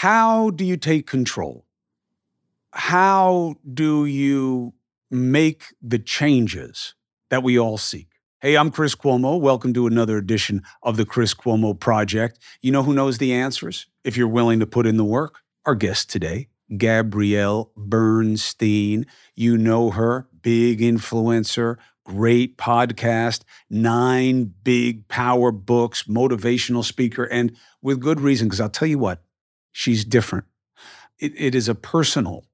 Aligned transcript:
how 0.00 0.48
do 0.48 0.64
you 0.64 0.78
take 0.78 1.06
control? 1.06 1.66
How 2.72 3.56
do 3.70 4.06
you 4.06 4.72
make 5.10 5.64
the 5.82 5.98
changes 5.98 6.94
that 7.28 7.42
we 7.42 7.58
all 7.58 7.76
seek? 7.76 8.08
Hey, 8.40 8.56
I'm 8.56 8.70
Chris 8.70 8.94
Cuomo. 8.94 9.38
Welcome 9.38 9.74
to 9.74 9.86
another 9.86 10.16
edition 10.16 10.62
of 10.82 10.96
the 10.96 11.04
Chris 11.04 11.34
Cuomo 11.34 11.78
Project. 11.78 12.38
You 12.62 12.72
know 12.72 12.82
who 12.82 12.94
knows 12.94 13.18
the 13.18 13.34
answers 13.34 13.88
if 14.02 14.16
you're 14.16 14.26
willing 14.26 14.58
to 14.60 14.66
put 14.66 14.86
in 14.86 14.96
the 14.96 15.04
work? 15.04 15.40
Our 15.66 15.74
guest 15.74 16.08
today, 16.08 16.48
Gabrielle 16.78 17.70
Bernstein. 17.76 19.04
You 19.34 19.58
know 19.58 19.90
her, 19.90 20.26
big 20.40 20.80
influencer, 20.80 21.76
great 22.06 22.56
podcast, 22.56 23.42
nine 23.68 24.54
big 24.64 25.08
power 25.08 25.52
books, 25.52 26.04
motivational 26.04 26.84
speaker, 26.84 27.24
and 27.24 27.54
with 27.82 28.00
good 28.00 28.22
reason, 28.22 28.48
because 28.48 28.62
I'll 28.62 28.70
tell 28.70 28.88
you 28.88 28.98
what, 28.98 29.22
she's 29.72 30.04
different. 30.04 30.46
It, 31.18 31.32
it 31.36 31.54
is 31.54 31.68
a 31.68 31.74
personal 31.74 32.44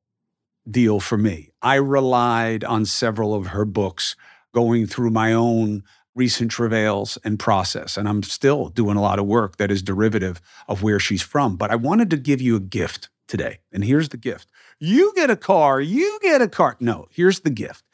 deal 0.69 1.01
for 1.01 1.17
me. 1.17 1.51
I 1.63 1.77
relied 1.77 2.65
on 2.65 2.85
several 2.85 3.35
of 3.35 3.49
her 3.49 3.65
books 3.65 4.17
going 4.53 4.87
through 4.87 5.11
my 5.11 5.33
own 5.33 5.83
recent 6.15 6.51
travails 6.51 7.19
and 7.25 7.39
process. 7.39 7.97
And 7.97 8.09
I'm 8.09 8.23
still 8.23 8.69
doing 8.71 8.97
a 8.97 9.03
lot 9.03 9.19
of 9.19 9.27
work 9.27 9.59
that 9.59 9.71
is 9.71 9.83
derivative 9.83 10.41
of 10.67 10.83
where 10.83 10.99
she's 10.99 11.23
from. 11.23 11.57
But 11.57 11.71
I 11.71 11.77
wanted 11.77 12.11
to 12.11 12.17
give 12.17 12.41
you 12.41 12.57
a 12.57 12.61
gift 12.61 13.11
today. 13.29 13.59
And 13.71 13.85
here's 13.85 14.09
the 14.09 14.17
gift 14.17 14.51
you 14.81 15.13
get 15.15 15.31
a 15.31 15.37
car, 15.37 15.81
you 15.81 16.19
get 16.23 16.43
a 16.43 16.49
car. 16.49 16.77
No, 16.81 17.07
here's 17.11 17.41
the 17.41 17.51
gift 17.51 17.85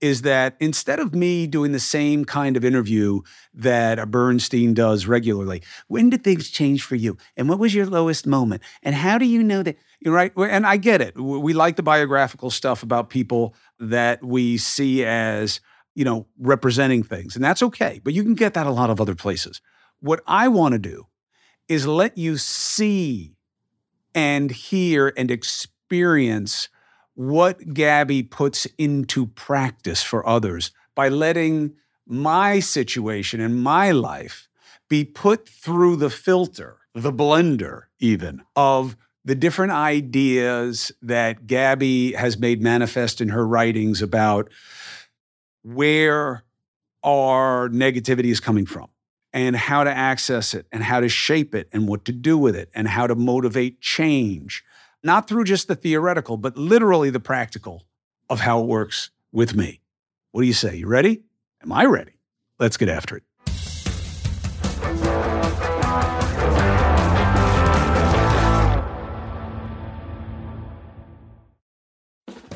is 0.00 0.22
that 0.22 0.56
instead 0.60 0.98
of 0.98 1.14
me 1.14 1.46
doing 1.46 1.72
the 1.72 1.80
same 1.80 2.24
kind 2.24 2.56
of 2.56 2.64
interview 2.64 3.20
that 3.54 3.98
a 3.98 4.06
Bernstein 4.06 4.74
does 4.74 5.06
regularly, 5.06 5.62
when 5.88 6.10
did 6.10 6.24
things 6.24 6.50
change 6.50 6.82
for 6.82 6.96
you? 6.96 7.16
And 7.36 7.48
what 7.48 7.58
was 7.58 7.74
your 7.74 7.86
lowest 7.86 8.26
moment? 8.26 8.62
And 8.82 8.94
how 8.94 9.18
do 9.18 9.26
you 9.26 9.42
know 9.42 9.62
that? 9.62 9.76
You're 10.00 10.14
right. 10.14 10.32
And 10.36 10.66
I 10.66 10.78
get 10.78 11.00
it. 11.00 11.18
We 11.18 11.52
like 11.52 11.76
the 11.76 11.82
biographical 11.82 12.50
stuff 12.50 12.82
about 12.82 13.10
people 13.10 13.54
that 13.78 14.24
we 14.24 14.56
see 14.56 15.04
as 15.04 15.60
you 15.94 16.04
know, 16.04 16.26
representing 16.38 17.02
things. 17.02 17.34
And 17.34 17.44
that's 17.44 17.62
okay, 17.62 18.00
but 18.02 18.12
you 18.12 18.22
can 18.22 18.34
get 18.34 18.54
that 18.54 18.66
a 18.66 18.70
lot 18.70 18.90
of 18.90 19.00
other 19.00 19.14
places. 19.14 19.60
What 20.00 20.22
I 20.26 20.48
want 20.48 20.72
to 20.72 20.78
do 20.78 21.06
is 21.68 21.86
let 21.86 22.16
you 22.16 22.36
see 22.36 23.34
and 24.14 24.50
hear 24.50 25.12
and 25.16 25.30
experience 25.30 26.68
what 27.20 27.74
Gabby 27.74 28.22
puts 28.22 28.66
into 28.78 29.26
practice 29.26 30.02
for 30.02 30.26
others 30.26 30.70
by 30.94 31.10
letting 31.10 31.74
my 32.06 32.60
situation 32.60 33.42
and 33.42 33.62
my 33.62 33.90
life 33.90 34.48
be 34.88 35.04
put 35.04 35.46
through 35.46 35.96
the 35.96 36.08
filter, 36.08 36.78
the 36.94 37.12
blender, 37.12 37.82
even 37.98 38.40
of 38.56 38.96
the 39.22 39.34
different 39.34 39.70
ideas 39.70 40.92
that 41.02 41.46
Gabby 41.46 42.12
has 42.12 42.38
made 42.38 42.62
manifest 42.62 43.20
in 43.20 43.28
her 43.28 43.46
writings 43.46 44.00
about 44.00 44.48
where 45.62 46.42
our 47.04 47.68
negativity 47.68 48.30
is 48.30 48.40
coming 48.40 48.64
from 48.64 48.88
and 49.34 49.54
how 49.54 49.84
to 49.84 49.90
access 49.90 50.54
it 50.54 50.64
and 50.72 50.82
how 50.82 51.00
to 51.00 51.08
shape 51.10 51.54
it 51.54 51.68
and 51.70 51.86
what 51.86 52.06
to 52.06 52.12
do 52.12 52.38
with 52.38 52.56
it 52.56 52.70
and 52.74 52.88
how 52.88 53.06
to 53.06 53.14
motivate 53.14 53.82
change, 53.82 54.64
not 55.02 55.28
through 55.28 55.44
just 55.44 55.68
the 55.68 55.74
theoretical, 55.74 56.36
but 56.36 56.56
literally 56.56 57.10
the 57.10 57.20
practical 57.20 57.84
of 58.28 58.40
how 58.40 58.60
it 58.60 58.66
works 58.66 59.10
with 59.32 59.54
me. 59.54 59.80
What 60.32 60.42
do 60.42 60.46
you 60.46 60.52
say? 60.52 60.76
You 60.76 60.86
ready? 60.86 61.22
Am 61.62 61.72
I 61.72 61.84
ready? 61.84 62.12
Let's 62.58 62.76
get 62.76 62.88
after 62.88 63.16
it. 63.16 63.22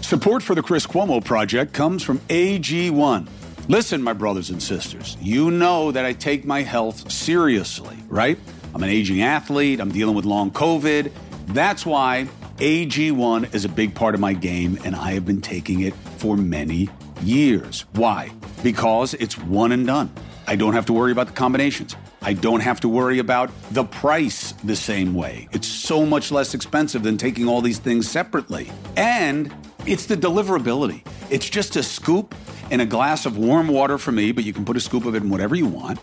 Support 0.01 0.43
for 0.43 0.55
the 0.55 0.63
Chris 0.63 0.87
Cuomo 0.87 1.25
Project 1.25 1.73
comes 1.73 2.03
from 2.03 2.19
AG1. 2.29 3.27
Listen, 3.69 4.03
my 4.03 4.13
brothers 4.13 4.51
and 4.51 4.63
sisters, 4.63 5.17
you 5.19 5.51
know 5.51 5.91
that 5.91 6.05
I 6.05 6.13
take 6.13 6.45
my 6.45 6.63
health 6.63 7.11
seriously, 7.11 7.97
right? 8.09 8.39
I'm 8.75 8.83
an 8.83 8.91
aging 8.91 9.23
athlete, 9.23 9.81
I'm 9.81 9.91
dealing 9.91 10.15
with 10.15 10.27
long 10.27 10.51
COVID. 10.51 11.11
That's 11.47 11.85
why 11.85 12.29
AG1 12.57 13.55
is 13.55 13.65
a 13.65 13.69
big 13.69 13.95
part 13.95 14.15
of 14.15 14.21
my 14.21 14.33
game, 14.33 14.79
and 14.85 14.95
I 14.97 15.13
have 15.13 15.27
been 15.27 15.41
taking 15.41 15.81
it 15.81 15.95
for 16.19 16.37
many 16.37 16.89
years. 17.23 17.85
Why? 17.93 18.31
Because 18.63 19.15
it's 19.15 19.39
one 19.39 19.73
and 19.73 19.87
done. 19.87 20.13
I 20.47 20.57
don't 20.57 20.75
have 20.75 20.87
to 20.87 20.93
worry 20.93 21.13
about 21.13 21.27
the 21.29 21.33
combinations. 21.33 21.97
I 22.23 22.33
don't 22.33 22.61
have 22.61 22.81
to 22.81 22.89
worry 22.89 23.19
about 23.19 23.51
the 23.71 23.85
price 23.85 24.53
the 24.65 24.77
same 24.77 25.15
way. 25.15 25.49
It's 25.53 25.69
so 25.69 26.07
much 26.07 26.31
less 26.31 26.55
expensive 26.55 27.03
than 27.03 27.19
taking 27.19 27.49
all 27.49 27.61
these 27.61 27.79
things 27.79 28.11
separately. 28.11 28.71
And 28.97 29.55
it's 29.87 30.07
the 30.07 30.17
deliverability. 30.17 31.07
It's 31.31 31.49
just 31.49 31.77
a 31.77 31.83
scoop 31.83 32.35
and 32.71 32.81
a 32.81 32.87
glass 32.87 33.27
of 33.27 33.37
warm 33.37 33.69
water 33.69 33.99
for 33.99 34.13
me, 34.13 34.33
but 34.33 34.45
you 34.45 34.53
can 34.53 34.65
put 34.65 34.77
a 34.77 34.81
scoop 34.81 35.05
of 35.05 35.15
it 35.15 35.23
in 35.23 35.29
whatever 35.29 35.55
you 35.55 35.67
want. 35.67 36.01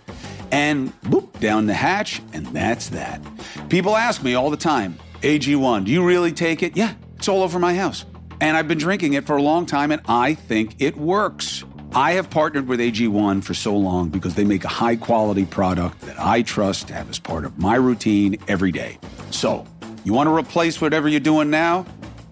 And 0.51 0.93
boop, 1.01 1.39
down 1.39 1.65
the 1.65 1.73
hatch, 1.73 2.21
and 2.33 2.45
that's 2.47 2.89
that. 2.89 3.21
People 3.69 3.95
ask 3.95 4.21
me 4.23 4.35
all 4.35 4.49
the 4.49 4.57
time, 4.57 4.99
AG1, 5.21 5.85
do 5.85 5.91
you 5.91 6.03
really 6.03 6.31
take 6.31 6.63
it? 6.63 6.75
Yeah, 6.75 6.93
it's 7.15 7.27
all 7.27 7.43
over 7.43 7.59
my 7.59 7.75
house. 7.75 8.05
And 8.39 8.57
I've 8.57 8.67
been 8.67 8.79
drinking 8.79 9.13
it 9.13 9.27
for 9.27 9.37
a 9.37 9.41
long 9.41 9.67
time, 9.67 9.91
and 9.91 10.01
I 10.07 10.33
think 10.33 10.75
it 10.79 10.97
works. 10.97 11.63
I 11.93 12.13
have 12.13 12.29
partnered 12.31 12.67
with 12.67 12.79
AG1 12.79 13.43
for 13.43 13.53
so 13.53 13.75
long 13.75 14.09
because 14.09 14.33
they 14.33 14.45
make 14.45 14.63
a 14.63 14.69
high 14.69 14.95
quality 14.95 15.45
product 15.45 16.01
that 16.01 16.19
I 16.19 16.41
trust 16.41 16.87
to 16.87 16.95
have 16.95 17.09
as 17.09 17.19
part 17.19 17.45
of 17.45 17.59
my 17.59 17.75
routine 17.75 18.37
every 18.47 18.71
day. 18.71 18.97
So, 19.29 19.65
you 20.03 20.13
want 20.13 20.27
to 20.27 20.35
replace 20.35 20.81
whatever 20.81 21.07
you're 21.07 21.19
doing 21.19 21.51
now? 21.51 21.85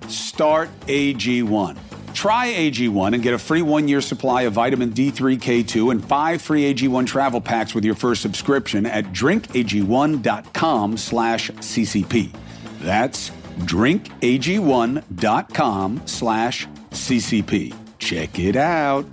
Start 0.07 0.69
AG1. 0.87 1.77
Try 2.15 2.47
AG1 2.47 3.13
and 3.13 3.21
get 3.21 3.35
a 3.35 3.37
free 3.37 3.61
one 3.61 3.87
year 3.87 4.01
supply 4.01 4.43
of 4.43 4.53
vitamin 4.53 4.91
D3K2 4.93 5.91
and 5.91 6.03
five 6.03 6.41
free 6.41 6.73
AG1 6.73 7.05
travel 7.05 7.39
packs 7.39 7.75
with 7.75 7.85
your 7.85 7.93
first 7.93 8.23
subscription 8.23 8.87
at 8.87 9.05
drinkag1.com 9.13 10.97
slash 10.97 11.51
CCP. 11.51 12.33
That's 12.79 13.29
drinkag1.com 13.59 16.01
slash 16.05 16.67
CCP. 16.91 17.75
Check 17.99 18.39
it 18.39 18.55
out. 18.55 19.05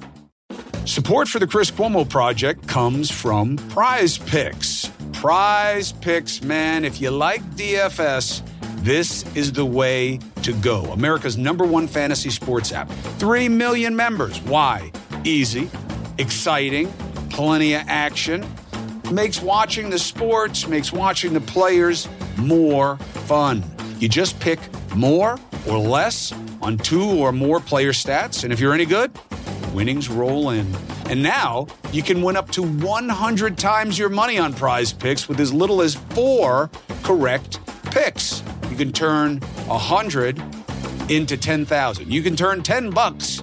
Support 0.84 1.28
for 1.28 1.41
the 1.41 1.47
Chris 1.49 1.71
Cuomo 1.71 2.09
Project 2.09 2.66
comes 2.69 3.10
from 3.10 3.56
Prize 3.56 4.19
Picks. 4.19 4.91
Prize 5.12 5.93
Picks, 5.93 6.43
man, 6.43 6.84
if 6.84 7.00
you 7.00 7.10
like 7.10 7.43
DFS, 7.56 8.43
this 8.84 9.25
is 9.34 9.50
the 9.53 9.65
way 9.65 10.21
to 10.43 10.53
go. 10.53 10.84
America's 10.93 11.37
number 11.37 11.65
one 11.65 11.88
fantasy 11.88 12.31
sports 12.31 12.71
app. 12.71 12.88
Three 13.19 13.48
million 13.48 13.97
members. 13.97 14.41
Why? 14.43 14.93
Easy, 15.25 15.69
exciting, 16.19 16.93
plenty 17.31 17.75
of 17.75 17.83
action. 17.88 18.47
Makes 19.10 19.43
watching 19.43 19.91
the 19.91 19.98
sports, 19.98 20.69
makes 20.69 20.93
watching 20.93 21.33
the 21.33 21.41
players 21.41 22.06
more 22.38 22.97
fun. 23.26 23.64
You 23.98 24.08
just 24.08 24.38
pick 24.41 24.58
more 24.94 25.38
or 25.69 25.78
less 25.78 26.32
on 26.62 26.78
two 26.78 27.04
or 27.04 27.32
more 27.32 27.60
player 27.60 27.92
stats, 27.92 28.44
and 28.44 28.52
if 28.52 28.60
you're 28.60 28.72
any 28.72 28.86
good, 28.86 29.10
winnings 29.72 30.08
roll 30.08 30.50
in. 30.50 30.66
And 31.08 31.22
now 31.22 31.66
you 31.92 32.02
can 32.02 32.22
win 32.22 32.36
up 32.36 32.50
to 32.52 32.62
100 32.62 33.58
times 33.58 33.98
your 33.98 34.08
money 34.08 34.38
on 34.38 34.52
prize 34.52 34.92
picks 34.92 35.28
with 35.28 35.38
as 35.38 35.52
little 35.52 35.82
as 35.82 35.94
four 35.94 36.70
correct 37.02 37.60
picks. 37.84 38.42
You 38.70 38.76
can 38.76 38.92
turn 38.92 39.38
100 39.66 40.42
into 41.08 41.36
10,000. 41.36 42.10
You 42.10 42.22
can 42.22 42.34
turn 42.34 42.62
10 42.62 42.91
bucks 42.91 43.42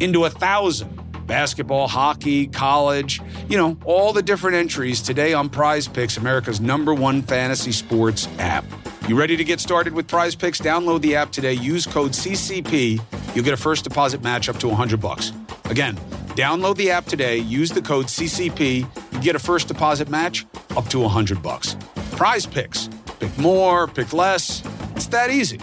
into 0.00 0.20
a 0.20 0.30
1,000. 0.30 1.26
Basketball, 1.26 1.88
hockey, 1.88 2.46
college, 2.46 3.20
you 3.48 3.56
know, 3.56 3.76
all 3.84 4.12
the 4.12 4.22
different 4.22 4.56
entries 4.56 5.00
today 5.00 5.32
on 5.32 5.48
Prize 5.48 5.88
Picks, 5.88 6.16
America's 6.16 6.60
number 6.60 6.94
one 6.94 7.22
fantasy 7.22 7.72
sports 7.72 8.28
app. 8.38 8.64
You 9.08 9.18
ready 9.18 9.36
to 9.36 9.44
get 9.44 9.60
started 9.60 9.94
with 9.94 10.06
Prize 10.06 10.34
Picks? 10.34 10.60
Download 10.60 11.00
the 11.00 11.16
app 11.16 11.32
today. 11.32 11.54
Use 11.54 11.86
code 11.86 12.12
CCP. 12.12 13.00
You'll 13.34 13.44
get 13.44 13.54
a 13.54 13.58
first 13.58 13.84
deposit 13.84 14.22
match 14.22 14.48
up 14.48 14.58
to 14.58 14.68
100 14.68 15.00
bucks. 15.00 15.32
Again, 15.64 15.96
download 16.36 16.76
the 16.76 16.90
app 16.90 17.06
today. 17.06 17.38
Use 17.38 17.70
the 17.70 17.82
code 17.82 18.06
CCP. 18.06 18.86
You 19.12 19.20
get 19.20 19.34
a 19.34 19.38
first 19.38 19.66
deposit 19.68 20.08
match 20.08 20.46
up 20.76 20.86
to 20.88 21.00
100 21.00 21.42
bucks. 21.42 21.76
Prize 22.12 22.46
Picks 22.46 22.88
Pick 23.18 23.36
more, 23.38 23.86
pick 23.86 24.12
less. 24.12 24.62
It's 24.94 25.06
that 25.08 25.30
easy. 25.30 25.60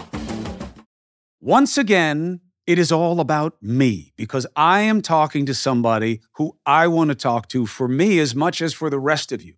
Once 1.40 1.78
again, 1.78 2.40
it 2.66 2.78
is 2.78 2.90
all 2.90 3.20
about 3.20 3.62
me 3.62 4.12
because 4.16 4.46
I 4.56 4.80
am 4.80 5.00
talking 5.00 5.46
to 5.46 5.54
somebody 5.54 6.20
who 6.32 6.56
I 6.66 6.88
want 6.88 7.10
to 7.10 7.14
talk 7.14 7.48
to 7.50 7.66
for 7.66 7.86
me 7.86 8.18
as 8.18 8.34
much 8.34 8.60
as 8.60 8.74
for 8.74 8.90
the 8.90 8.98
rest 8.98 9.32
of 9.32 9.42
you. 9.42 9.54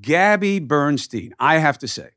Gabby 0.00 0.58
Bernstein, 0.58 1.34
I 1.38 1.58
have 1.58 1.78
to 1.78 1.88
say, 1.88 2.10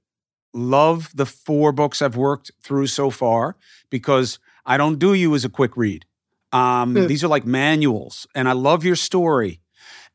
love 0.54 1.12
the 1.14 1.26
four 1.26 1.72
books 1.72 2.02
I've 2.02 2.16
worked 2.16 2.52
through 2.62 2.88
so 2.88 3.10
far 3.10 3.58
because 3.90 4.40
I 4.66 4.78
don't 4.78 5.00
do 5.00 5.14
you 5.14 5.36
as 5.36 5.44
a 5.44 5.50
quick 5.50 5.76
read. 5.76 6.06
Um, 6.52 6.96
mm. 6.96 7.08
These 7.08 7.24
are 7.24 7.28
like 7.28 7.46
manuals, 7.46 8.28
and 8.36 8.48
I 8.48 8.52
love 8.52 8.86
your 8.86 8.96
story, 8.96 9.60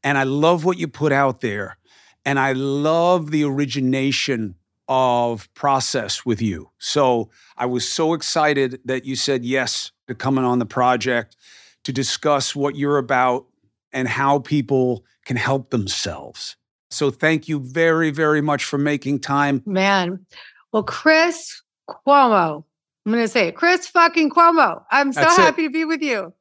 and 0.05 0.17
I 0.17 0.23
love 0.23 0.65
what 0.65 0.79
you 0.79 0.87
put 0.87 1.11
out 1.11 1.41
there, 1.41 1.79
and 2.25 2.39
I 2.39 2.53
love 2.53 3.33
the 3.33 3.45
origination 3.45 4.55
of 4.89 5.53
process 5.55 6.25
with 6.25 6.41
you. 6.41 6.71
So 6.79 7.31
I 7.57 7.67
was 7.67 7.87
so 7.87 8.15
excited 8.15 8.81
that 8.85 9.05
you 9.05 9.17
said 9.17 9.45
yes 9.45 9.93
to 10.07 10.15
coming 10.15 10.45
on 10.45 10.59
the 10.59 10.67
project 10.67 11.37
to 11.85 11.93
discuss 11.93 12.57
what 12.57 12.77
you're 12.77 12.99
about 12.99 13.47
and 13.93 14.09
how 14.09 14.39
people 14.39 15.05
can 15.25 15.37
help 15.37 15.71
themselves. 15.71 16.57
So 16.91 17.11
thank 17.11 17.49
you 17.49 17.61
very, 17.61 18.11
very 18.11 18.41
much 18.41 18.65
for 18.65 18.79
making 18.79 19.21
time. 19.21 19.63
Man. 19.67 20.25
Well, 20.73 20.83
Chris 20.83 21.63
Cuomo, 21.89 22.65
I'm 23.05 23.13
going 23.13 23.25
to 23.25 23.29
say 23.29 23.49
it, 23.49 23.57
Chris 23.57 23.87
fucking 23.87 24.31
Cuomo. 24.31 24.83
I'm 24.91 25.13
so 25.13 25.21
That's 25.21 25.37
happy 25.37 25.65
it. 25.65 25.69
to 25.69 25.73
be 25.73 25.85
with 25.85 26.03
you. 26.03 26.33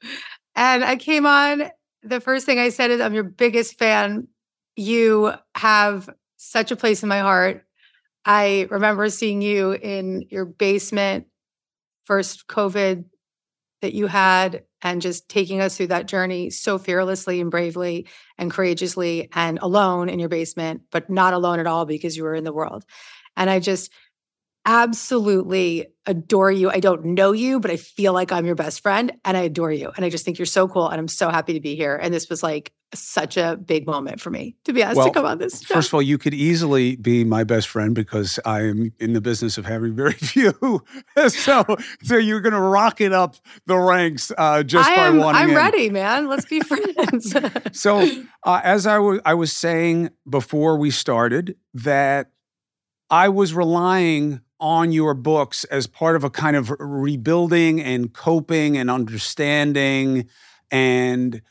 And 0.56 0.84
I 0.84 0.96
came 0.96 1.26
on. 1.26 1.70
The 2.04 2.22
first 2.22 2.46
thing 2.46 2.60
I 2.60 2.70
said 2.70 2.92
is, 2.92 3.02
I'm 3.02 3.14
your 3.14 3.24
biggest 3.24 3.78
fan. 3.78 4.28
You 4.78 5.34
have 5.56 6.10
such 6.38 6.72
a 6.72 6.76
place 6.76 7.04
in 7.04 7.10
my 7.10 7.20
heart. 7.20 7.66
I 8.26 8.68
remember 8.70 9.10
seeing 9.10 9.42
you 9.42 9.72
in 9.72 10.26
your 10.30 10.46
basement, 10.46 11.28
first 12.06 12.48
COVID 12.48 13.06
that 13.82 13.94
you 13.94 14.08
had, 14.08 14.64
and 14.82 15.02
just 15.02 15.30
taking 15.30 15.62
us 15.62 15.78
through 15.78 15.88
that 15.88 16.08
journey 16.08 16.50
so 16.50 16.78
fearlessly 16.78 17.42
and 17.42 17.52
bravely 17.52 18.08
and 18.38 18.52
courageously 18.52 19.30
and 19.34 19.60
alone 19.62 20.10
in 20.10 20.20
your 20.20 20.30
basement, 20.30 20.82
but 20.92 21.10
not 21.10 21.34
alone 21.34 21.60
at 21.60 21.68
all 21.68 21.86
because 21.86 22.18
you 22.18 22.24
were 22.24 22.36
in 22.36 22.44
the 22.44 22.54
world. 22.54 22.84
And 23.36 23.50
I 23.50 23.60
just, 23.60 23.92
absolutely 24.68 25.88
adore 26.06 26.52
you. 26.52 26.70
I 26.70 26.82
don't 26.82 27.06
know 27.06 27.32
you, 27.32 27.60
but 27.60 27.72
I 27.72 27.78
feel 27.78 28.12
like 28.12 28.34
I'm 28.34 28.46
your 28.46 28.54
best 28.54 28.82
friend 28.82 29.14
and 29.24 29.38
I 29.38 29.42
adore 29.42 29.72
you. 29.72 29.92
And 29.96 30.04
I 30.04 30.10
just 30.10 30.26
think 30.26 30.38
you're 30.38 30.46
so 30.46 30.68
cool. 30.68 30.90
And 30.90 31.00
I'm 31.00 31.08
so 31.08 31.30
happy 31.30 31.54
to 31.54 31.62
be 31.62 31.76
here. 31.76 31.96
And 31.96 32.14
this 32.14 32.30
was 32.30 32.44
like 32.44 32.74
such 32.94 33.36
a 33.36 33.58
big 33.58 33.86
moment 33.86 34.22
for 34.22 34.30
me 34.30 34.56
to 34.64 34.72
be 34.72 34.82
asked 34.82 34.98
well, 34.98 35.08
to 35.08 35.12
come 35.12 35.26
on 35.26 35.38
this. 35.38 35.62
Show. 35.62 35.76
First 35.76 35.90
of 35.90 35.96
all, 35.96 36.02
you 36.02 36.18
could 36.18 36.34
easily 36.34 36.96
be 36.96 37.24
my 37.24 37.44
best 37.44 37.68
friend 37.68 37.94
because 37.94 38.40
I 38.46 38.62
am 38.62 38.94
in 39.00 39.14
the 39.14 39.22
business 39.22 39.58
of 39.58 39.66
having 39.66 39.96
very 39.96 40.14
few. 40.14 40.84
so, 41.28 41.66
so 42.04 42.18
you're 42.18 42.42
going 42.42 42.54
to 42.54 42.62
rock 42.62 43.02
it 43.02 43.14
up 43.14 43.36
the 43.66 43.78
ranks 43.78 44.32
uh, 44.38 44.64
just 44.64 44.90
I 44.90 44.96
by 44.96 45.08
am, 45.08 45.18
wanting. 45.18 45.42
I'm 45.42 45.50
in. 45.50 45.56
ready, 45.56 45.90
man. 45.90 46.28
Let's 46.28 46.46
be 46.46 46.62
friends. 46.62 47.36
so, 47.80 48.10
uh, 48.44 48.62
as 48.64 48.88
I 48.88 49.00
was, 49.00 49.20
I 49.26 49.34
was 49.34 49.52
saying 49.52 50.10
before 50.30 50.78
we 50.78 50.92
started 50.92 51.58
that 51.74 52.32
I 53.10 53.30
was 53.30 53.54
relying 53.54 54.42
on 54.60 54.92
your 54.92 55.14
books 55.14 55.66
as 55.66 55.88
part 55.88 56.16
of 56.16 56.24
a 56.24 56.30
kind 56.30 56.56
of 56.56 56.74
rebuilding 56.80 57.82
and 57.82 58.14
coping 58.14 58.78
and 58.78 58.90
understanding 58.90 60.28
and 60.72 61.42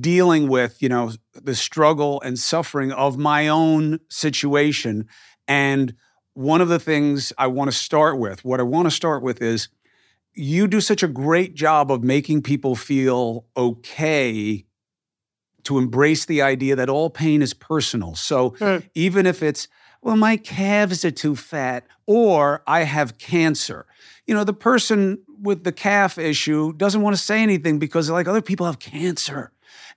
dealing 0.00 0.48
with 0.48 0.80
you 0.80 0.88
know 0.88 1.12
the 1.34 1.54
struggle 1.54 2.20
and 2.22 2.38
suffering 2.38 2.92
of 2.92 3.18
my 3.18 3.48
own 3.48 4.00
situation 4.08 5.06
and 5.46 5.94
one 6.32 6.60
of 6.60 6.68
the 6.68 6.78
things 6.78 7.32
i 7.38 7.46
want 7.46 7.70
to 7.70 7.76
start 7.76 8.18
with 8.18 8.44
what 8.44 8.60
i 8.60 8.62
want 8.62 8.86
to 8.86 8.90
start 8.90 9.22
with 9.22 9.42
is 9.42 9.68
you 10.32 10.66
do 10.66 10.80
such 10.80 11.02
a 11.02 11.08
great 11.08 11.54
job 11.54 11.92
of 11.92 12.02
making 12.02 12.40
people 12.40 12.74
feel 12.74 13.44
okay 13.56 14.64
to 15.64 15.78
embrace 15.78 16.24
the 16.24 16.40
idea 16.40 16.74
that 16.74 16.88
all 16.88 17.10
pain 17.10 17.42
is 17.42 17.52
personal 17.52 18.14
so 18.14 18.50
mm. 18.52 18.82
even 18.94 19.26
if 19.26 19.42
it's 19.42 19.68
well, 20.04 20.16
my 20.18 20.36
calves 20.36 21.02
are 21.06 21.10
too 21.10 21.34
fat, 21.34 21.86
or 22.06 22.62
I 22.66 22.82
have 22.82 23.16
cancer. 23.16 23.86
You 24.26 24.34
know, 24.34 24.44
the 24.44 24.52
person 24.52 25.22
with 25.40 25.64
the 25.64 25.72
calf 25.72 26.18
issue 26.18 26.74
doesn't 26.74 27.00
want 27.00 27.16
to 27.16 27.22
say 27.22 27.42
anything 27.42 27.78
because, 27.78 28.10
like, 28.10 28.28
other 28.28 28.42
people 28.42 28.66
have 28.66 28.78
cancer. 28.78 29.50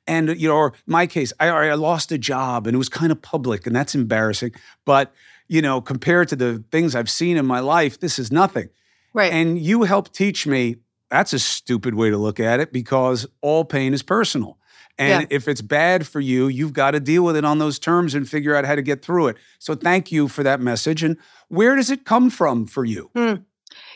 And, 0.07 0.39
you 0.39 0.48
know, 0.48 0.56
or 0.56 0.74
my 0.86 1.06
case, 1.06 1.33
I, 1.39 1.50
I 1.50 1.74
lost 1.75 2.12
a 2.12 2.18
job 2.18 2.65
and 2.65 2.74
it 2.74 2.77
was 2.77 2.89
kind 2.89 3.12
of 3.12 3.21
public, 3.21 3.68
and 3.68 3.75
that's 3.75 3.94
embarrassing. 3.94 4.54
But, 4.86 5.13
you 5.48 5.62
know, 5.62 5.81
compared 5.81 6.30
to 6.30 6.36
the 6.36 6.63
things 6.71 6.95
I've 6.95 7.09
seen 7.09 7.38
in 7.38 7.45
my 7.45 7.59
life, 7.59 8.00
this 8.00 8.18
is 8.18 8.31
nothing. 8.31 8.69
Right. 9.13 9.33
And 9.33 9.59
you 9.59 9.83
helped 9.83 10.13
teach 10.13 10.48
me 10.48 10.77
that's 11.09 11.33
a 11.33 11.39
stupid 11.39 11.95
way 11.95 12.09
to 12.09 12.18
look 12.18 12.39
at 12.39 12.59
it 12.59 12.74
because 12.74 13.25
all 13.42 13.63
pain 13.63 13.94
is 13.94 14.04
personal. 14.04 14.57
And 14.98 15.21
yeah. 15.24 15.36
if 15.36 15.48
it's 15.48 15.62
bad 15.62 16.07
for 16.07 16.19
you, 16.19 16.48
you've 16.48 16.74
got 16.74 16.92
to 16.92 17.00
deal 17.00 17.24
with 17.24 17.38
it 17.38 17.45
on 17.45 17.60
those 17.60 17.80
terms 17.80 18.15
and 18.15 18.27
figure 18.27 18.56
out 18.56 18.65
how 18.65 18.75
to 18.75 18.81
get 18.81 19.03
through 19.03 19.27
it. 19.27 19.38
So 19.60 19.75
thank 19.75 20.12
you 20.12 20.27
for 20.27 20.44
that 20.44 20.60
message. 20.60 21.03
And 21.03 21.18
where 21.50 21.75
does 21.75 21.92
it 21.92 22.03
come 22.03 22.30
from 22.30 22.65
for 22.65 22.83
you? 22.83 23.10
Hmm. 23.15 23.36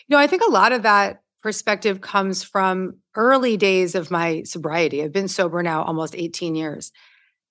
You 0.08 0.10
know, 0.10 0.20
I 0.20 0.28
think 0.28 0.44
a 0.48 0.52
lot 0.52 0.72
of 0.72 0.84
that 0.84 1.24
perspective 1.42 2.02
comes 2.02 2.44
from 2.44 2.98
early 3.16 3.58
days 3.58 3.96
of 3.96 4.12
my 4.12 4.44
sobriety. 4.44 5.04
I've 5.04 5.12
been 5.12 5.28
sober 5.28 5.62
now 5.64 5.84
almost 5.84 6.16
18 6.16 6.56
years. 6.56 6.92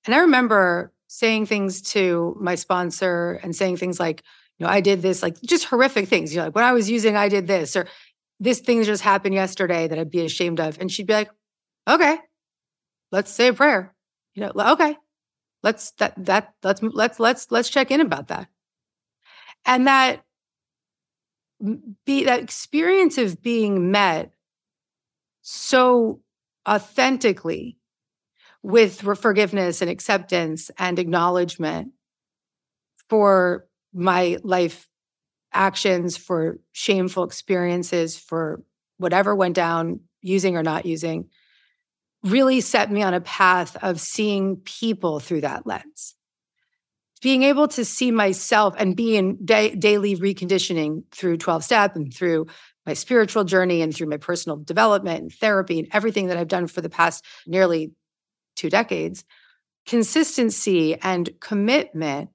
And 0.07 0.15
I 0.15 0.19
remember 0.19 0.93
saying 1.09 1.47
things 1.47 1.83
to 1.83 2.37
my 2.41 2.55
sponsor 2.55 3.41
and 3.43 3.55
saying 3.55 3.77
things 3.77 4.01
like, 4.01 4.23
you 4.59 4.67
know, 4.67 4.73
I 4.73 4.81
did 4.81 5.03
this, 5.03 5.23
like 5.23 5.41
just 5.43 5.65
horrific 5.65 6.09
things. 6.09 6.33
You 6.33 6.39
know, 6.39 6.45
like 6.47 6.55
when 6.55 6.65
I 6.65 6.73
was 6.73 6.89
using, 6.89 7.17
I 7.17 7.29
did 7.29 7.47
this, 7.47 7.77
or 7.77 7.87
this 8.39 8.61
thing 8.61 8.83
just 8.85 9.03
happened 9.03 9.35
yesterday 9.35 9.89
that 9.89 9.99
I'd 9.99 10.11
be 10.11 10.25
ashamed 10.25 10.61
of. 10.61 10.79
And 10.81 10.91
she'd 10.91 11.07
be 11.07 11.13
like, 11.13 11.31
okay, 11.89 12.19
let's 13.13 13.31
say 13.31 13.49
a 13.49 13.53
prayer. 13.53 13.95
You 14.35 14.45
know, 14.45 14.53
okay, 14.73 14.97
let's 15.63 15.91
that 15.93 16.15
that 16.25 16.55
let's 16.63 16.83
let's 16.83 17.21
let's 17.21 17.51
let's 17.51 17.69
check 17.69 17.91
in 17.91 18.01
about 18.01 18.29
that. 18.29 18.49
And 19.67 19.87
that 19.87 20.25
be 22.07 22.25
that 22.25 22.41
experience 22.41 23.19
of 23.19 23.43
being 23.43 23.91
met 23.91 24.33
so 25.53 26.21
authentically 26.69 27.77
with 28.63 29.01
forgiveness 29.19 29.81
and 29.81 29.91
acceptance 29.91 30.71
and 30.79 30.99
acknowledgement 30.99 31.93
for 33.09 33.67
my 33.93 34.39
life 34.45 34.89
actions, 35.53 36.17
for 36.17 36.61
shameful 36.71 37.25
experiences, 37.25 38.17
for 38.17 38.63
whatever 38.99 39.35
went 39.35 39.57
down, 39.57 40.01
using 40.23 40.57
or 40.57 40.63
not 40.63 40.87
using, 40.87 41.29
really 42.23 42.61
set 42.61 42.93
me 42.93 43.03
on 43.03 43.15
a 43.15 43.21
path 43.21 43.77
of 43.83 44.01
seeing 44.01 44.57
people 44.59 45.19
through 45.19 45.41
that 45.41 45.67
lens. 45.67 46.15
Being 47.23 47.43
able 47.43 47.67
to 47.69 47.85
see 47.85 48.13
myself 48.13 48.75
and 48.79 48.97
be 48.97 49.17
in 49.17 49.45
da- 49.45 49.75
daily 49.75 50.17
reconditioning 50.17 51.03
through 51.11 51.39
12 51.39 51.65
step 51.65 51.97
and 51.97 52.15
through 52.15 52.47
my 52.87 52.95
spiritual 52.95 53.45
journey 53.45 53.83
and 53.83 53.95
through 53.95 54.09
my 54.09 54.17
personal 54.17 54.57
development 54.57 55.21
and 55.21 55.33
therapy 55.33 55.79
and 55.79 55.89
everything 55.93 56.27
that 56.27 56.37
I've 56.37 56.49
done 56.49 56.67
for 56.67 56.81
the 56.81 56.91
past 56.91 57.25
nearly 57.47 57.93
two 58.57 58.71
decades, 58.71 59.25
consistency 59.87 60.97
and 61.01 61.31
commitment 61.41 62.31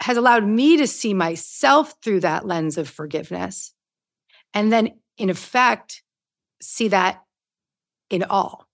has 0.00 0.16
allowed 0.16 0.44
me 0.44 0.78
to 0.78 0.86
see 0.86 1.14
myself 1.14 1.94
through 2.02 2.20
that 2.20 2.46
lens 2.46 2.78
of 2.78 2.88
forgiveness. 2.88 3.74
And 4.54 4.72
then, 4.72 4.98
in 5.18 5.30
effect, 5.30 6.02
see 6.62 6.88
that 6.88 7.22
in 8.08 8.24
all. 8.24 8.66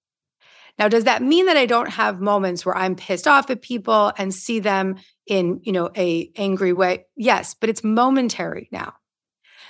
Now, 0.78 0.88
does 0.88 1.04
that 1.04 1.22
mean 1.22 1.46
that 1.46 1.56
I 1.56 1.66
don't 1.66 1.88
have 1.88 2.20
moments 2.20 2.64
where 2.64 2.76
I'm 2.76 2.96
pissed 2.96 3.26
off 3.26 3.50
at 3.50 3.62
people 3.62 4.12
and 4.18 4.32
see 4.32 4.60
them 4.60 4.96
in, 5.26 5.60
you 5.62 5.72
know, 5.72 5.90
a 5.96 6.30
angry 6.36 6.72
way? 6.72 7.06
Yes, 7.16 7.54
but 7.54 7.70
it's 7.70 7.82
momentary 7.82 8.68
now. 8.70 8.94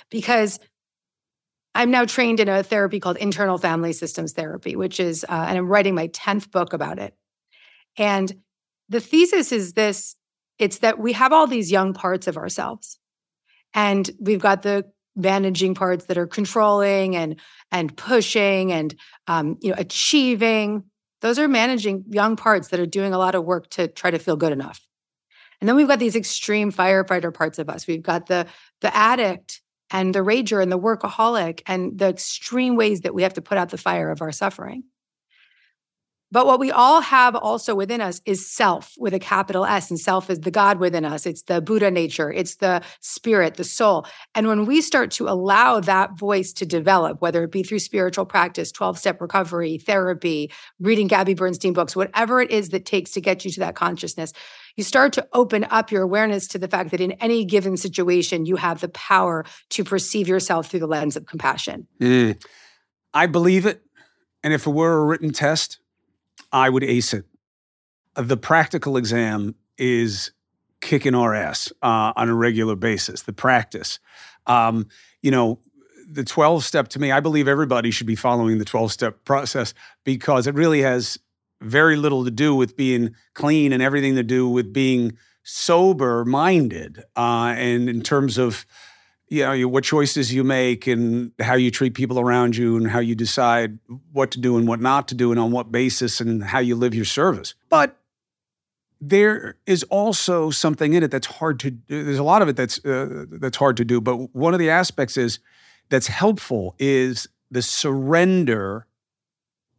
Because 0.09 0.59
I'm 1.77 1.91
now 1.91 2.05
trained 2.05 2.39
in 2.39 2.49
a 2.49 2.63
therapy 2.63 2.99
called 2.99 3.17
internal 3.17 3.59
family 3.59 3.93
systems 3.93 4.33
therapy, 4.33 4.75
which 4.75 4.99
is, 4.99 5.23
uh, 5.29 5.45
and 5.47 5.59
I'm 5.59 5.67
writing 5.67 5.93
my 5.93 6.07
10th 6.07 6.49
book 6.49 6.73
about 6.73 6.97
it. 6.97 7.13
And 7.97 8.33
the 8.89 8.99
thesis 8.99 9.51
is 9.51 9.73
this 9.73 10.15
it's 10.57 10.79
that 10.79 10.97
we 10.97 11.13
have 11.13 11.31
all 11.31 11.45
these 11.45 11.71
young 11.71 11.93
parts 11.93 12.25
of 12.25 12.35
ourselves. 12.35 12.97
And 13.75 14.09
we've 14.19 14.41
got 14.41 14.63
the 14.63 14.85
managing 15.15 15.75
parts 15.75 16.05
that 16.05 16.17
are 16.17 16.25
controlling 16.25 17.15
and 17.15 17.39
and 17.71 17.95
pushing 17.95 18.71
and 18.71 18.95
um, 19.27 19.55
you 19.61 19.69
know 19.69 19.75
achieving 19.77 20.83
those 21.21 21.37
are 21.37 21.47
managing 21.47 22.05
young 22.09 22.35
parts 22.35 22.69
that 22.69 22.79
are 22.79 22.85
doing 22.87 23.13
a 23.13 23.17
lot 23.17 23.35
of 23.35 23.43
work 23.43 23.69
to 23.71 23.87
try 23.87 24.11
to 24.11 24.19
feel 24.19 24.35
good 24.35 24.51
enough. 24.51 24.79
And 25.59 25.67
then 25.67 25.75
we've 25.75 25.87
got 25.87 25.99
these 25.99 26.15
extreme 26.15 26.71
firefighter 26.71 27.33
parts 27.33 27.57
of 27.59 27.69
us. 27.69 27.85
We've 27.85 28.01
got 28.01 28.25
the 28.25 28.47
the 28.81 28.95
addict 28.95 29.61
and 29.91 30.13
the 30.13 30.19
rager 30.19 30.61
and 30.61 30.71
the 30.71 30.79
workaholic 30.79 31.61
and 31.67 31.97
the 31.97 32.09
extreme 32.09 32.75
ways 32.75 33.01
that 33.01 33.13
we 33.13 33.23
have 33.23 33.33
to 33.35 33.41
put 33.41 33.57
out 33.57 33.69
the 33.69 33.77
fire 33.77 34.11
of 34.11 34.21
our 34.21 34.31
suffering. 34.31 34.83
But 36.31 36.45
what 36.45 36.59
we 36.59 36.71
all 36.71 36.99
have 37.01 37.35
also 37.35 37.73
within 37.73 38.01
us 38.01 38.21
is 38.25 38.45
self 38.45 38.93
with 38.97 39.13
a 39.13 39.19
capital 39.19 39.65
S, 39.65 39.89
and 39.89 39.99
self 39.99 40.29
is 40.29 40.39
the 40.41 40.51
God 40.51 40.79
within 40.79 41.05
us. 41.05 41.25
It's 41.25 41.43
the 41.43 41.61
Buddha 41.61 41.89
nature, 41.89 42.31
it's 42.31 42.55
the 42.55 42.81
spirit, 42.99 43.55
the 43.55 43.63
soul. 43.63 44.05
And 44.35 44.47
when 44.47 44.65
we 44.65 44.81
start 44.81 45.11
to 45.11 45.29
allow 45.29 45.79
that 45.79 46.17
voice 46.17 46.51
to 46.53 46.65
develop, 46.65 47.21
whether 47.21 47.43
it 47.43 47.51
be 47.51 47.63
through 47.63 47.79
spiritual 47.79 48.25
practice, 48.25 48.71
12 48.71 48.97
step 48.97 49.21
recovery, 49.21 49.77
therapy, 49.77 50.51
reading 50.79 51.07
Gabby 51.07 51.33
Bernstein 51.33 51.73
books, 51.73 51.95
whatever 51.95 52.41
it 52.41 52.51
is 52.51 52.69
that 52.69 52.85
takes 52.85 53.11
to 53.11 53.21
get 53.21 53.45
you 53.45 53.51
to 53.51 53.59
that 53.61 53.75
consciousness, 53.75 54.33
you 54.75 54.83
start 54.83 55.13
to 55.13 55.27
open 55.33 55.65
up 55.69 55.91
your 55.91 56.03
awareness 56.03 56.47
to 56.49 56.59
the 56.59 56.67
fact 56.67 56.91
that 56.91 57.01
in 57.01 57.13
any 57.13 57.45
given 57.45 57.77
situation, 57.77 58.45
you 58.45 58.57
have 58.57 58.81
the 58.81 58.89
power 58.89 59.45
to 59.69 59.83
perceive 59.83 60.27
yourself 60.27 60.69
through 60.69 60.81
the 60.81 60.87
lens 60.87 61.15
of 61.15 61.25
compassion. 61.25 61.87
Mm. 61.99 62.41
I 63.13 63.25
believe 63.25 63.65
it. 63.65 63.81
And 64.43 64.53
if 64.53 64.67
it 64.67 64.69
were 64.69 64.99
a 64.99 65.05
written 65.05 65.31
test, 65.31 65.79
I 66.51 66.69
would 66.69 66.83
ace 66.83 67.13
it. 67.13 67.25
The 68.15 68.37
practical 68.37 68.97
exam 68.97 69.55
is 69.77 70.31
kicking 70.81 71.15
our 71.15 71.33
ass 71.33 71.71
uh, 71.81 72.13
on 72.15 72.29
a 72.29 72.35
regular 72.35 72.75
basis, 72.75 73.23
the 73.23 73.33
practice. 73.33 73.99
Um, 74.45 74.87
you 75.21 75.31
know, 75.31 75.59
the 76.09 76.23
12 76.23 76.63
step 76.63 76.87
to 76.89 76.99
me, 76.99 77.11
I 77.11 77.19
believe 77.19 77.47
everybody 77.47 77.91
should 77.91 78.07
be 78.07 78.15
following 78.15 78.59
the 78.59 78.65
12 78.65 78.91
step 78.91 79.25
process 79.25 79.73
because 80.03 80.47
it 80.47 80.55
really 80.55 80.81
has 80.81 81.19
very 81.61 81.95
little 81.95 82.23
to 82.23 82.31
do 82.31 82.55
with 82.55 82.77
being 82.77 83.13
clean 83.33 83.73
and 83.73 83.81
everything 83.81 84.15
to 84.15 84.23
do 84.23 84.47
with 84.47 84.71
being 84.71 85.17
sober 85.43 86.23
minded 86.25 87.03
uh, 87.15 87.53
and 87.57 87.89
in 87.89 88.01
terms 88.01 88.37
of 88.37 88.65
you 89.29 89.43
know 89.43 89.67
what 89.67 89.83
choices 89.83 90.33
you 90.33 90.43
make 90.43 90.87
and 90.87 91.31
how 91.39 91.55
you 91.55 91.69
treat 91.69 91.93
people 91.93 92.19
around 92.19 92.55
you 92.55 92.77
and 92.77 92.89
how 92.89 92.99
you 92.99 93.15
decide 93.15 93.77
what 94.11 94.31
to 94.31 94.39
do 94.39 94.57
and 94.57 94.67
what 94.67 94.79
not 94.79 95.07
to 95.07 95.15
do 95.15 95.31
and 95.31 95.39
on 95.39 95.51
what 95.51 95.71
basis 95.71 96.21
and 96.21 96.43
how 96.43 96.59
you 96.59 96.75
live 96.75 96.95
your 96.95 97.05
service 97.05 97.53
but 97.69 97.97
there 98.99 99.57
is 99.65 99.83
also 99.83 100.49
something 100.49 100.93
in 100.93 101.03
it 101.03 101.11
that's 101.11 101.27
hard 101.27 101.59
to 101.59 101.71
do. 101.71 102.03
There's 102.03 102.17
a 102.19 102.23
lot 102.23 102.41
of 102.41 102.49
it 102.49 102.55
that's 102.55 102.83
uh, 102.83 103.25
that's 103.29 103.57
hard 103.57 103.77
to 103.77 103.85
do, 103.85 104.01
but 104.01 104.35
one 104.35 104.53
of 104.53 104.59
the 104.59 104.69
aspects 104.69 105.17
is 105.17 105.39
that's 105.89 106.07
helpful 106.07 106.75
is 106.79 107.27
the 107.51 107.61
surrender 107.61 108.87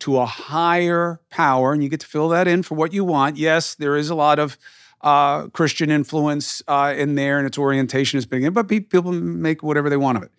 to 0.01 0.19
a 0.19 0.27
higher 0.27 1.21
power, 1.31 1.73
and 1.73 1.83
you 1.83 1.89
get 1.89 2.01
to 2.01 2.07
fill 2.07 2.29
that 2.29 2.47
in 2.47 2.63
for 2.63 2.77
what 2.77 2.93
you 2.93 3.05
want. 3.05 3.37
Yes, 3.37 3.75
there 3.75 3.97
is 3.97 4.11
a 4.11 4.15
lot 4.15 4.39
of 4.39 4.57
uh, 5.01 5.49
Christian 5.49 5.91
influence 5.91 6.63
uh, 6.69 6.95
in 6.97 7.15
there, 7.15 7.39
and 7.39 7.47
its 7.47 7.59
orientation 7.59 8.19
is 8.19 8.27
big, 8.27 8.53
but 8.53 8.69
people 8.69 9.13
make 9.13 9.63
whatever 9.63 9.89
they 9.89 9.97
want 9.97 10.19
of 10.19 10.25
it. 10.25 10.33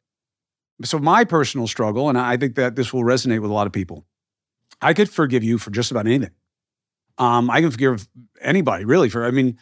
So 0.84 1.00
my 1.00 1.24
personal 1.25 1.68
struggle, 1.68 2.10
and 2.10 2.18
I 2.18 2.38
think 2.38 2.56
that 2.56 2.75
this 2.75 2.94
will 2.94 3.04
resonate 3.04 3.42
with 3.42 3.51
a 3.51 3.54
lot 3.54 3.68
of 3.68 3.74
people. 3.74 4.06
I 4.82 4.94
could 4.94 5.10
forgive 5.10 5.44
you 5.44 5.58
for 5.58 5.72
just 5.72 5.92
about 5.92 6.08
anything. 6.08 6.32
Um, 7.18 7.50
I 7.50 7.60
can 7.62 7.72
forgive 7.72 8.08
anybody 8.42 8.86
really 8.86 9.10
for. 9.10 9.25
I 9.25 9.32
mean, 9.32 9.58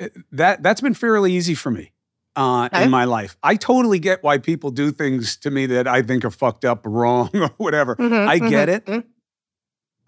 eh, 0.00 0.08
that 0.32 0.62
that's 0.62 0.80
been 0.80 0.94
fairly 0.94 1.32
easy 1.34 1.54
for 1.54 1.70
me 1.70 1.92
uh, 2.36 2.68
okay. 2.72 2.84
in 2.84 2.90
my 2.90 3.04
life. 3.04 3.36
I 3.42 3.56
totally 3.56 3.98
get 3.98 4.22
why 4.22 4.38
people 4.38 4.70
do 4.70 4.90
things 4.90 5.36
to 5.38 5.50
me 5.50 5.66
that 5.66 5.86
I 5.86 6.02
think 6.02 6.24
are 6.24 6.30
fucked 6.30 6.64
up, 6.64 6.86
wrong, 6.86 7.30
or 7.34 7.50
whatever. 7.58 7.96
Mm-hmm, 7.96 8.28
I 8.28 8.38
get 8.38 8.68
mm-hmm, 8.68 8.74
it. 8.74 8.86
Mm-hmm. 8.86 9.08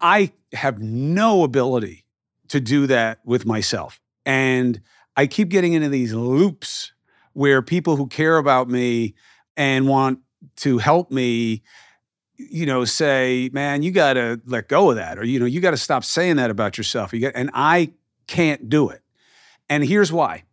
I 0.01 0.31
have 0.53 0.79
no 0.79 1.43
ability 1.43 2.05
to 2.49 2.59
do 2.59 2.87
that 2.87 3.19
with 3.23 3.45
myself, 3.45 4.01
and 4.25 4.81
I 5.15 5.27
keep 5.27 5.49
getting 5.49 5.73
into 5.73 5.89
these 5.89 6.13
loops 6.13 6.93
where 7.33 7.61
people 7.61 7.95
who 7.95 8.07
care 8.07 8.37
about 8.37 8.69
me 8.69 9.15
and 9.57 9.87
want 9.87 10.19
to 10.57 10.77
help 10.77 11.11
me 11.11 11.63
you 12.37 12.65
know, 12.65 12.85
say, 12.85 13.49
man, 13.53 13.81
you 13.81 13.91
got 13.91 14.13
to 14.13 14.41
let 14.45 14.67
go 14.67 14.89
of 14.89 14.97
that, 14.97 15.17
or 15.17 15.23
you 15.23 15.39
know, 15.39 15.45
you 15.45 15.61
got 15.61 15.71
to 15.71 15.77
stop 15.77 16.03
saying 16.03 16.35
that 16.37 16.49
about 16.49 16.77
yourself. 16.77 17.13
You 17.13 17.21
got, 17.21 17.33
and 17.35 17.49
I 17.53 17.93
can't 18.27 18.69
do 18.69 18.89
it. 18.89 19.01
And 19.69 19.83
here's 19.83 20.11
why. 20.11 20.43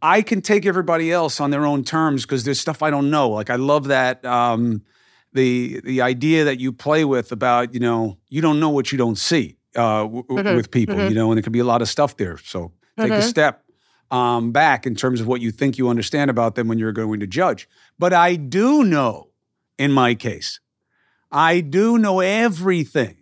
I 0.00 0.22
can 0.22 0.42
take 0.42 0.66
everybody 0.66 1.10
else 1.10 1.40
on 1.40 1.50
their 1.50 1.64
own 1.64 1.82
terms 1.82 2.22
because 2.22 2.44
there's 2.44 2.60
stuff 2.60 2.82
I 2.82 2.90
don't 2.90 3.10
know. 3.10 3.30
Like 3.30 3.50
I 3.50 3.56
love 3.56 3.88
that 3.88 4.24
um, 4.24 4.82
the 5.32 5.80
the 5.80 6.02
idea 6.02 6.44
that 6.44 6.60
you 6.60 6.72
play 6.72 7.04
with 7.04 7.32
about 7.32 7.72
you 7.72 7.80
know 7.80 8.18
you 8.28 8.42
don't 8.42 8.60
know 8.60 8.68
what 8.68 8.92
you 8.92 8.98
don't 8.98 9.16
see 9.16 9.56
uh, 9.76 10.02
w- 10.02 10.24
mm-hmm. 10.24 10.56
with 10.56 10.70
people. 10.70 10.96
Mm-hmm. 10.96 11.08
You 11.08 11.14
know, 11.14 11.30
and 11.32 11.38
it 11.38 11.42
could 11.42 11.52
be 11.52 11.60
a 11.60 11.64
lot 11.64 11.82
of 11.82 11.88
stuff 11.88 12.16
there. 12.16 12.38
So 12.38 12.72
take 12.98 13.10
mm-hmm. 13.10 13.20
a 13.20 13.22
step 13.22 13.64
um, 14.10 14.52
back 14.52 14.86
in 14.86 14.94
terms 14.94 15.20
of 15.20 15.26
what 15.26 15.40
you 15.40 15.50
think 15.50 15.78
you 15.78 15.88
understand 15.88 16.30
about 16.30 16.54
them 16.54 16.68
when 16.68 16.78
you're 16.78 16.92
going 16.92 17.20
to 17.20 17.26
judge. 17.26 17.68
But 17.98 18.12
I 18.12 18.36
do 18.36 18.84
know 18.84 19.30
in 19.78 19.92
my 19.92 20.14
case. 20.14 20.60
I 21.30 21.60
do 21.60 21.98
know 21.98 22.20
everything. 22.20 23.16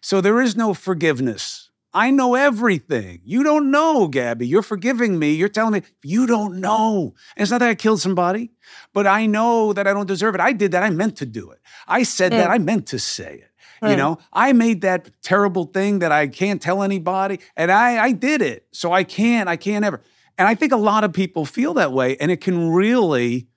So 0.00 0.20
there 0.20 0.40
is 0.40 0.56
no 0.56 0.74
forgiveness. 0.74 1.70
I 1.92 2.10
know 2.10 2.34
everything. 2.34 3.20
You 3.24 3.42
don't 3.42 3.70
know, 3.70 4.06
Gabby. 4.08 4.46
You're 4.46 4.62
forgiving 4.62 5.18
me. 5.18 5.32
You're 5.32 5.48
telling 5.48 5.72
me 5.72 5.82
you 6.02 6.26
don't 6.26 6.60
know. 6.60 7.14
And 7.36 7.42
it's 7.42 7.50
not 7.50 7.58
that 7.58 7.68
I 7.68 7.74
killed 7.74 8.00
somebody, 8.00 8.52
but 8.92 9.06
I 9.06 9.26
know 9.26 9.72
that 9.72 9.86
I 9.86 9.92
don't 9.92 10.06
deserve 10.06 10.34
it. 10.34 10.40
I 10.40 10.52
did 10.52 10.72
that. 10.72 10.84
I 10.84 10.90
meant 10.90 11.16
to 11.16 11.26
do 11.26 11.50
it. 11.50 11.58
I 11.88 12.04
said 12.04 12.32
that. 12.32 12.50
I 12.50 12.58
meant 12.58 12.86
to 12.88 12.98
say 12.98 13.42
it. 13.42 13.49
You 13.82 13.96
know, 13.96 14.18
I 14.32 14.52
made 14.52 14.82
that 14.82 15.10
terrible 15.22 15.64
thing 15.64 16.00
that 16.00 16.12
I 16.12 16.26
can't 16.26 16.60
tell 16.60 16.82
anybody, 16.82 17.40
and 17.56 17.72
I, 17.72 18.04
I 18.04 18.12
did 18.12 18.42
it. 18.42 18.66
So 18.72 18.92
I 18.92 19.04
can't, 19.04 19.48
I 19.48 19.56
can't 19.56 19.84
ever. 19.84 20.02
And 20.36 20.46
I 20.46 20.54
think 20.54 20.72
a 20.72 20.76
lot 20.76 21.04
of 21.04 21.12
people 21.12 21.46
feel 21.46 21.74
that 21.74 21.92
way, 21.92 22.16
and 22.18 22.30
it 22.30 22.40
can 22.40 22.70
really 22.70 23.48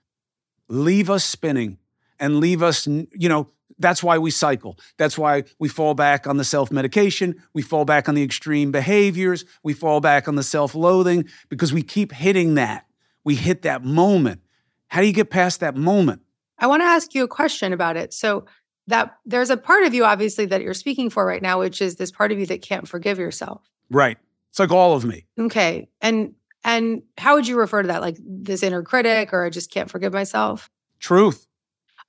leave 0.69 1.09
us 1.09 1.25
spinning 1.25 1.77
and 2.19 2.39
leave 2.39 2.63
us, 2.63 2.87
you 2.87 3.29
know, 3.29 3.49
that's 3.79 4.03
why 4.03 4.17
we 4.17 4.31
cycle. 4.31 4.77
That's 4.97 5.17
why 5.17 5.43
we 5.59 5.67
fall 5.67 5.93
back 5.93 6.27
on 6.27 6.37
the 6.37 6.43
self 6.43 6.71
medication. 6.71 7.41
We 7.53 7.61
fall 7.61 7.85
back 7.85 8.07
on 8.07 8.15
the 8.15 8.23
extreme 8.23 8.71
behaviors. 8.71 9.45
We 9.63 9.73
fall 9.73 9.99
back 9.99 10.27
on 10.27 10.35
the 10.35 10.43
self 10.43 10.75
loathing 10.75 11.27
because 11.49 11.73
we 11.73 11.83
keep 11.83 12.11
hitting 12.11 12.55
that. 12.55 12.85
We 13.23 13.35
hit 13.35 13.63
that 13.63 13.83
moment. 13.83 14.41
How 14.87 15.01
do 15.01 15.07
you 15.07 15.13
get 15.13 15.29
past 15.29 15.59
that 15.61 15.75
moment? 15.75 16.21
I 16.59 16.67
want 16.67 16.81
to 16.81 16.85
ask 16.85 17.15
you 17.15 17.23
a 17.23 17.27
question 17.27 17.73
about 17.73 17.97
it. 17.97 18.13
So, 18.13 18.45
that 18.87 19.17
there's 19.25 19.49
a 19.49 19.57
part 19.57 19.83
of 19.83 19.93
you, 19.93 20.03
obviously, 20.05 20.45
that 20.47 20.61
you're 20.61 20.73
speaking 20.73 21.09
for 21.09 21.25
right 21.25 21.41
now, 21.41 21.59
which 21.59 21.81
is 21.81 21.95
this 21.95 22.11
part 22.11 22.31
of 22.31 22.39
you 22.39 22.45
that 22.47 22.61
can't 22.61 22.87
forgive 22.87 23.17
yourself. 23.17 23.61
Right. 23.89 24.17
It's 24.49 24.59
like 24.59 24.71
all 24.71 24.95
of 24.95 25.05
me. 25.05 25.25
Okay. 25.39 25.89
And 26.01 26.35
and 26.63 27.03
how 27.17 27.35
would 27.35 27.47
you 27.47 27.57
refer 27.57 27.81
to 27.81 27.87
that? 27.89 28.01
Like 28.01 28.17
this 28.19 28.63
inner 28.63 28.83
critic, 28.83 29.33
or 29.33 29.45
I 29.45 29.49
just 29.49 29.71
can't 29.71 29.89
forgive 29.89 30.13
myself? 30.13 30.69
Truth. 30.99 31.47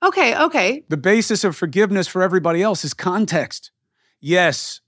Okay, 0.03 0.37
okay. 0.37 0.83
The 0.89 0.97
basis 0.97 1.43
of 1.43 1.55
forgiveness 1.55 2.07
for 2.07 2.21
everybody 2.21 2.61
else 2.61 2.85
is 2.85 2.93
context. 2.93 3.71
Yes, 4.19 4.81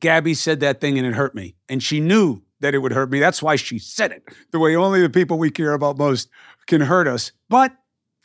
Gabby 0.00 0.34
said 0.34 0.60
that 0.60 0.80
thing 0.80 0.98
and 0.98 1.06
it 1.06 1.14
hurt 1.14 1.34
me. 1.34 1.54
And 1.68 1.82
she 1.82 2.00
knew 2.00 2.42
that 2.60 2.74
it 2.74 2.78
would 2.78 2.92
hurt 2.92 3.10
me. 3.10 3.20
That's 3.20 3.42
why 3.42 3.56
she 3.56 3.78
said 3.78 4.12
it, 4.12 4.22
the 4.50 4.58
way 4.58 4.74
only 4.74 5.00
the 5.00 5.10
people 5.10 5.38
we 5.38 5.50
care 5.50 5.72
about 5.72 5.98
most 5.98 6.28
can 6.66 6.80
hurt 6.80 7.08
us. 7.08 7.32
But 7.48 7.72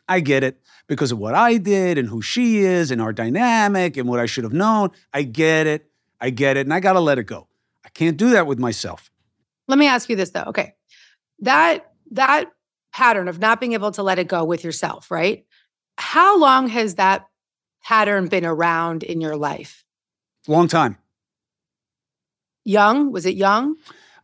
I 0.07 0.19
get 0.19 0.43
it 0.43 0.62
because 0.88 1.12
of 1.12 1.20
what 1.20 1.36
I 1.36 1.58
did 1.58 1.98
and 1.98 2.08
who 2.08 2.22
she 2.22 2.60
is 2.60 2.91
and 2.91 3.01
our 3.01 3.13
dynamic 3.13 3.98
and 3.98 4.08
what 4.08 4.20
I 4.20 4.25
should 4.25 4.44
have 4.44 4.53
known. 4.53 4.91
I 5.13 5.24
get 5.24 5.67
it. 5.67 5.89
I 6.20 6.29
get 6.29 6.58
it. 6.58 6.62
And 6.65 6.74
I 6.74 6.79
got 6.79 6.94
to 6.94 7.00
let 7.00 7.20
it 7.20 7.25
go. 7.25 7.48
I 7.86 7.89
can't 7.89 8.17
do 8.17 8.32
that 8.32 8.48
with 8.48 8.60
myself. 8.60 9.12
Let 9.67 9.77
me 9.77 9.88
ask 9.88 10.10
you 10.10 10.15
this 10.15 10.32
though. 10.32 10.46
Okay. 10.48 10.74
That 11.39 11.91
that 12.12 12.51
pattern 12.94 13.27
of 13.27 13.39
not 13.39 13.60
being 13.60 13.74
able 13.74 13.91
to 13.91 14.03
let 14.03 14.17
it 14.17 14.27
go 14.27 14.44
with 14.44 14.63
yourself, 14.63 15.12
right? 15.12 15.46
How 15.98 16.39
long 16.39 16.67
has 16.70 16.96
that 16.96 17.27
pattern 17.84 18.27
been 18.27 18.46
around 18.46 19.03
in 19.03 19.22
your 19.22 19.36
life? 19.36 19.84
Long 20.48 20.67
time. 20.67 20.98
Young? 22.63 23.12
Was 23.12 23.25
it 23.25 23.36
young? 23.36 23.75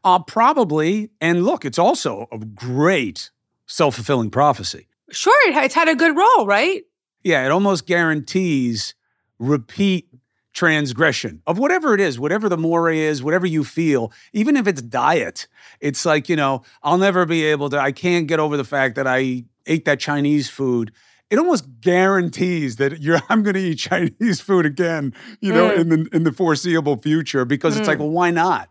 Uh, 0.04 0.20
probably. 0.20 1.12
And 1.22 1.44
look, 1.44 1.66
it's 1.66 1.80
also 1.80 2.28
a 2.32 2.38
great 2.38 3.32
self 3.68 3.96
fulfilling 3.96 4.30
prophecy. 4.30 4.88
Sure, 5.12 5.36
it's 5.64 5.76
had 5.76 5.88
a 5.88 5.96
good 5.96 6.16
role, 6.16 6.46
right? 6.46 6.84
Yeah, 7.24 7.46
it 7.46 7.52
almost 7.52 7.86
guarantees 7.86 8.96
repeat 9.40 10.08
transgression 10.54 11.42
of 11.48 11.58
whatever 11.58 11.94
it 11.94 12.00
is, 12.00 12.20
whatever 12.20 12.48
the 12.48 12.58
more 12.58 12.90
is, 12.90 13.24
whatever 13.24 13.46
you 13.46 13.64
feel, 13.64 14.12
even 14.34 14.56
if 14.56 14.68
it's 14.68 14.82
diet. 14.82 15.48
It's 15.80 16.06
like, 16.06 16.30
you 16.30 16.36
know, 16.36 16.64
I'll 16.84 16.98
never 16.98 17.26
be 17.26 17.44
able 17.46 17.70
to, 17.72 17.80
I 17.80 17.92
can't 17.92 18.28
get 18.28 18.40
over 18.40 18.56
the 18.56 18.64
fact 18.64 18.96
that 18.96 19.08
I 19.08 19.46
ate 19.66 19.86
that 19.86 20.00
Chinese 20.00 20.50
food 20.50 20.92
it 21.34 21.40
almost 21.40 21.66
guarantees 21.82 22.76
that 22.76 23.02
you're 23.02 23.20
I'm 23.30 23.42
going 23.42 23.56
to 23.56 23.60
eat 23.60 23.76
Chinese 23.76 24.40
food 24.40 24.68
again, 24.68 25.16
you 25.42 25.52
know, 25.52 25.70
mm. 25.70 25.80
in 25.80 25.90
the 25.90 26.10
in 26.14 26.24
the 26.24 26.32
foreseeable 26.32 26.98
future 26.98 27.44
because 27.44 27.76
mm. 27.76 27.80
it's 27.80 27.88
like, 27.88 27.98
mm. 27.98 28.02
well, 28.02 28.12
why 28.12 28.30
not? 28.30 28.70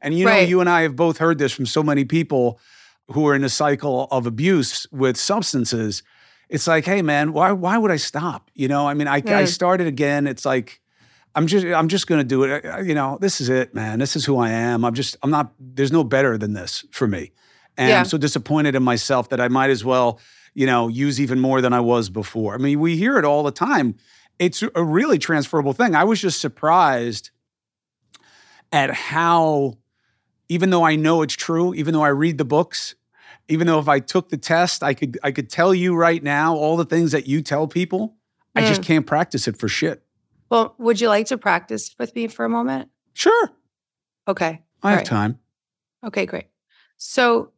And 0.00 0.14
you 0.14 0.24
know, 0.24 0.30
right. 0.30 0.48
you 0.48 0.60
and 0.60 0.70
I 0.70 0.82
have 0.82 0.94
both 0.94 1.18
heard 1.18 1.38
this 1.38 1.52
from 1.52 1.66
so 1.66 1.82
many 1.82 2.04
people 2.04 2.60
who 3.12 3.26
are 3.28 3.34
in 3.34 3.44
a 3.44 3.48
cycle 3.48 4.08
of 4.10 4.26
abuse 4.26 4.86
with 4.90 5.16
substances. 5.16 6.02
It's 6.48 6.66
like, 6.66 6.84
hey, 6.84 7.02
man, 7.02 7.32
why 7.32 7.52
why 7.52 7.78
would 7.78 7.90
I 7.90 7.96
stop? 7.96 8.50
You 8.54 8.68
know, 8.68 8.86
I 8.86 8.94
mean, 8.94 9.08
I, 9.08 9.20
mm. 9.20 9.32
I 9.32 9.44
started 9.44 9.86
again. 9.86 10.26
It's 10.26 10.44
like, 10.44 10.80
I'm 11.34 11.46
just 11.46 11.66
I'm 11.66 11.88
just 11.88 12.06
going 12.06 12.20
to 12.20 12.24
do 12.24 12.44
it. 12.44 12.86
You 12.86 12.94
know, 12.94 13.18
this 13.20 13.40
is 13.40 13.48
it, 13.48 13.74
man. 13.74 13.98
This 13.98 14.16
is 14.16 14.24
who 14.24 14.38
I 14.38 14.50
am. 14.50 14.84
I'm 14.84 14.94
just 14.94 15.16
I'm 15.22 15.30
not. 15.30 15.52
There's 15.58 15.92
no 15.92 16.04
better 16.04 16.38
than 16.38 16.52
this 16.52 16.84
for 16.90 17.06
me, 17.06 17.32
and 17.76 17.88
yeah. 17.90 18.00
I'm 18.00 18.04
so 18.04 18.18
disappointed 18.18 18.74
in 18.74 18.82
myself 18.82 19.28
that 19.30 19.40
I 19.40 19.48
might 19.48 19.70
as 19.70 19.84
well 19.84 20.20
you 20.56 20.64
know, 20.64 20.88
use 20.88 21.20
even 21.20 21.38
more 21.38 21.60
than 21.60 21.74
I 21.74 21.80
was 21.80 22.08
before. 22.08 22.54
I 22.54 22.56
mean, 22.56 22.80
we 22.80 22.96
hear 22.96 23.18
it 23.18 23.26
all 23.26 23.42
the 23.42 23.52
time. 23.52 23.94
It's 24.38 24.62
a 24.74 24.82
really 24.82 25.18
transferable 25.18 25.74
thing. 25.74 25.94
I 25.94 26.04
was 26.04 26.18
just 26.18 26.40
surprised 26.40 27.30
at 28.72 28.90
how, 28.90 29.76
even 30.48 30.70
though 30.70 30.84
I 30.84 30.96
know 30.96 31.22
it's 31.22 31.34
true, 31.34 31.74
even 31.74 31.92
though 31.94 32.02
I 32.02 32.08
read 32.08 32.38
the 32.38 32.44
books, 32.44 32.94
even 33.48 33.66
though 33.66 33.78
if 33.78 33.88
I 33.88 34.00
took 34.00 34.28
the 34.28 34.36
test, 34.36 34.82
I 34.82 34.94
could 34.94 35.18
I 35.22 35.30
could 35.30 35.50
tell 35.50 35.74
you 35.74 35.94
right 35.94 36.22
now 36.22 36.56
all 36.56 36.76
the 36.76 36.84
things 36.84 37.12
that 37.12 37.26
you 37.26 37.42
tell 37.42 37.66
people. 37.66 38.16
Mm. 38.56 38.62
I 38.62 38.68
just 38.68 38.80
hmm. 38.80 38.86
can't 38.86 39.06
practice 39.06 39.46
it 39.48 39.56
for 39.56 39.68
shit. 39.68 40.02
Well, 40.50 40.74
would 40.78 41.00
you 41.00 41.08
like 41.08 41.26
to 41.26 41.38
practice 41.38 41.94
with 41.98 42.14
me 42.14 42.28
for 42.28 42.44
a 42.44 42.48
moment? 42.48 42.88
Sure. 43.14 43.50
Okay. 44.28 44.62
I 44.82 44.86
all 44.86 44.90
have 44.90 44.98
right. 44.98 45.06
time. 45.06 45.38
Okay, 46.04 46.26
great. 46.26 46.46
So 46.96 47.52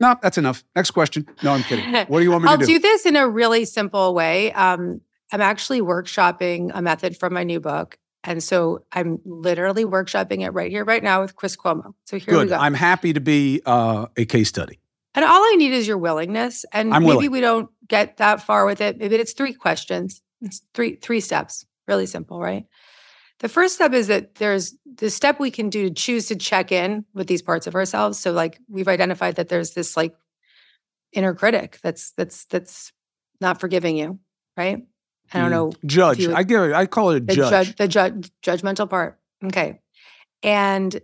no, 0.00 0.16
that's 0.22 0.38
enough. 0.38 0.64
Next 0.74 0.90
question. 0.90 1.26
No, 1.42 1.52
I'm 1.52 1.62
kidding. 1.62 1.92
What 2.08 2.18
do 2.18 2.24
you 2.24 2.30
want 2.30 2.44
me 2.44 2.50
to 2.50 2.56
do? 2.58 2.62
I'll 2.62 2.66
do 2.66 2.78
this 2.78 3.06
in 3.06 3.16
a 3.16 3.28
really 3.28 3.64
simple 3.64 4.14
way. 4.14 4.52
Um, 4.52 5.00
I'm 5.32 5.40
actually 5.40 5.80
workshopping 5.80 6.70
a 6.74 6.82
method 6.82 7.16
from 7.16 7.32
my 7.32 7.44
new 7.44 7.60
book, 7.60 7.98
And 8.26 8.42
so 8.42 8.84
I'm 8.92 9.20
literally 9.24 9.84
workshopping 9.84 10.44
it 10.44 10.50
right 10.50 10.70
here, 10.70 10.84
right 10.84 11.02
now 11.02 11.22
with 11.22 11.36
Chris 11.36 11.56
Cuomo. 11.56 11.94
So 12.04 12.18
here 12.18 12.34
Good. 12.34 12.44
we 12.46 12.50
go. 12.50 12.56
I'm 12.56 12.74
happy 12.74 13.12
to 13.12 13.20
be 13.20 13.62
uh, 13.64 14.06
a 14.16 14.24
case 14.24 14.48
study. 14.48 14.80
and 15.14 15.24
all 15.24 15.40
I 15.42 15.54
need 15.56 15.72
is 15.72 15.86
your 15.86 15.96
willingness. 15.96 16.64
And 16.72 16.92
I'm 16.92 17.02
maybe 17.04 17.14
willing. 17.14 17.30
we 17.30 17.40
don't 17.40 17.70
get 17.88 18.16
that 18.16 18.42
far 18.42 18.66
with 18.66 18.80
it. 18.80 18.98
Maybe 18.98 19.14
it's 19.14 19.32
three 19.32 19.54
questions. 19.54 20.20
It's 20.42 20.60
three 20.74 20.96
three 20.96 21.20
steps. 21.20 21.64
Really 21.86 22.06
simple, 22.06 22.40
right? 22.40 22.66
The 23.38 23.48
first 23.48 23.74
step 23.76 23.92
is 23.92 24.08
that 24.08 24.36
there's 24.36 24.74
the 24.96 25.10
step 25.10 25.38
we 25.38 25.50
can 25.50 25.70
do 25.70 25.88
to 25.88 25.94
choose 25.94 26.26
to 26.26 26.36
check 26.36 26.72
in 26.72 27.04
with 27.14 27.28
these 27.28 27.42
parts 27.42 27.66
of 27.66 27.74
ourselves. 27.74 28.18
So 28.18 28.32
like 28.32 28.58
we've 28.68 28.88
identified 28.88 29.36
that 29.36 29.48
there's 29.48 29.72
this 29.72 29.96
like 29.96 30.14
inner 31.12 31.34
critic 31.34 31.78
that's 31.82 32.10
that's 32.12 32.46
that's 32.46 32.92
not 33.40 33.60
forgiving 33.60 33.96
you, 33.96 34.18
right? 34.56 34.82
I 35.32 35.40
don't 35.40 35.50
know. 35.50 35.72
Judge. 35.84 36.26
would- 36.26 36.36
I 36.36 36.42
give 36.42 36.62
it. 36.62 36.72
I 36.72 36.86
call 36.86 37.10
it 37.10 37.16
a 37.16 37.20
the 37.20 37.34
judge. 37.34 37.76
the 37.76 37.88
judge 37.88 38.30
judgmental 38.42 38.88
part? 38.88 39.18
Okay. 39.44 39.80
And 40.42 41.00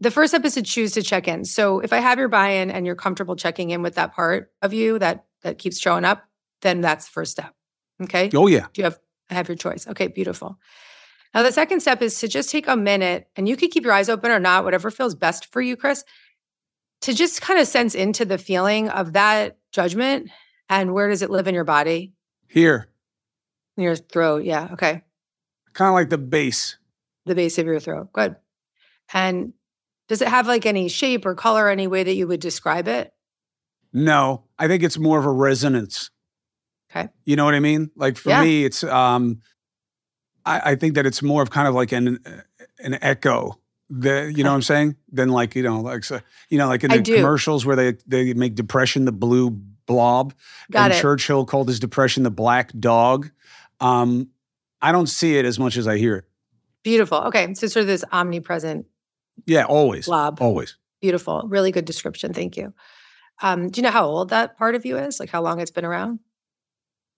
the 0.00 0.10
first 0.10 0.32
step 0.32 0.44
is 0.44 0.54
to 0.54 0.62
choose 0.62 0.92
to 0.92 1.02
check 1.02 1.28
in. 1.28 1.44
So 1.44 1.80
if 1.80 1.92
i 1.92 1.98
have 1.98 2.18
your 2.18 2.28
buy-in 2.28 2.70
and 2.70 2.86
you're 2.86 2.96
comfortable 2.96 3.36
checking 3.36 3.70
in 3.70 3.82
with 3.82 3.94
that 3.96 4.14
part 4.14 4.50
of 4.62 4.72
you 4.72 4.98
that 4.98 5.24
that 5.42 5.58
keeps 5.58 5.78
showing 5.78 6.04
up 6.04 6.24
then 6.62 6.80
that's 6.80 7.06
the 7.06 7.12
first 7.12 7.32
step. 7.32 7.54
Okay? 8.02 8.30
Oh 8.34 8.46
yeah. 8.46 8.66
do 8.72 8.80
you 8.80 8.84
have 8.84 8.98
I 9.30 9.34
have 9.34 9.48
your 9.48 9.56
choice. 9.56 9.86
Okay 9.86 10.08
beautiful. 10.08 10.58
Now 11.34 11.42
the 11.42 11.52
second 11.52 11.80
step 11.80 12.02
is 12.02 12.18
to 12.20 12.28
just 12.28 12.50
take 12.50 12.66
a 12.66 12.76
minute 12.76 13.28
and 13.36 13.48
you 13.48 13.56
could 13.56 13.70
keep 13.70 13.84
your 13.84 13.92
eyes 13.92 14.08
open 14.08 14.30
or 14.30 14.40
not 14.40 14.64
whatever 14.64 14.90
feels 14.90 15.14
best 15.14 15.46
for 15.52 15.60
you 15.60 15.76
chris 15.76 16.04
to 17.02 17.14
just 17.14 17.40
kind 17.40 17.58
of 17.58 17.66
sense 17.66 17.94
into 17.94 18.24
the 18.24 18.38
feeling 18.38 18.88
of 18.88 19.14
that 19.14 19.58
judgment 19.72 20.30
and 20.68 20.92
where 20.94 21.08
does 21.08 21.22
it 21.22 21.30
live 21.30 21.48
in 21.48 21.54
your 21.54 21.64
body? 21.64 22.12
Here, 22.48 22.88
your 23.80 23.96
throat 23.96 24.44
yeah 24.44 24.68
okay 24.72 25.02
kind 25.72 25.88
of 25.88 25.94
like 25.94 26.10
the 26.10 26.18
base. 26.18 26.76
the 27.26 27.34
base 27.34 27.58
of 27.58 27.66
your 27.66 27.80
throat. 27.80 28.12
Good. 28.12 28.36
And 29.12 29.52
does 30.08 30.22
it 30.22 30.28
have 30.28 30.46
like 30.46 30.66
any 30.66 30.88
shape 30.88 31.26
or 31.26 31.34
color, 31.34 31.68
any 31.68 31.86
way 31.86 32.02
that 32.02 32.14
you 32.14 32.26
would 32.26 32.40
describe 32.40 32.88
it? 32.88 33.12
No, 33.92 34.44
I 34.58 34.68
think 34.68 34.82
it's 34.82 34.98
more 34.98 35.18
of 35.18 35.26
a 35.26 35.30
resonance. 35.30 36.10
Okay. 36.90 37.08
You 37.24 37.36
know 37.36 37.44
what 37.44 37.54
I 37.54 37.60
mean? 37.60 37.90
Like 37.96 38.16
for 38.16 38.30
Yeah. 38.30 38.42
me, 38.42 38.64
it's 38.64 38.82
um, 38.84 39.42
I, 40.44 40.72
I 40.72 40.74
think 40.74 40.94
that 40.94 41.06
it's 41.06 41.22
more 41.22 41.42
of 41.42 41.50
kind 41.50 41.68
of 41.68 41.74
like 41.74 41.92
an 41.92 42.18
an 42.78 42.98
echo. 43.00 43.60
The 43.88 44.32
you 44.34 44.44
know 44.44 44.50
what 44.50 44.56
I'm 44.56 44.62
saying? 44.62 44.96
Than 45.12 45.28
like 45.28 45.54
you 45.56 45.62
know 45.62 45.80
like 45.80 46.04
so, 46.04 46.20
you 46.48 46.58
know 46.58 46.68
like 46.68 46.84
in 46.84 46.90
the 46.90 47.02
commercials 47.02 47.66
where 47.66 47.76
they 47.76 47.96
they 48.06 48.34
make 48.34 48.54
depression 48.54 49.04
the 49.04 49.12
blue 49.12 49.50
blob. 49.50 50.34
Got 50.70 50.90
and 50.90 50.94
it. 50.94 51.00
Churchill 51.00 51.44
called 51.44 51.68
his 51.68 51.80
depression 51.80 52.22
the 52.22 52.30
black 52.30 52.72
dog. 52.78 53.30
Um, 53.80 54.28
I 54.82 54.92
don't 54.92 55.08
see 55.08 55.36
it 55.36 55.44
as 55.44 55.58
much 55.58 55.76
as 55.76 55.86
I 55.88 55.98
hear 55.98 56.16
it. 56.16 56.24
Beautiful. 56.82 57.18
Okay. 57.24 57.52
So 57.54 57.66
sort 57.66 57.82
of 57.82 57.86
this 57.86 58.04
omnipresent 58.12 58.86
Yeah, 59.46 59.64
always, 59.64 60.06
blob. 60.06 60.40
always. 60.40 60.76
Beautiful. 61.00 61.42
Really 61.46 61.72
good 61.72 61.84
description. 61.84 62.32
Thank 62.32 62.56
you. 62.56 62.72
Um, 63.42 63.68
do 63.70 63.80
you 63.80 63.82
know 63.82 63.90
how 63.90 64.06
old 64.06 64.30
that 64.30 64.58
part 64.58 64.74
of 64.74 64.84
you 64.84 64.96
is? 64.98 65.18
Like 65.20 65.30
how 65.30 65.42
long 65.42 65.60
it's 65.60 65.70
been 65.70 65.84
around? 65.84 66.20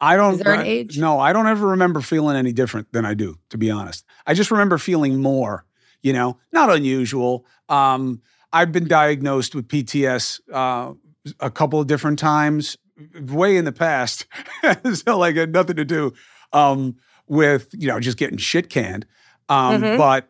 I 0.01 0.17
don't. 0.17 0.39
there 0.43 0.53
an 0.55 0.61
I- 0.61 0.67
age? 0.67 0.99
No, 0.99 1.21
I 1.21 1.33
don't 1.33 1.47
ever 1.47 1.69
remember 1.69 2.01
feeling 2.01 2.37
any 2.37 2.53
different 2.53 2.93
than 2.93 3.05
I 3.05 3.15
do. 3.15 3.39
To 3.51 3.59
be 3.59 3.71
honest, 3.71 4.05
I 4.27 4.35
just 4.35 4.51
remember 4.51 4.79
feeling 4.79 5.21
more. 5.21 5.65
You 6.03 6.13
know, 6.13 6.39
not 6.53 6.71
unusual. 6.71 7.47
Um, 7.69 8.21
I've 8.53 8.73
been 8.73 8.89
diagnosed 8.89 9.55
with 9.55 9.69
PTS 9.69 10.41
uh, 10.53 10.95
a 11.39 11.51
couple 11.51 11.81
of 11.81 11.87
different 11.87 12.19
times, 12.19 12.77
way 13.21 13.57
in 13.57 13.65
the 13.65 13.71
past. 13.73 14.27
so 14.95 15.17
like, 15.19 15.37
it 15.37 15.41
had 15.41 15.53
nothing 15.53 15.77
to 15.77 15.85
do 15.85 16.13
um, 16.53 16.97
with 17.27 17.69
you 17.73 17.89
know 17.89 18.01
just 18.01 18.19
getting 18.19 18.39
shit 18.39 18.71
canned. 18.71 19.07
Um, 19.49 19.83
Mhm. 19.83 19.99
But 19.99 20.29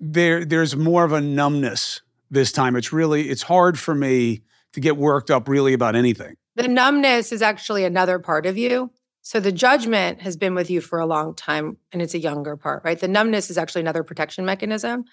there, 0.00 0.44
there's 0.44 0.76
more 0.76 1.04
of 1.04 1.12
a 1.12 1.20
numbness 1.20 2.02
this 2.30 2.52
time. 2.52 2.76
It's 2.76 2.92
really, 2.92 3.28
it's 3.30 3.42
hard 3.42 3.78
for 3.78 3.94
me 3.94 4.42
to 4.72 4.80
get 4.80 4.96
worked 4.96 5.30
up 5.30 5.48
really 5.48 5.72
about 5.72 5.96
anything. 5.96 6.36
The 6.56 6.68
numbness 6.68 7.32
is 7.32 7.42
actually 7.42 7.84
another 7.84 8.18
part 8.18 8.46
of 8.46 8.58
you. 8.58 8.90
So 9.22 9.40
the 9.40 9.52
judgment 9.52 10.22
has 10.22 10.36
been 10.36 10.54
with 10.54 10.70
you 10.70 10.80
for 10.80 10.98
a 10.98 11.06
long 11.06 11.34
time 11.34 11.76
and 11.92 12.00
it's 12.00 12.14
a 12.14 12.18
younger 12.18 12.56
part, 12.56 12.82
right? 12.84 12.98
The 12.98 13.08
numbness 13.08 13.50
is 13.50 13.58
actually 13.58 13.82
another 13.82 14.02
protection 14.02 14.44
mechanism. 14.44 15.04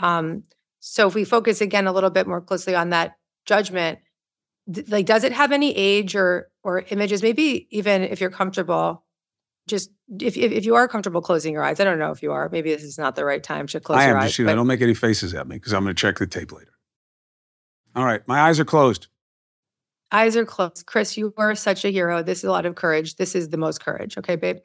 Um, 0.00 0.44
so 0.80 1.08
if 1.08 1.14
we 1.14 1.24
focus 1.24 1.60
again 1.60 1.86
a 1.86 1.92
little 1.92 2.10
bit 2.10 2.26
more 2.26 2.40
closely 2.40 2.74
on 2.74 2.90
that 2.90 3.16
judgment, 3.46 3.98
th- 4.72 4.88
like 4.88 5.06
does 5.06 5.24
it 5.24 5.32
have 5.32 5.52
any 5.52 5.74
age 5.76 6.14
or 6.14 6.50
or 6.62 6.84
images? 6.90 7.22
Maybe 7.22 7.66
even 7.70 8.02
if 8.02 8.20
you're 8.20 8.30
comfortable, 8.30 9.04
just 9.68 9.90
if 10.20 10.36
if, 10.36 10.50
if 10.52 10.64
you 10.66 10.74
are 10.74 10.88
comfortable 10.88 11.22
closing 11.22 11.52
your 11.52 11.62
eyes. 11.62 11.78
I 11.78 11.84
don't 11.84 11.98
know 11.98 12.10
if 12.10 12.22
you 12.22 12.32
are. 12.32 12.48
Maybe 12.48 12.74
this 12.74 12.82
is 12.82 12.98
not 12.98 13.14
the 13.14 13.24
right 13.24 13.42
time 13.42 13.66
to 13.68 13.80
close 13.80 13.98
I 13.98 14.06
your 14.06 14.16
am 14.16 14.22
eyes. 14.22 14.30
just, 14.30 14.38
you 14.38 14.44
know, 14.44 14.52
but- 14.52 14.56
don't 14.56 14.66
make 14.66 14.80
any 14.82 14.94
faces 14.94 15.34
at 15.34 15.46
me 15.46 15.56
because 15.56 15.72
I'm 15.72 15.84
going 15.84 15.94
to 15.94 16.00
check 16.00 16.18
the 16.18 16.26
tape 16.26 16.52
later. 16.52 16.72
All 17.94 18.04
right, 18.04 18.26
my 18.26 18.40
eyes 18.40 18.58
are 18.60 18.64
closed. 18.64 19.06
Eyes 20.10 20.36
are 20.36 20.44
closed. 20.44 20.86
Chris, 20.86 21.16
you 21.16 21.34
are 21.36 21.54
such 21.54 21.84
a 21.84 21.90
hero. 21.90 22.22
This 22.22 22.38
is 22.38 22.44
a 22.44 22.50
lot 22.50 22.64
of 22.66 22.74
courage. 22.74 23.16
This 23.16 23.34
is 23.34 23.50
the 23.50 23.56
most 23.58 23.84
courage. 23.84 24.16
Okay, 24.16 24.36
babe. 24.36 24.58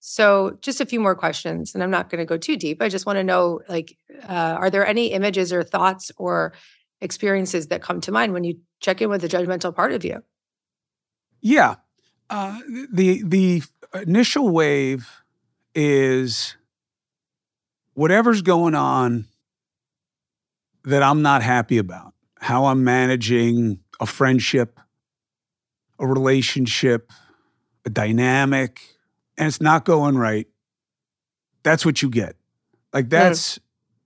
So, 0.00 0.56
just 0.60 0.80
a 0.80 0.86
few 0.86 1.00
more 1.00 1.14
questions, 1.16 1.74
and 1.74 1.82
I'm 1.82 1.90
not 1.90 2.08
going 2.08 2.20
to 2.20 2.24
go 2.24 2.36
too 2.36 2.56
deep. 2.56 2.80
I 2.80 2.88
just 2.88 3.04
want 3.04 3.16
to 3.18 3.24
know, 3.24 3.60
like, 3.68 3.96
uh, 4.28 4.56
are 4.58 4.70
there 4.70 4.86
any 4.86 5.08
images 5.08 5.52
or 5.52 5.62
thoughts 5.64 6.12
or 6.16 6.52
experiences 7.00 7.68
that 7.68 7.82
come 7.82 8.00
to 8.02 8.12
mind 8.12 8.32
when 8.32 8.44
you 8.44 8.58
check 8.80 9.02
in 9.02 9.10
with 9.10 9.20
the 9.22 9.28
judgmental 9.28 9.74
part 9.74 9.92
of 9.92 10.04
you? 10.04 10.22
Yeah, 11.40 11.76
uh, 12.30 12.58
the 12.92 13.22
the 13.22 13.62
initial 13.94 14.48
wave 14.50 15.08
is 15.74 16.56
whatever's 17.94 18.42
going 18.42 18.74
on 18.74 19.26
that 20.84 21.02
I'm 21.02 21.22
not 21.22 21.42
happy 21.42 21.78
about. 21.78 22.14
How 22.40 22.66
I'm 22.66 22.84
managing 22.84 23.80
a 24.00 24.06
friendship, 24.06 24.78
a 25.98 26.06
relationship, 26.06 27.12
a 27.84 27.90
dynamic, 27.90 28.80
and 29.36 29.48
it's 29.48 29.60
not 29.60 29.84
going 29.84 30.16
right. 30.16 30.46
That's 31.62 31.84
what 31.84 32.00
you 32.02 32.08
get. 32.08 32.36
Like 32.92 33.10
that's 33.10 33.58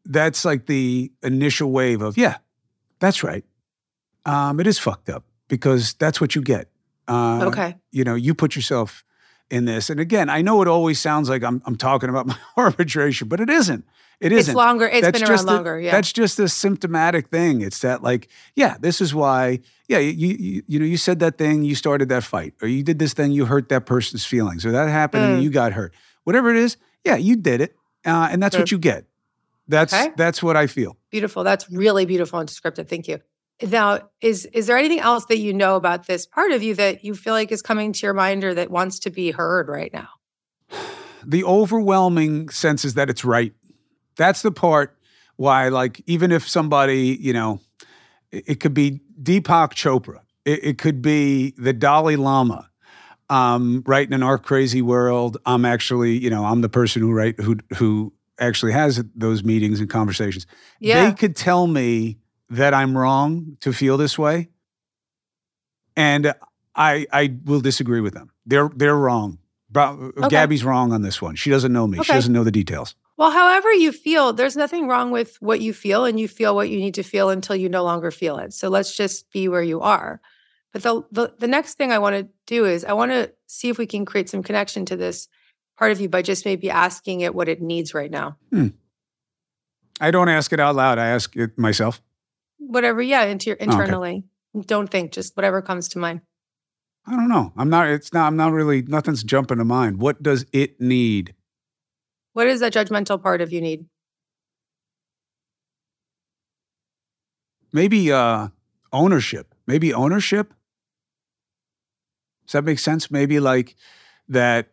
that's 0.04 0.44
like 0.44 0.66
the 0.66 1.12
initial 1.22 1.70
wave 1.70 2.02
of 2.02 2.16
yeah, 2.16 2.38
that's 2.98 3.22
right. 3.22 3.44
Um, 4.24 4.60
it 4.60 4.66
is 4.66 4.78
fucked 4.78 5.10
up 5.10 5.24
because 5.48 5.94
that's 5.94 6.20
what 6.20 6.34
you 6.34 6.42
get. 6.42 6.71
Uh, 7.08 7.46
okay. 7.46 7.76
you 7.90 8.04
know, 8.04 8.14
you 8.14 8.34
put 8.34 8.54
yourself 8.56 9.04
in 9.50 9.64
this. 9.64 9.90
And 9.90 10.00
again, 10.00 10.30
I 10.30 10.40
know 10.42 10.62
it 10.62 10.68
always 10.68 10.98
sounds 11.00 11.28
like 11.28 11.42
I'm 11.42 11.60
I'm 11.66 11.76
talking 11.76 12.08
about 12.08 12.26
my 12.32 12.36
arbitration, 12.56 13.28
but 13.28 13.40
it 13.40 13.50
isn't. 13.50 13.84
It 14.20 14.30
It's 14.30 14.42
isn't. 14.42 14.54
longer. 14.54 14.86
It's 14.86 15.00
That's 15.02 15.18
been 15.18 15.26
just 15.28 15.44
around 15.46 15.52
a- 15.52 15.56
longer. 15.56 15.80
Yeah. 15.80 15.90
That's 15.90 16.12
just 16.12 16.38
a 16.38 16.48
symptomatic 16.48 17.28
thing. 17.28 17.60
It's 17.60 17.80
that 17.80 18.04
like, 18.04 18.28
yeah, 18.54 18.76
this 18.80 19.00
is 19.00 19.12
why. 19.12 19.60
Yeah, 19.88 19.98
you, 19.98 20.28
you 20.28 20.62
you 20.68 20.78
know 20.78 20.86
you 20.86 20.96
said 20.96 21.18
that 21.18 21.38
thing, 21.38 21.64
you 21.64 21.74
started 21.74 22.08
that 22.10 22.22
fight, 22.22 22.54
or 22.62 22.68
you 22.68 22.82
did 22.84 22.98
this 23.00 23.14
thing, 23.14 23.32
you 23.32 23.44
hurt 23.46 23.68
that 23.70 23.84
person's 23.84 24.24
feelings, 24.24 24.64
or 24.64 24.70
that 24.72 24.88
happened 24.88 25.24
and 25.24 25.40
Mm. 25.40 25.42
you 25.42 25.50
got 25.50 25.72
hurt. 25.72 25.92
Whatever 26.24 26.50
it 26.50 26.56
is, 26.56 26.76
yeah, 27.04 27.16
you 27.16 27.34
did 27.36 27.60
it, 27.60 27.76
uh, 28.06 28.28
and 28.30 28.40
that's 28.42 28.56
what 28.56 28.70
you 28.70 28.78
get. 28.78 29.06
That's 29.68 29.92
Okay. 29.92 30.12
that's 30.16 30.40
what 30.42 30.56
I 30.56 30.66
feel. 30.68 30.96
beautiful. 31.10 31.42
That's 31.44 31.68
really 31.70 32.06
beautiful 32.06 32.38
and 32.38 32.48
descriptive. 32.48 32.88
Thank 32.88 33.08
you. 33.08 33.18
Now, 33.62 34.00
is 34.20 34.46
is 34.46 34.66
there 34.66 34.76
anything 34.76 35.00
else 35.00 35.26
that 35.26 35.38
you 35.38 35.52
know 35.52 35.76
about 35.76 36.06
this 36.06 36.26
part 36.26 36.52
of 36.52 36.62
you 36.62 36.74
that 36.74 37.04
you 37.04 37.14
feel 37.14 37.32
like 37.32 37.52
is 37.52 37.62
coming 37.62 37.92
to 37.92 38.06
your 38.06 38.14
mind 38.14 38.44
or 38.44 38.54
that 38.54 38.70
wants 38.70 38.98
to 39.00 39.10
be 39.10 39.30
heard 39.30 39.68
right 39.68 39.92
now? 39.92 40.08
the 41.26 41.44
overwhelming 41.44 42.48
sense 42.48 42.84
is 42.84 42.94
that 42.94 43.10
it's 43.10 43.24
right. 43.24 43.52
That's 44.16 44.42
the 44.42 44.52
part 44.52 44.96
why, 45.36 45.68
like, 45.68 46.02
even 46.06 46.32
if 46.32 46.48
somebody, 46.48 47.16
you 47.20 47.32
know, 47.32 47.60
it, 48.30 48.44
it 48.46 48.60
could 48.60 48.74
be 48.74 49.00
Deepak 49.22 49.72
Chopra, 49.72 50.20
it, 50.44 50.64
it 50.64 50.78
could 50.78 51.02
be 51.02 51.54
the 51.56 51.72
Dalai 51.72 52.16
Lama. 52.16 52.68
Um, 53.30 53.82
right 53.86 54.06
in 54.06 54.12
an 54.12 54.22
art 54.22 54.42
crazy 54.42 54.82
world, 54.82 55.38
I'm 55.46 55.64
actually, 55.64 56.18
you 56.18 56.28
know, 56.28 56.44
I'm 56.44 56.60
the 56.60 56.68
person 56.68 57.00
who 57.00 57.12
write 57.12 57.40
who 57.40 57.56
who 57.76 58.12
actually 58.38 58.72
has 58.72 59.02
those 59.14 59.42
meetings 59.42 59.80
and 59.80 59.88
conversations. 59.88 60.46
Yeah. 60.80 61.06
They 61.06 61.14
could 61.14 61.34
tell 61.34 61.66
me 61.66 62.18
that 62.52 62.74
I'm 62.74 62.96
wrong 62.96 63.56
to 63.60 63.72
feel 63.72 63.96
this 63.96 64.18
way, 64.18 64.48
and 65.96 66.34
I 66.74 67.06
I 67.12 67.34
will 67.44 67.60
disagree 67.60 68.00
with 68.00 68.14
them. 68.14 68.30
They're 68.46 68.70
they're 68.74 68.96
wrong. 68.96 69.38
Bro- 69.70 70.12
Gabby's 70.28 70.64
wrong 70.64 70.92
on 70.92 71.00
this 71.00 71.22
one. 71.22 71.34
She 71.34 71.48
doesn't 71.48 71.72
know 71.72 71.86
me. 71.86 72.02
She 72.02 72.12
doesn't 72.12 72.32
know 72.32 72.44
the 72.44 72.50
details. 72.50 72.94
Well, 73.16 73.30
however 73.30 73.72
you 73.72 73.90
feel, 73.90 74.32
there's 74.34 74.56
nothing 74.56 74.86
wrong 74.86 75.10
with 75.10 75.36
what 75.40 75.60
you 75.60 75.72
feel, 75.72 76.04
and 76.04 76.20
you 76.20 76.28
feel 76.28 76.54
what 76.54 76.68
you 76.68 76.78
need 76.78 76.94
to 76.94 77.02
feel 77.02 77.30
until 77.30 77.56
you 77.56 77.68
no 77.68 77.84
longer 77.84 78.10
feel 78.10 78.38
it. 78.38 78.52
So 78.52 78.68
let's 78.68 78.94
just 78.94 79.30
be 79.32 79.48
where 79.48 79.62
you 79.62 79.80
are. 79.80 80.20
But 80.72 80.82
the 80.82 81.02
the, 81.10 81.34
the 81.38 81.48
next 81.48 81.74
thing 81.78 81.90
I 81.90 81.98
want 81.98 82.16
to 82.16 82.28
do 82.46 82.66
is 82.66 82.84
I 82.84 82.92
want 82.92 83.12
to 83.12 83.32
see 83.46 83.70
if 83.70 83.78
we 83.78 83.86
can 83.86 84.04
create 84.04 84.28
some 84.28 84.42
connection 84.42 84.84
to 84.86 84.96
this 84.96 85.28
part 85.78 85.92
of 85.92 86.00
you 86.00 86.08
by 86.08 86.20
just 86.20 86.44
maybe 86.44 86.68
asking 86.70 87.22
it 87.22 87.34
what 87.34 87.48
it 87.48 87.62
needs 87.62 87.94
right 87.94 88.10
now. 88.10 88.36
Hmm. 88.50 88.68
I 90.00 90.10
don't 90.10 90.28
ask 90.28 90.52
it 90.52 90.60
out 90.60 90.74
loud. 90.74 90.98
I 90.98 91.08
ask 91.08 91.34
it 91.36 91.56
myself. 91.58 92.02
Whatever, 92.66 93.02
yeah, 93.02 93.24
into 93.24 93.50
your 93.50 93.56
Oh, 93.60 93.64
okay. 93.64 93.72
internally. 93.72 94.24
Don't 94.66 94.88
think, 94.90 95.12
just 95.12 95.36
whatever 95.36 95.62
comes 95.62 95.88
to 95.90 95.98
mind. 95.98 96.20
I 97.06 97.12
don't 97.16 97.28
know. 97.28 97.52
I'm 97.56 97.68
not. 97.68 97.88
It's 97.88 98.12
not. 98.12 98.26
I'm 98.28 98.36
not 98.36 98.52
really. 98.52 98.82
Nothing's 98.82 99.24
jumping 99.24 99.58
to 99.58 99.64
mind. 99.64 99.98
What 99.98 100.22
does 100.22 100.46
it 100.52 100.80
need? 100.80 101.34
What 102.34 102.44
does 102.44 102.60
that 102.60 102.72
judgmental 102.72 103.20
part 103.22 103.40
of 103.40 103.52
you 103.52 103.60
need? 103.60 103.86
Maybe 107.72 108.12
uh, 108.12 108.48
ownership. 108.92 109.54
Maybe 109.66 109.92
ownership. 109.92 110.52
Does 112.46 112.52
that 112.52 112.64
make 112.64 112.78
sense? 112.78 113.10
Maybe 113.10 113.40
like 113.40 113.76
that 114.28 114.68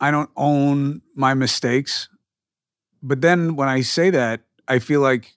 I 0.00 0.10
don't 0.10 0.30
own 0.36 1.02
my 1.14 1.34
mistakes. 1.34 2.08
But 3.02 3.20
then 3.20 3.56
when 3.56 3.68
I 3.68 3.82
say 3.82 4.10
that, 4.10 4.42
I 4.66 4.78
feel 4.78 5.00
like 5.00 5.36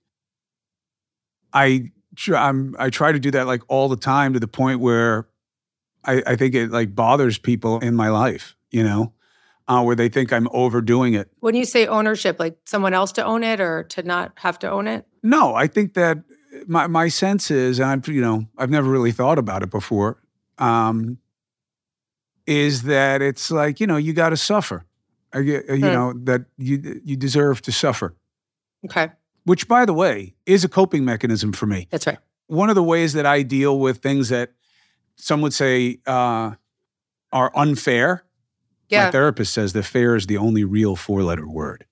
I 1.55 1.89
I'm, 2.33 2.75
I 2.77 2.89
try 2.89 3.11
to 3.11 3.19
do 3.19 3.31
that 3.31 3.47
like 3.47 3.61
all 3.67 3.89
the 3.89 3.97
time 3.97 4.33
to 4.33 4.39
the 4.39 4.47
point 4.47 4.79
where 4.79 5.27
I, 6.03 6.21
I 6.27 6.35
think 6.35 6.53
it 6.53 6.71
like 6.71 6.93
bothers 6.93 7.37
people 7.37 7.79
in 7.79 7.95
my 7.95 8.09
life, 8.09 8.55
you 8.71 8.83
know, 8.83 9.13
uh, 9.67 9.81
where 9.81 9.95
they 9.95 10.09
think 10.09 10.31
I'm 10.31 10.47
overdoing 10.51 11.13
it. 11.13 11.29
When 11.39 11.55
you 11.55 11.65
say 11.65 11.87
ownership, 11.87 12.39
like 12.39 12.57
someone 12.65 12.93
else 12.93 13.11
to 13.13 13.25
own 13.25 13.43
it 13.43 13.59
or 13.59 13.83
to 13.83 14.03
not 14.03 14.33
have 14.35 14.59
to 14.59 14.69
own 14.69 14.87
it? 14.87 15.05
No, 15.23 15.55
I 15.55 15.67
think 15.67 15.95
that 15.95 16.19
my 16.67 16.87
my 16.87 17.07
sense 17.07 17.49
is, 17.51 17.79
and 17.79 17.89
I've 17.89 18.07
you 18.07 18.21
know 18.21 18.45
I've 18.57 18.69
never 18.69 18.89
really 18.89 19.11
thought 19.11 19.39
about 19.39 19.63
it 19.63 19.69
before, 19.69 20.21
um, 20.57 21.17
is 22.45 22.83
that 22.83 23.21
it's 23.21 23.49
like 23.49 23.79
you 23.79 23.87
know 23.87 23.97
you 23.97 24.13
got 24.13 24.29
to 24.29 24.37
suffer, 24.37 24.85
I, 25.33 25.39
you 25.39 25.61
hmm. 25.61 25.79
know 25.79 26.13
that 26.23 26.45
you 26.57 27.01
you 27.03 27.15
deserve 27.17 27.61
to 27.63 27.71
suffer. 27.71 28.15
Okay. 28.85 29.09
Which, 29.45 29.67
by 29.67 29.85
the 29.85 29.93
way, 29.93 30.35
is 30.45 30.63
a 30.63 30.69
coping 30.69 31.05
mechanism 31.05 31.53
for 31.53 31.65
me. 31.65 31.87
That's 31.91 32.07
right. 32.07 32.17
One 32.47 32.69
of 32.69 32.75
the 32.75 32.83
ways 32.83 33.13
that 33.13 33.25
I 33.25 33.43
deal 33.43 33.79
with 33.79 33.99
things 33.99 34.29
that 34.29 34.51
some 35.15 35.41
would 35.41 35.53
say 35.53 35.99
uh, 36.05 36.55
are 37.31 37.51
unfair. 37.55 38.25
Yeah. 38.89 39.05
My 39.05 39.11
therapist 39.11 39.53
says 39.53 39.73
that 39.73 39.83
fair 39.83 40.15
is 40.15 40.27
the 40.27 40.37
only 40.37 40.63
real 40.63 40.95
four 40.95 41.23
letter 41.23 41.47
word, 41.47 41.85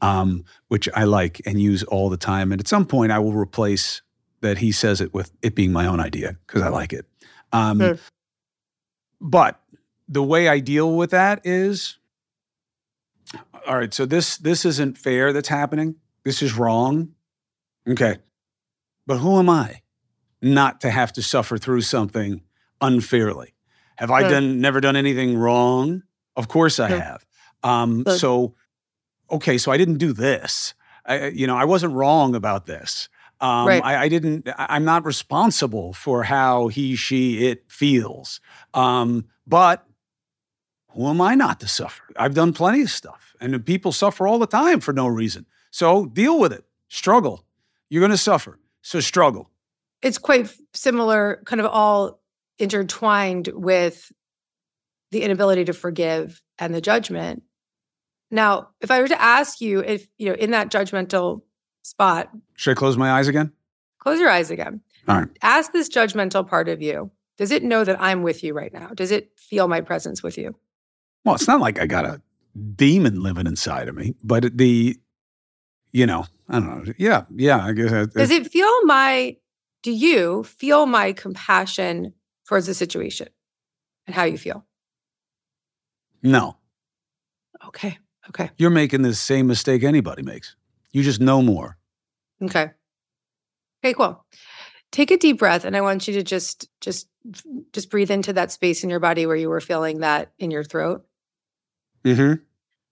um, 0.00 0.44
which 0.68 0.88
I 0.94 1.04
like 1.04 1.40
and 1.44 1.60
use 1.60 1.82
all 1.84 2.08
the 2.08 2.16
time. 2.16 2.50
And 2.50 2.60
at 2.60 2.66
some 2.66 2.86
point, 2.86 3.12
I 3.12 3.18
will 3.18 3.34
replace 3.34 4.02
that 4.40 4.58
he 4.58 4.72
says 4.72 5.00
it 5.00 5.14
with 5.14 5.30
it 5.42 5.54
being 5.54 5.72
my 5.72 5.86
own 5.86 6.00
idea 6.00 6.36
because 6.46 6.62
I 6.62 6.68
like 6.68 6.92
it. 6.92 7.06
Um. 7.52 7.98
But 9.20 9.60
the 10.08 10.22
way 10.22 10.48
I 10.48 10.58
deal 10.58 10.96
with 10.96 11.10
that 11.10 11.40
is 11.44 11.98
all 13.66 13.76
right, 13.76 13.94
so 13.94 14.04
this 14.04 14.36
this 14.36 14.64
isn't 14.64 14.98
fair 14.98 15.32
that's 15.32 15.48
happening. 15.48 15.96
This 16.24 16.42
is 16.42 16.56
wrong. 16.56 17.14
Okay. 17.88 18.18
But 19.06 19.18
who 19.18 19.38
am 19.38 19.50
I 19.50 19.82
not 20.42 20.80
to 20.80 20.90
have 20.90 21.12
to 21.14 21.22
suffer 21.22 21.56
through 21.56 21.82
something 21.82 22.42
unfairly. 22.80 23.54
Have 23.96 24.10
I 24.10 24.28
done 24.28 24.60
never 24.60 24.80
done 24.80 24.96
anything 24.96 25.36
wrong? 25.36 26.02
Of 26.34 26.48
course 26.48 26.80
I 26.80 26.88
have. 26.88 27.24
Um, 27.62 28.04
so, 28.06 28.54
okay, 29.30 29.56
so 29.56 29.70
I 29.70 29.76
didn't 29.76 29.98
do 29.98 30.12
this. 30.12 30.74
I, 31.06 31.28
you 31.28 31.46
know, 31.46 31.56
I 31.56 31.64
wasn't 31.64 31.94
wrong 31.94 32.34
about 32.34 32.66
this. 32.66 33.08
Um, 33.40 33.68
right. 33.68 33.84
I, 33.84 34.02
I, 34.02 34.08
didn't. 34.08 34.48
I'm 34.56 34.84
not 34.84 35.04
responsible 35.04 35.92
for 35.92 36.24
how 36.24 36.68
he, 36.68 36.96
she, 36.96 37.46
it 37.46 37.64
feels. 37.68 38.40
Um, 38.74 39.26
but 39.46 39.86
who 40.88 41.08
am 41.08 41.20
I 41.20 41.34
not 41.34 41.60
to 41.60 41.68
suffer? 41.68 42.02
I've 42.16 42.34
done 42.34 42.52
plenty 42.52 42.82
of 42.82 42.90
stuff, 42.90 43.36
and 43.40 43.64
people 43.64 43.92
suffer 43.92 44.26
all 44.26 44.38
the 44.38 44.46
time 44.46 44.80
for 44.80 44.92
no 44.92 45.06
reason. 45.06 45.46
So 45.72 46.06
deal 46.06 46.38
with 46.38 46.52
it. 46.52 46.64
Struggle. 46.88 47.44
You're 47.90 48.00
going 48.00 48.10
to 48.12 48.16
suffer. 48.16 48.60
So 48.82 49.00
struggle. 49.00 49.50
It's 50.02 50.18
quite 50.18 50.52
similar, 50.74 51.42
kind 51.46 51.60
of 51.60 51.66
all 51.66 52.20
intertwined 52.58 53.48
with 53.52 54.12
the 55.10 55.22
inability 55.22 55.64
to 55.64 55.72
forgive 55.72 56.42
and 56.58 56.74
the 56.74 56.80
judgment. 56.80 57.42
Now, 58.30 58.68
if 58.80 58.90
I 58.90 59.00
were 59.00 59.08
to 59.08 59.20
ask 59.20 59.60
you 59.60 59.80
if, 59.80 60.06
you 60.18 60.28
know, 60.28 60.34
in 60.34 60.52
that 60.52 60.70
judgmental 60.70 61.42
spot, 61.82 62.30
should 62.56 62.72
I 62.72 62.74
close 62.74 62.96
my 62.96 63.12
eyes 63.12 63.28
again? 63.28 63.52
Close 63.98 64.18
your 64.18 64.30
eyes 64.30 64.50
again. 64.50 64.80
All 65.08 65.16
right. 65.16 65.28
Ask 65.42 65.72
this 65.72 65.88
judgmental 65.88 66.46
part 66.46 66.68
of 66.68 66.80
you. 66.82 67.10
Does 67.38 67.50
it 67.50 67.62
know 67.62 67.84
that 67.84 68.00
I'm 68.00 68.22
with 68.22 68.44
you 68.44 68.54
right 68.54 68.72
now? 68.72 68.88
Does 68.88 69.10
it 69.10 69.32
feel 69.36 69.68
my 69.68 69.80
presence 69.80 70.22
with 70.22 70.36
you? 70.38 70.54
Well, 71.24 71.34
it's 71.34 71.48
not 71.48 71.60
like 71.60 71.80
I 71.80 71.86
got 71.86 72.04
a 72.04 72.20
demon 72.74 73.22
living 73.22 73.46
inside 73.46 73.88
of 73.88 73.94
me, 73.94 74.14
but 74.22 74.56
the, 74.56 74.98
you 75.92 76.06
know, 76.06 76.24
I 76.48 76.60
don't 76.60 76.86
know. 76.86 76.92
Yeah, 76.98 77.24
yeah. 77.34 77.64
I 77.64 77.72
guess. 77.72 78.08
Does 78.08 78.30
it 78.30 78.46
feel 78.46 78.84
my? 78.84 79.36
Do 79.82 79.90
you 79.92 80.44
feel 80.44 80.86
my 80.86 81.12
compassion 81.12 82.14
towards 82.48 82.66
the 82.66 82.74
situation 82.74 83.28
and 84.06 84.14
how 84.14 84.24
you 84.24 84.38
feel? 84.38 84.64
No. 86.22 86.56
Okay. 87.66 87.98
Okay. 88.28 88.50
You're 88.56 88.70
making 88.70 89.02
the 89.02 89.14
same 89.14 89.46
mistake 89.46 89.82
anybody 89.82 90.22
makes. 90.22 90.54
You 90.92 91.02
just 91.02 91.20
know 91.20 91.42
more. 91.42 91.76
Okay. 92.40 92.70
Okay, 93.84 93.94
cool. 93.94 94.24
Take 94.92 95.10
a 95.10 95.16
deep 95.16 95.38
breath 95.38 95.64
and 95.64 95.76
I 95.76 95.80
want 95.80 96.06
you 96.06 96.14
to 96.14 96.22
just 96.22 96.68
just 96.80 97.08
just 97.72 97.90
breathe 97.90 98.10
into 98.10 98.32
that 98.34 98.52
space 98.52 98.84
in 98.84 98.90
your 98.90 99.00
body 99.00 99.26
where 99.26 99.36
you 99.36 99.48
were 99.48 99.60
feeling 99.60 100.00
that 100.00 100.32
in 100.38 100.50
your 100.50 100.64
throat. 100.64 101.04
Mhm. 102.04 102.40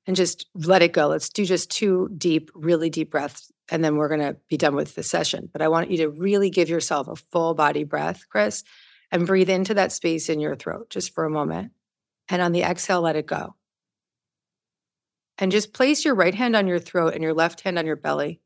And 0.07 0.17
just 0.17 0.47
let 0.55 0.83
it 0.83 0.93
go. 0.93 1.09
Let's 1.09 1.29
do 1.29 1.45
just 1.45 1.71
two 1.71 2.09
deep, 2.17 2.51
really 2.55 2.91
deep 2.91 3.11
breaths 3.11 3.53
and 3.71 3.85
then 3.85 3.97
we're 3.97 4.09
going 4.09 4.21
to 4.21 4.37
be 4.49 4.57
done 4.57 4.75
with 4.75 4.95
the 4.95 5.03
session. 5.03 5.49
But 5.53 5.63
I 5.63 5.69
want 5.69 5.91
you 5.91 5.99
to 5.99 6.11
really 6.11 6.51
give 6.51 6.69
yourself 6.69 7.09
a 7.09 7.17
full 7.17 7.55
body 7.55 7.85
breath, 7.85 8.25
Chris, 8.29 8.65
and 9.13 9.27
breathe 9.27 9.49
into 9.49 9.75
that 9.75 9.93
space 9.93 10.29
in 10.29 10.41
your 10.41 10.57
throat 10.57 10.91
just 10.91 11.15
for 11.15 11.25
a 11.25 11.31
moment. 11.31 11.73
And 12.29 12.43
on 12.43 12.53
the 12.53 12.63
exhale, 12.63 13.03
let 13.03 13.17
it 13.17 13.27
go. 13.27 13.55
And 15.39 15.53
just 15.53 15.73
place 15.73 16.05
your 16.05 16.15
right 16.15 16.35
hand 16.35 16.57
on 16.57 16.67
your 16.67 16.81
throat 16.81 17.15
and 17.15 17.23
your 17.23 17.33
left 17.33 17.61
hand 17.61 17.79
on 17.79 17.87
your 17.87 17.97
belly. 17.97 18.41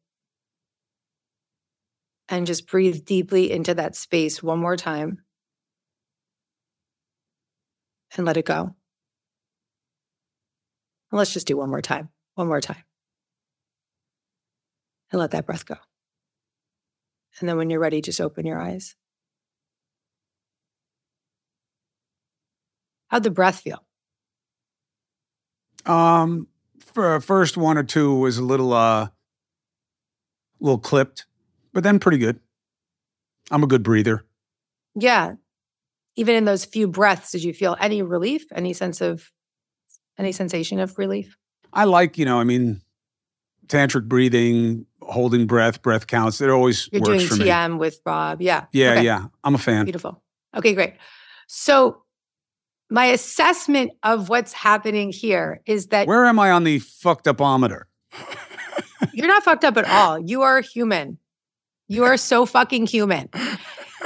And 2.28 2.46
just 2.46 2.66
breathe 2.66 3.04
deeply 3.04 3.50
into 3.50 3.74
that 3.74 3.96
space 3.96 4.42
one 4.42 4.58
more 4.58 4.76
time. 4.76 5.22
And 8.16 8.26
let 8.26 8.36
it 8.36 8.44
go. 8.44 8.74
And 11.14 11.18
let's 11.18 11.32
just 11.32 11.46
do 11.46 11.56
one 11.56 11.70
more 11.70 11.80
time. 11.80 12.08
One 12.34 12.48
more 12.48 12.60
time 12.60 12.82
and 15.14 15.20
let 15.20 15.30
that 15.30 15.46
breath 15.46 15.64
go. 15.64 15.76
And 17.38 17.48
then 17.48 17.56
when 17.56 17.70
you're 17.70 17.78
ready, 17.78 18.00
just 18.00 18.20
open 18.20 18.44
your 18.44 18.60
eyes. 18.60 18.96
How'd 23.06 23.22
the 23.22 23.30
breath 23.30 23.60
feel? 23.60 23.84
Um, 25.86 26.48
for 26.80 27.20
first 27.20 27.56
one 27.56 27.78
or 27.78 27.84
two 27.84 28.16
was 28.16 28.38
a 28.38 28.42
little, 28.42 28.72
uh, 28.72 29.08
little 30.58 30.80
clipped, 30.80 31.26
but 31.72 31.84
then 31.84 32.00
pretty 32.00 32.18
good. 32.18 32.40
I'm 33.52 33.62
a 33.62 33.68
good 33.68 33.84
breather. 33.84 34.24
Yeah. 34.96 35.34
Even 36.16 36.34
in 36.34 36.44
those 36.44 36.64
few 36.64 36.88
breaths, 36.88 37.30
did 37.30 37.44
you 37.44 37.54
feel 37.54 37.76
any 37.78 38.02
relief? 38.02 38.46
Any 38.52 38.72
sense 38.72 39.00
of, 39.00 39.30
any 40.18 40.32
sensation 40.32 40.80
of 40.80 40.98
relief? 40.98 41.36
I 41.72 41.84
like, 41.84 42.18
you 42.18 42.24
know, 42.24 42.38
I 42.38 42.44
mean, 42.44 42.80
tantric 43.66 44.06
breathing, 44.06 44.86
holding 45.02 45.46
breath, 45.46 45.82
breath 45.82 46.06
counts. 46.06 46.40
It 46.40 46.50
always 46.50 46.88
You're 46.92 47.02
works 47.02 47.28
doing 47.28 47.48
TM 47.48 47.78
with 47.78 48.00
Rob. 48.06 48.40
Yeah. 48.40 48.66
Yeah, 48.72 48.92
okay. 48.92 49.02
yeah. 49.02 49.26
I'm 49.42 49.54
a 49.54 49.58
fan. 49.58 49.84
Beautiful. 49.84 50.22
Okay, 50.56 50.74
great. 50.74 50.94
So 51.46 52.02
my 52.90 53.06
assessment 53.06 53.92
of 54.02 54.28
what's 54.28 54.52
happening 54.52 55.10
here 55.10 55.60
is 55.66 55.88
that 55.88 56.06
Where 56.06 56.26
am 56.26 56.38
I 56.38 56.50
on 56.50 56.64
the 56.64 56.78
fucked 56.78 57.26
upometer? 57.26 57.82
you're 59.12 59.26
not 59.26 59.42
fucked 59.42 59.64
up 59.64 59.76
at 59.76 59.88
all. 59.88 60.18
You 60.18 60.42
are 60.42 60.60
human. 60.60 61.18
You 61.88 62.04
are 62.04 62.16
so 62.16 62.46
fucking 62.46 62.86
human. 62.86 63.28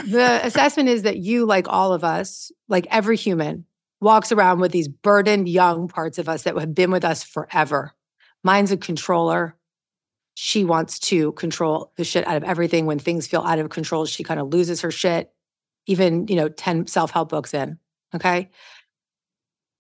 The 0.04 0.40
assessment 0.44 0.88
is 0.88 1.02
that 1.02 1.18
you, 1.18 1.44
like 1.44 1.66
all 1.68 1.92
of 1.92 2.04
us, 2.04 2.52
like 2.68 2.86
every 2.90 3.16
human, 3.16 3.64
walks 4.00 4.32
around 4.32 4.60
with 4.60 4.72
these 4.72 4.88
burdened 4.88 5.48
young 5.48 5.88
parts 5.88 6.18
of 6.18 6.28
us 6.28 6.42
that 6.42 6.56
have 6.56 6.74
been 6.74 6.90
with 6.90 7.04
us 7.04 7.22
forever. 7.22 7.92
Mine's 8.44 8.70
a 8.70 8.76
controller 8.76 9.58
she 10.40 10.64
wants 10.64 11.00
to 11.00 11.32
control 11.32 11.90
the 11.96 12.04
shit 12.04 12.24
out 12.28 12.36
of 12.36 12.44
everything. 12.44 12.86
When 12.86 13.00
things 13.00 13.26
feel 13.26 13.40
out 13.40 13.58
of 13.58 13.70
control, 13.70 14.06
she 14.06 14.22
kind 14.22 14.38
of 14.38 14.50
loses 14.50 14.82
her 14.82 14.92
shit, 14.92 15.32
even, 15.86 16.28
you 16.28 16.36
know, 16.36 16.48
10 16.48 16.86
self 16.86 17.10
help 17.10 17.30
books 17.30 17.52
in. 17.52 17.76
Okay. 18.14 18.48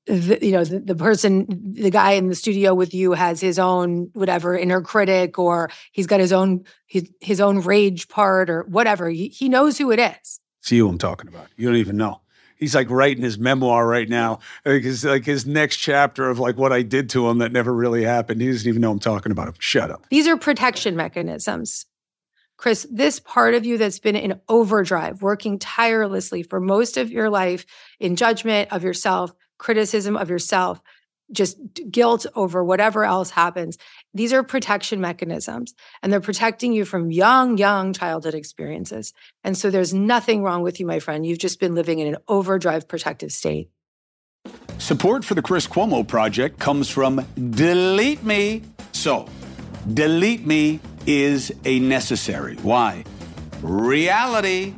The, 0.08 0.36
you 0.42 0.50
know, 0.50 0.64
the, 0.64 0.80
the 0.80 0.96
person, 0.96 1.46
the 1.74 1.92
guy 1.92 2.12
in 2.12 2.26
the 2.26 2.34
studio 2.34 2.74
with 2.74 2.92
you 2.92 3.12
has 3.12 3.40
his 3.40 3.60
own 3.60 4.10
whatever 4.14 4.58
inner 4.58 4.80
critic, 4.80 5.38
or 5.38 5.70
he's 5.92 6.08
got 6.08 6.18
his 6.18 6.32
own 6.32 6.64
his, 6.86 7.08
his 7.20 7.40
own 7.40 7.60
rage 7.60 8.08
part, 8.08 8.50
or 8.50 8.64
whatever. 8.64 9.08
He, 9.08 9.28
he 9.28 9.48
knows 9.48 9.78
who 9.78 9.92
it 9.92 10.00
is. 10.00 10.40
See 10.62 10.78
who 10.78 10.88
I'm 10.88 10.98
talking 10.98 11.28
about. 11.28 11.46
You 11.56 11.68
don't 11.68 11.76
even 11.76 11.96
know 11.96 12.20
he's 12.58 12.74
like 12.74 12.90
writing 12.90 13.22
his 13.22 13.38
memoir 13.38 13.86
right 13.86 14.08
now. 14.08 14.40
His, 14.64 15.04
like 15.04 15.24
his 15.24 15.46
next 15.46 15.76
chapter 15.76 16.28
of 16.28 16.38
like 16.38 16.56
what 16.56 16.72
I 16.72 16.82
did 16.82 17.10
to 17.10 17.28
him 17.28 17.38
that 17.38 17.52
never 17.52 17.72
really 17.72 18.04
happened. 18.04 18.40
He 18.40 18.48
doesn't 18.48 18.68
even 18.68 18.82
know 18.82 18.90
I'm 18.90 18.98
talking 18.98 19.32
about 19.32 19.48
him. 19.48 19.54
Shut 19.58 19.90
up. 19.90 20.06
These 20.10 20.26
are 20.26 20.36
protection 20.36 20.96
mechanisms. 20.96 21.86
Chris, 22.56 22.86
this 22.90 23.20
part 23.20 23.54
of 23.54 23.64
you 23.64 23.78
that's 23.78 24.00
been 24.00 24.16
in 24.16 24.40
overdrive, 24.48 25.22
working 25.22 25.60
tirelessly 25.60 26.42
for 26.42 26.60
most 26.60 26.96
of 26.96 27.10
your 27.10 27.30
life 27.30 27.64
in 28.00 28.16
judgment 28.16 28.72
of 28.72 28.82
yourself, 28.82 29.32
criticism 29.58 30.16
of 30.16 30.28
yourself, 30.28 30.80
just 31.32 31.58
guilt 31.90 32.26
over 32.34 32.64
whatever 32.64 33.04
else 33.04 33.30
happens. 33.30 33.78
These 34.14 34.32
are 34.32 34.42
protection 34.42 35.00
mechanisms 35.00 35.74
and 36.02 36.12
they're 36.12 36.20
protecting 36.20 36.72
you 36.72 36.84
from 36.84 37.10
young, 37.10 37.58
young 37.58 37.92
childhood 37.92 38.34
experiences. 38.34 39.12
And 39.44 39.56
so 39.56 39.70
there's 39.70 39.92
nothing 39.92 40.42
wrong 40.42 40.62
with 40.62 40.80
you, 40.80 40.86
my 40.86 41.00
friend. 41.00 41.26
You've 41.26 41.38
just 41.38 41.60
been 41.60 41.74
living 41.74 41.98
in 41.98 42.08
an 42.08 42.16
overdrive 42.28 42.88
protective 42.88 43.32
state. 43.32 43.70
Support 44.78 45.24
for 45.24 45.34
the 45.34 45.42
Chris 45.42 45.66
Cuomo 45.66 46.06
Project 46.06 46.58
comes 46.58 46.88
from 46.88 47.26
Delete 47.50 48.22
Me. 48.22 48.62
So, 48.92 49.28
Delete 49.92 50.46
Me 50.46 50.80
is 51.06 51.52
a 51.64 51.80
necessary. 51.80 52.56
Why? 52.56 53.04
Reality. 53.62 54.74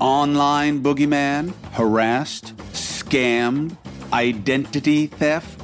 Online 0.00 0.82
boogeyman, 0.82 1.54
harassed, 1.72 2.54
scammed, 2.72 3.76
identity 4.12 5.06
theft, 5.06 5.55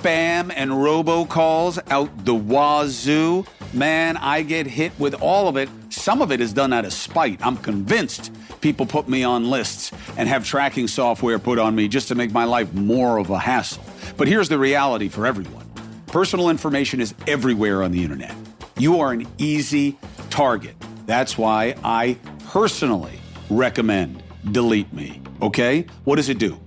spam 0.00 0.50
and 0.54 0.70
robocalls 0.70 1.78
out 1.90 2.24
the 2.24 2.34
wazoo. 2.34 3.44
Man, 3.74 4.16
I 4.16 4.42
get 4.42 4.66
hit 4.66 4.98
with 4.98 5.14
all 5.14 5.46
of 5.46 5.56
it. 5.56 5.68
Some 5.90 6.22
of 6.22 6.32
it 6.32 6.40
is 6.40 6.54
done 6.54 6.72
out 6.72 6.86
of 6.86 6.92
spite. 6.92 7.44
I'm 7.44 7.58
convinced 7.58 8.32
people 8.62 8.86
put 8.86 9.08
me 9.08 9.22
on 9.24 9.50
lists 9.50 9.92
and 10.16 10.26
have 10.28 10.44
tracking 10.44 10.88
software 10.88 11.38
put 11.38 11.58
on 11.58 11.74
me 11.74 11.86
just 11.86 12.08
to 12.08 12.14
make 12.14 12.32
my 12.32 12.44
life 12.44 12.72
more 12.72 13.18
of 13.18 13.28
a 13.28 13.38
hassle. 13.38 13.84
But 14.16 14.26
here's 14.26 14.48
the 14.48 14.58
reality 14.58 15.08
for 15.08 15.26
everyone 15.26 15.66
personal 16.06 16.48
information 16.48 17.00
is 17.00 17.14
everywhere 17.26 17.82
on 17.82 17.92
the 17.92 18.02
internet. 18.02 18.34
You 18.78 19.00
are 19.00 19.12
an 19.12 19.26
easy 19.38 19.98
target. 20.30 20.74
That's 21.06 21.36
why 21.36 21.76
I 21.84 22.16
personally 22.48 23.20
recommend 23.50 24.22
Delete 24.50 24.92
Me. 24.92 25.20
Okay? 25.42 25.86
What 26.04 26.16
does 26.16 26.28
it 26.28 26.38
do? 26.38 26.58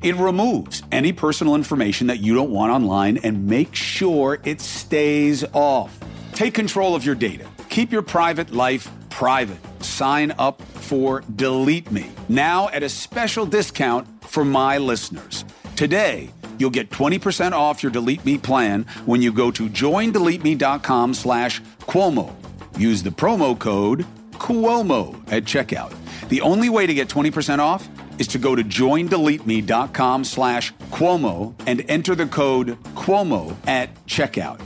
It 0.00 0.14
removes 0.16 0.82
any 0.92 1.12
personal 1.12 1.54
information 1.54 2.06
that 2.06 2.20
you 2.20 2.34
don't 2.34 2.50
want 2.50 2.72
online 2.72 3.16
and 3.18 3.46
makes 3.46 3.78
sure 3.78 4.38
it 4.44 4.60
stays 4.60 5.44
off. 5.52 5.98
Take 6.32 6.54
control 6.54 6.94
of 6.94 7.04
your 7.04 7.16
data. 7.16 7.46
Keep 7.68 7.90
your 7.90 8.02
private 8.02 8.50
life 8.50 8.88
private. 9.10 9.58
Sign 9.82 10.32
up 10.38 10.62
for 10.62 11.24
Delete 11.34 11.90
Me 11.90 12.08
now 12.28 12.68
at 12.68 12.84
a 12.84 12.88
special 12.88 13.44
discount 13.44 14.06
for 14.22 14.44
my 14.44 14.78
listeners. 14.78 15.44
Today, 15.74 16.30
you'll 16.58 16.70
get 16.70 16.90
20% 16.90 17.52
off 17.52 17.82
your 17.82 17.90
Delete 17.90 18.24
Me 18.24 18.38
plan 18.38 18.84
when 19.06 19.20
you 19.20 19.32
go 19.32 19.50
to 19.50 19.68
joindeleteme.com 19.68 21.14
slash 21.14 21.60
Cuomo. 21.80 22.32
Use 22.78 23.02
the 23.02 23.10
promo 23.10 23.58
code 23.58 24.06
Cuomo 24.32 25.20
at 25.32 25.42
checkout. 25.44 25.92
The 26.28 26.40
only 26.42 26.68
way 26.68 26.86
to 26.86 26.94
get 26.94 27.08
20% 27.08 27.58
off 27.58 27.88
is 28.18 28.26
to 28.28 28.38
go 28.38 28.54
to 28.54 28.62
joindeleteme.com 28.62 30.24
slash 30.24 30.74
Cuomo 30.90 31.54
and 31.66 31.84
enter 31.88 32.14
the 32.14 32.26
code 32.26 32.82
Cuomo 32.94 33.56
at 33.66 33.94
checkout. 34.06 34.60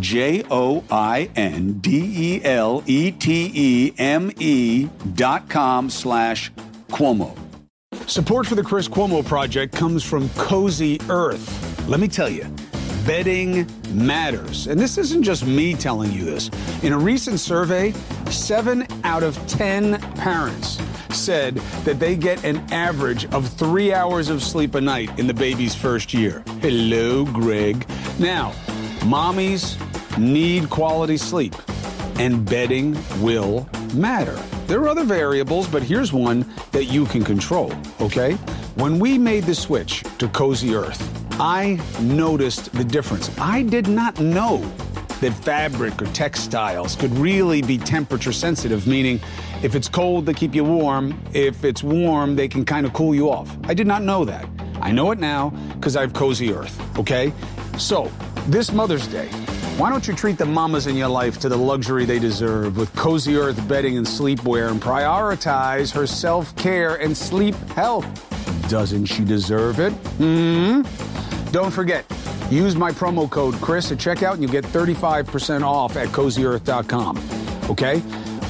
J 0.00 0.44
O 0.50 0.84
I 0.90 1.30
N 1.36 1.74
D 1.74 2.12
E 2.14 2.44
L 2.44 2.82
E 2.86 3.12
T 3.12 3.50
E 3.54 3.94
M 3.98 4.32
E 4.38 4.88
dot 5.14 5.48
com 5.48 5.88
slash 5.88 6.52
Cuomo. 6.88 7.36
Support 8.06 8.46
for 8.46 8.54
the 8.54 8.62
Chris 8.62 8.88
Cuomo 8.88 9.24
Project 9.24 9.74
comes 9.74 10.04
from 10.04 10.28
Cozy 10.30 11.00
Earth. 11.08 11.88
Let 11.88 12.00
me 12.00 12.08
tell 12.08 12.28
you, 12.28 12.44
bedding 13.06 13.66
matters. 13.92 14.66
And 14.66 14.80
this 14.80 14.98
isn't 14.98 15.22
just 15.22 15.46
me 15.46 15.74
telling 15.74 16.12
you 16.12 16.24
this. 16.24 16.50
In 16.82 16.92
a 16.92 16.98
recent 16.98 17.38
survey, 17.38 17.92
seven 18.30 18.86
out 19.04 19.22
of 19.22 19.34
10 19.46 20.00
parents 20.16 20.78
said 21.14 21.54
that 21.84 21.98
they 21.98 22.16
get 22.16 22.44
an 22.44 22.58
average 22.72 23.24
of 23.32 23.48
three 23.48 23.92
hours 23.92 24.28
of 24.28 24.42
sleep 24.42 24.74
a 24.74 24.80
night 24.80 25.16
in 25.18 25.26
the 25.26 25.34
baby's 25.34 25.74
first 25.74 26.12
year. 26.12 26.42
Hello, 26.60 27.24
Greg. 27.24 27.86
Now, 28.18 28.52
Mommies 29.00 29.78
need 30.18 30.68
quality 30.68 31.16
sleep, 31.16 31.54
and 32.18 32.44
bedding 32.44 32.96
will 33.20 33.68
matter. 33.94 34.34
There 34.66 34.80
are 34.80 34.88
other 34.88 35.04
variables, 35.04 35.68
but 35.68 35.82
here's 35.82 36.12
one 36.12 36.44
that 36.72 36.86
you 36.86 37.06
can 37.06 37.22
control, 37.22 37.72
okay? 38.00 38.32
When 38.74 38.98
we 38.98 39.16
made 39.16 39.44
the 39.44 39.54
switch 39.54 40.02
to 40.18 40.28
Cozy 40.28 40.74
Earth, 40.74 41.25
I 41.38 41.78
noticed 42.00 42.72
the 42.72 42.84
difference. 42.84 43.30
I 43.38 43.62
did 43.62 43.88
not 43.88 44.18
know 44.18 44.58
that 45.20 45.32
fabric 45.32 46.00
or 46.00 46.06
textiles 46.06 46.96
could 46.96 47.10
really 47.12 47.60
be 47.60 47.76
temperature 47.76 48.32
sensitive, 48.32 48.86
meaning 48.86 49.20
if 49.62 49.74
it's 49.74 49.88
cold, 49.88 50.24
they 50.24 50.32
keep 50.32 50.54
you 50.54 50.64
warm. 50.64 51.18
If 51.34 51.64
it's 51.64 51.82
warm, 51.82 52.36
they 52.36 52.48
can 52.48 52.64
kind 52.64 52.86
of 52.86 52.92
cool 52.94 53.14
you 53.14 53.30
off. 53.30 53.54
I 53.64 53.74
did 53.74 53.86
not 53.86 54.02
know 54.02 54.24
that. 54.24 54.48
I 54.80 54.92
know 54.92 55.10
it 55.10 55.18
now 55.18 55.50
because 55.74 55.96
I 55.96 56.02
have 56.02 56.14
Cozy 56.14 56.52
Earth, 56.52 56.80
okay? 56.98 57.32
So, 57.78 58.10
this 58.46 58.72
Mother's 58.72 59.06
Day, 59.06 59.28
why 59.76 59.90
don't 59.90 60.08
you 60.08 60.14
treat 60.14 60.38
the 60.38 60.46
mamas 60.46 60.86
in 60.86 60.96
your 60.96 61.08
life 61.08 61.38
to 61.40 61.50
the 61.50 61.56
luxury 61.56 62.06
they 62.06 62.18
deserve 62.18 62.78
with 62.78 62.94
Cozy 62.94 63.36
Earth 63.36 63.68
bedding 63.68 63.98
and 63.98 64.06
sleepwear 64.06 64.70
and 64.70 64.80
prioritize 64.80 65.92
her 65.92 66.06
self 66.06 66.56
care 66.56 66.96
and 66.96 67.14
sleep 67.14 67.54
health? 67.70 68.06
Doesn't 68.70 69.04
she 69.06 69.22
deserve 69.24 69.80
it? 69.80 69.92
Hmm? 69.92 70.82
Don't 71.52 71.70
forget, 71.70 72.04
use 72.50 72.76
my 72.76 72.90
promo 72.90 73.30
code 73.30 73.54
Chris 73.56 73.92
at 73.92 73.98
checkout 73.98 74.34
and 74.34 74.42
you 74.42 74.48
get 74.48 74.64
35% 74.64 75.62
off 75.62 75.96
at 75.96 76.08
cozyearth.com. 76.08 77.18
Okay? 77.70 78.00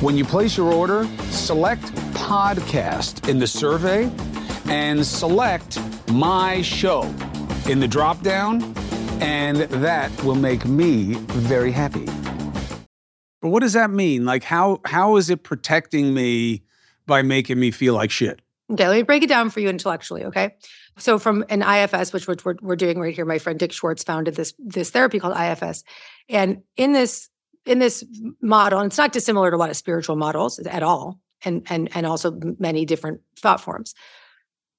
When 0.01 0.17
you 0.17 0.25
place 0.25 0.57
your 0.57 0.73
order, 0.73 1.07
select 1.31 1.83
podcast 2.15 3.29
in 3.29 3.39
the 3.39 3.47
survey 3.47 4.11
and 4.67 5.07
select 5.07 5.79
my 6.11 6.63
show 6.63 7.03
in 7.69 7.81
the 7.81 7.89
drop 7.89 8.21
down 8.23 8.63
and 9.21 9.57
that 9.57 10.11
will 10.25 10.35
make 10.35 10.65
me 10.67 11.15
very 11.15 11.73
happy. 11.73 12.07
But 13.41 13.49
what 13.49 13.61
does 13.61 13.75
that 13.75 13.91
mean? 13.91 14.25
Like 14.25 14.45
how 14.45 14.81
how 14.85 15.17
is 15.17 15.31
it 15.31 15.43
protecting 15.43 16.13
me 16.13 16.63
by 17.07 17.23
making 17.23 17.59
me 17.59 17.71
feel 17.71 17.95
like 17.95 18.11
shit? 18.11 18.41
Okay, 18.73 18.89
let 18.89 18.97
me 18.97 19.03
break 19.03 19.23
it 19.23 19.29
down 19.29 19.51
for 19.51 19.61
you 19.61 19.69
intellectually, 19.69 20.25
okay? 20.25 20.57
So 20.99 21.19
from 21.19 21.45
an 21.49 21.63
IFS, 21.63 22.13
which, 22.13 22.27
which 22.27 22.45
we're, 22.45 22.57
we're 22.63 22.77
doing 22.77 22.99
right 22.99 23.15
here, 23.15 23.25
my 23.25 23.39
friend 23.39 23.59
Dick 23.59 23.73
Schwartz 23.73 24.03
founded 24.03 24.35
this 24.35 24.55
this 24.59 24.91
therapy 24.91 25.19
called 25.19 25.37
IFS. 25.37 25.85
And 26.29 26.63
in 26.77 26.93
this 26.93 27.29
in 27.67 27.79
this 27.81 28.05
model, 28.41 28.79
and 28.79 28.89
it's 28.89 28.99
not 28.99 29.13
dissimilar 29.13 29.51
to 29.51 29.57
a 29.57 29.59
lot 29.59 29.71
of 29.71 29.77
spiritual 29.77 30.17
models 30.17 30.59
at 30.59 30.83
all, 30.83 31.21
and 31.45 31.67
and 31.69 31.89
and 31.95 32.07
also 32.07 32.39
many 32.59 32.85
different 32.85 33.21
thought 33.39 33.61
forms 33.61 33.95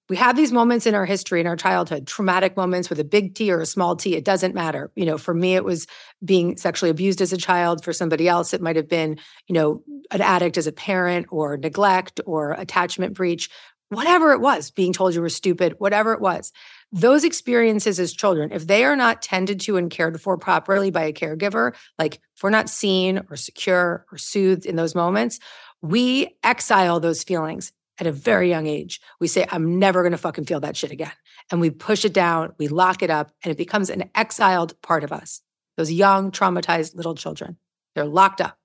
we 0.09 0.15
have 0.15 0.37
these 0.37 0.53
moments 0.53 0.85
in 0.85 0.95
our 0.95 1.05
history 1.05 1.41
in 1.41 1.47
our 1.47 1.55
childhood 1.55 2.07
traumatic 2.07 2.55
moments 2.55 2.89
with 2.89 2.99
a 2.99 3.03
big 3.03 3.35
t 3.35 3.51
or 3.51 3.59
a 3.59 3.65
small 3.65 3.95
t 3.95 4.15
it 4.15 4.23
doesn't 4.23 4.55
matter. 4.55 4.91
You 4.95 5.05
know 5.05 5.17
for 5.17 5.33
me 5.33 5.55
it 5.55 5.63
was 5.63 5.87
being 6.23 6.57
sexually 6.57 6.89
abused 6.89 7.21
as 7.21 7.33
a 7.33 7.37
child. 7.37 7.83
For 7.83 7.93
somebody 7.93 8.27
else 8.27 8.53
it 8.53 8.61
might 8.61 8.75
have 8.75 8.87
been 8.87 9.19
you 9.47 9.53
know 9.53 9.83
an 10.11 10.21
addict 10.21 10.57
as 10.57 10.67
a 10.67 10.71
parent 10.71 11.27
or 11.29 11.57
neglect 11.57 12.21
or 12.25 12.53
attachment 12.53 13.13
breach 13.13 13.49
whatever 13.89 14.31
it 14.31 14.41
was 14.41 14.71
being 14.71 14.93
told 14.93 15.13
you 15.13 15.21
were 15.21 15.29
stupid 15.29 15.75
whatever 15.77 16.13
it 16.13 16.21
was 16.21 16.51
those 16.91 17.23
experiences 17.23 17.99
as 17.99 18.13
children 18.13 18.51
if 18.51 18.67
they 18.67 18.83
are 18.83 18.95
not 18.95 19.21
tended 19.21 19.59
to 19.59 19.77
and 19.77 19.89
cared 19.89 20.19
for 20.21 20.37
properly 20.37 20.91
by 20.91 21.03
a 21.03 21.13
caregiver 21.13 21.73
like 21.97 22.15
if 22.35 22.43
we're 22.43 22.49
not 22.49 22.69
seen 22.69 23.21
or 23.29 23.35
secure 23.35 24.05
or 24.11 24.17
soothed 24.17 24.65
in 24.65 24.75
those 24.75 24.95
moments 24.95 25.39
we 25.81 26.35
exile 26.43 26.99
those 26.99 27.23
feelings 27.23 27.71
at 27.99 28.07
a 28.07 28.11
very 28.11 28.49
young 28.49 28.67
age. 28.67 29.01
We 29.19 29.27
say, 29.27 29.45
I'm 29.49 29.79
never 29.79 30.01
going 30.01 30.11
to 30.11 30.17
fucking 30.17 30.45
feel 30.45 30.59
that 30.61 30.77
shit 30.77 30.91
again. 30.91 31.11
And 31.51 31.61
we 31.61 31.69
push 31.69 32.05
it 32.05 32.13
down, 32.13 32.53
we 32.57 32.67
lock 32.67 33.01
it 33.01 33.09
up, 33.09 33.31
and 33.43 33.51
it 33.51 33.57
becomes 33.57 33.89
an 33.89 34.09
exiled 34.15 34.79
part 34.81 35.03
of 35.03 35.11
us. 35.11 35.41
Those 35.77 35.91
young, 35.91 36.31
traumatized 36.31 36.95
little 36.95 37.15
children, 37.15 37.57
they're 37.95 38.05
locked 38.05 38.41
up. 38.41 38.57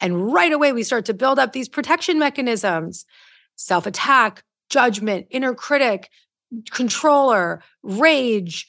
And 0.00 0.32
right 0.32 0.52
away, 0.52 0.72
we 0.72 0.82
start 0.82 1.06
to 1.06 1.14
build 1.14 1.38
up 1.38 1.52
these 1.52 1.68
protection 1.68 2.18
mechanisms 2.18 3.04
self 3.56 3.86
attack, 3.86 4.44
judgment, 4.70 5.26
inner 5.30 5.54
critic, 5.54 6.10
controller, 6.70 7.62
rage, 7.82 8.66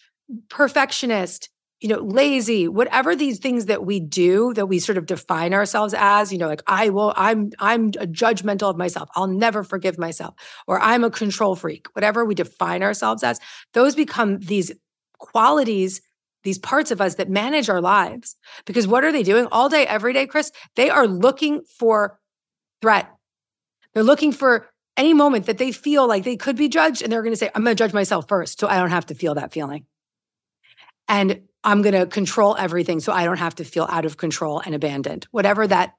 perfectionist, 0.50 1.50
you 1.80 1.88
know, 1.88 2.00
lazy, 2.00 2.68
whatever 2.68 3.16
these 3.16 3.40
things 3.40 3.68
that 3.68 3.86
we 3.86 4.02
do 4.02 4.54
that 4.54 4.66
we 4.66 4.80
sort 4.80 4.98
of 4.98 5.06
define 5.06 5.54
ourselves 5.54 5.94
as, 5.98 6.32
you 6.32 6.38
know, 6.38 6.48
like 6.48 6.62
I 6.68 6.90
will, 6.90 7.14
I'm, 7.16 7.52
I'm 7.60 7.88
a 8.00 8.06
judgmental 8.06 8.70
of 8.70 8.78
myself. 8.78 9.10
I'll 9.16 9.28
never 9.28 9.64
forgive 9.64 9.98
myself, 9.98 10.36
or 10.68 10.80
I'm 10.82 11.06
a 11.06 11.10
control 11.10 11.56
freak, 11.56 11.88
whatever 11.94 12.26
we 12.26 12.36
define 12.36 12.84
ourselves 12.84 13.24
as, 13.24 13.40
those 13.74 13.96
become 13.96 14.40
these 14.40 14.74
qualities, 15.20 16.02
these 16.44 16.58
parts 16.58 16.92
of 16.92 17.00
us 17.00 17.16
that 17.16 17.30
manage 17.30 17.70
our 17.70 17.82
lives. 17.82 18.36
Because 18.66 18.86
what 18.86 19.06
are 19.06 19.12
they 19.12 19.24
doing 19.24 19.48
all 19.52 19.70
day, 19.70 19.88
every 19.88 20.12
day, 20.12 20.28
Chris? 20.28 20.52
They 20.76 20.90
are 20.90 21.08
looking 21.08 21.62
for 21.78 22.20
threat. 22.82 23.10
They're 23.94 24.04
looking 24.04 24.34
for 24.34 24.70
any 25.00 25.14
moment 25.14 25.46
that 25.46 25.58
they 25.58 25.72
feel 25.72 26.08
like 26.08 26.24
they 26.26 26.36
could 26.36 26.58
be 26.58 26.70
judged, 26.70 27.02
and 27.02 27.12
they're 27.12 27.24
going 27.24 27.34
to 27.34 27.38
say, 27.38 27.50
I'm 27.56 27.64
going 27.64 27.76
to 27.76 27.84
judge 27.84 27.94
myself 27.94 28.28
first 28.28 28.60
so 28.60 28.68
I 28.68 28.78
don't 28.78 28.90
have 28.90 29.08
to 29.08 29.16
feel 29.16 29.34
that 29.36 29.54
feeling. 29.54 29.86
And 31.08 31.42
I'm 31.64 31.82
going 31.82 31.96
to 31.96 32.06
control 32.06 32.56
everything 32.58 33.00
so 33.00 33.12
I 33.12 33.26
don't 33.26 33.38
have 33.38 33.56
to 33.56 33.64
feel 33.64 33.88
out 33.90 34.06
of 34.06 34.18
control 34.18 34.60
and 34.60 34.76
abandoned, 34.76 35.26
whatever 35.32 35.66
that 35.68 35.94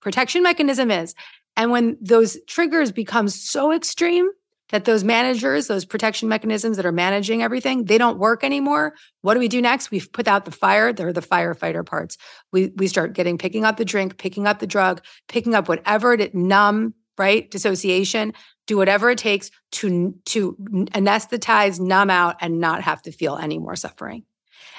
protection 0.00 0.42
mechanism 0.42 0.90
is. 0.90 1.14
And 1.56 1.70
when 1.70 1.98
those 2.00 2.38
triggers 2.46 2.90
become 2.90 3.28
so 3.28 3.72
extreme, 3.72 4.28
that 4.70 4.86
those 4.86 5.04
managers, 5.04 5.66
those 5.66 5.84
protection 5.84 6.30
mechanisms 6.30 6.78
that 6.78 6.86
are 6.86 6.92
managing 6.92 7.42
everything, 7.42 7.84
they 7.84 7.98
don't 7.98 8.18
work 8.18 8.42
anymore. 8.42 8.94
What 9.20 9.34
do 9.34 9.40
we 9.40 9.48
do 9.48 9.60
next? 9.60 9.90
We 9.90 10.00
put 10.00 10.26
out 10.26 10.46
the 10.46 10.50
fire. 10.50 10.94
They're 10.94 11.12
the 11.12 11.20
firefighter 11.20 11.84
parts. 11.84 12.16
We 12.52 12.72
we 12.76 12.88
start 12.88 13.12
getting 13.12 13.36
picking 13.36 13.66
up 13.66 13.76
the 13.76 13.84
drink, 13.84 14.16
picking 14.16 14.46
up 14.46 14.60
the 14.60 14.66
drug, 14.66 15.02
picking 15.28 15.54
up 15.54 15.68
whatever 15.68 16.16
to 16.16 16.30
numb, 16.36 16.94
right? 17.18 17.50
Dissociation. 17.50 18.32
Do 18.66 18.76
whatever 18.76 19.10
it 19.10 19.18
takes 19.18 19.50
to 19.72 20.14
to 20.26 20.56
anesthetize, 20.92 21.80
numb 21.80 22.10
out, 22.10 22.36
and 22.40 22.60
not 22.60 22.82
have 22.82 23.02
to 23.02 23.12
feel 23.12 23.36
any 23.36 23.58
more 23.58 23.76
suffering. 23.76 24.24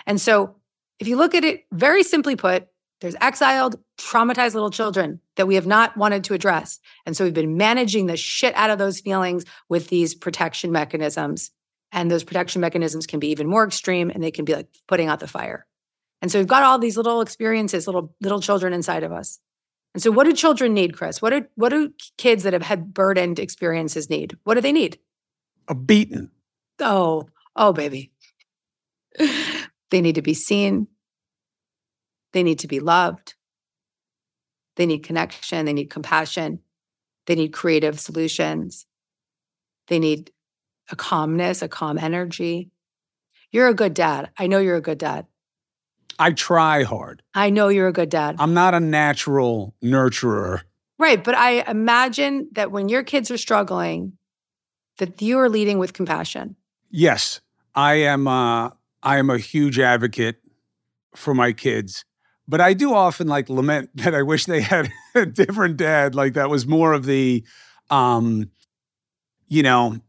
And 0.05 0.19
so, 0.19 0.55
if 0.99 1.07
you 1.07 1.17
look 1.17 1.35
at 1.35 1.43
it 1.43 1.65
very 1.71 2.03
simply 2.03 2.35
put, 2.35 2.67
there's 3.03 3.15
exiled, 3.19 3.77
traumatized 3.97 4.53
little 4.53 4.71
children 4.71 5.19
that 5.35 5.45
we 5.45 5.55
have 5.55 5.67
not 5.67 5.97
wanted 5.97 6.23
to 6.23 6.33
address. 6.33 6.79
And 7.05 7.17
so 7.17 7.25
we've 7.25 7.33
been 7.33 7.57
managing 7.57 8.05
the 8.05 8.15
shit 8.15 8.55
out 8.55 8.69
of 8.69 8.77
those 8.77 9.01
feelings 9.01 9.43
with 9.67 9.89
these 9.89 10.15
protection 10.15 10.71
mechanisms. 10.71 11.51
And 11.91 12.09
those 12.09 12.23
protection 12.23 12.61
mechanisms 12.61 13.05
can 13.05 13.19
be 13.19 13.27
even 13.27 13.47
more 13.47 13.65
extreme 13.65 14.09
and 14.09 14.23
they 14.23 14.31
can 14.31 14.45
be 14.45 14.55
like 14.55 14.69
putting 14.87 15.09
out 15.09 15.19
the 15.19 15.27
fire. 15.27 15.65
And 16.21 16.31
so 16.31 16.39
we've 16.39 16.47
got 16.47 16.63
all 16.63 16.79
these 16.79 16.95
little 16.95 17.19
experiences, 17.19 17.87
little 17.87 18.15
little 18.21 18.39
children 18.39 18.71
inside 18.71 19.03
of 19.03 19.11
us. 19.11 19.39
And 19.93 20.01
so 20.01 20.12
what 20.12 20.25
do 20.25 20.34
children 20.34 20.73
need, 20.73 20.97
Chris? 20.97 21.21
What 21.21 21.29
do 21.29 21.45
what 21.56 21.69
do 21.69 21.93
kids 22.17 22.43
that 22.43 22.53
have 22.53 22.63
had 22.63 22.93
burdened 22.93 23.39
experiences 23.39 24.10
need? 24.10 24.38
What 24.43 24.56
do 24.56 24.62
they 24.62 24.71
need? 24.71 24.97
A 25.67 25.75
beating. 25.75 26.32
Oh, 26.79 27.27
oh 27.56 27.73
baby. 27.73 28.12
they 29.17 30.01
need 30.01 30.15
to 30.15 30.21
be 30.21 30.34
seen. 30.34 30.88
They 32.34 32.43
need 32.43 32.60
to 32.60 32.67
be 32.67 32.79
loved. 32.79 33.36
They 34.75 34.88
need 34.88 35.03
connection. 35.03 35.65
They 35.65 35.73
need 35.73 35.91
compassion. 35.91 36.60
They 37.27 37.36
need 37.36 37.53
creative 37.53 37.99
solutions. 37.99 38.88
They 39.88 39.99
need 39.99 40.32
a 40.89 40.95
calmness, 40.95 41.62
a 41.62 41.67
calm 41.67 41.97
energy. 41.97 42.71
You're 43.51 43.67
a 43.67 43.73
good 43.73 43.93
dad. 43.93 44.32
I 44.38 44.47
know 44.47 44.60
you're 44.60 44.75
a 44.75 44.82
good 44.82 44.97
dad. 44.97 45.27
I 46.19 46.32
try 46.32 46.84
hard. 46.84 47.21
I 47.34 47.49
know 47.49 47.67
you're 47.67 47.88
a 47.88 47.93
good 47.93 48.10
dad. 48.10 48.36
I'm 48.39 48.54
not 48.54 48.73
a 48.73 48.80
natural 48.80 49.76
nurturer. 49.84 50.62
Right. 50.99 51.23
But 51.23 51.36
I 51.36 51.69
imagine 51.69 52.49
that 52.54 52.71
when 52.71 52.89
your 52.89 53.04
kids 53.04 53.32
are 53.32 53.38
struggling, 53.38 54.13
that 54.99 55.21
you 55.21 55.39
are 55.39 55.49
leading 55.49 55.80
with 55.80 55.93
compassion. 55.93 56.56
Yes. 56.89 57.41
I 57.76 57.95
am 57.95 58.28
uh 58.28 58.69
I 59.02 59.17
am 59.17 59.30
a 59.30 59.38
huge 59.38 59.80
advocate 59.80 60.38
for 61.15 61.34
my 61.34 61.52
kids 61.52 62.06
but 62.47 62.62
I 62.62 62.73
do 62.73 62.93
often 62.93 63.28
like 63.28 63.49
lament 63.49 63.89
that 63.95 64.13
I 64.13 64.21
wish 64.23 64.45
they 64.45 64.62
had 64.62 64.91
a 65.15 65.26
different 65.26 65.78
dad. 65.78 66.15
Like 66.15 66.34
that 66.34 66.49
was 66.49 66.67
more 66.67 66.93
of 66.93 67.06
the, 67.06 67.43
um, 67.89 68.49
you 69.47 69.63
know, 69.63 69.99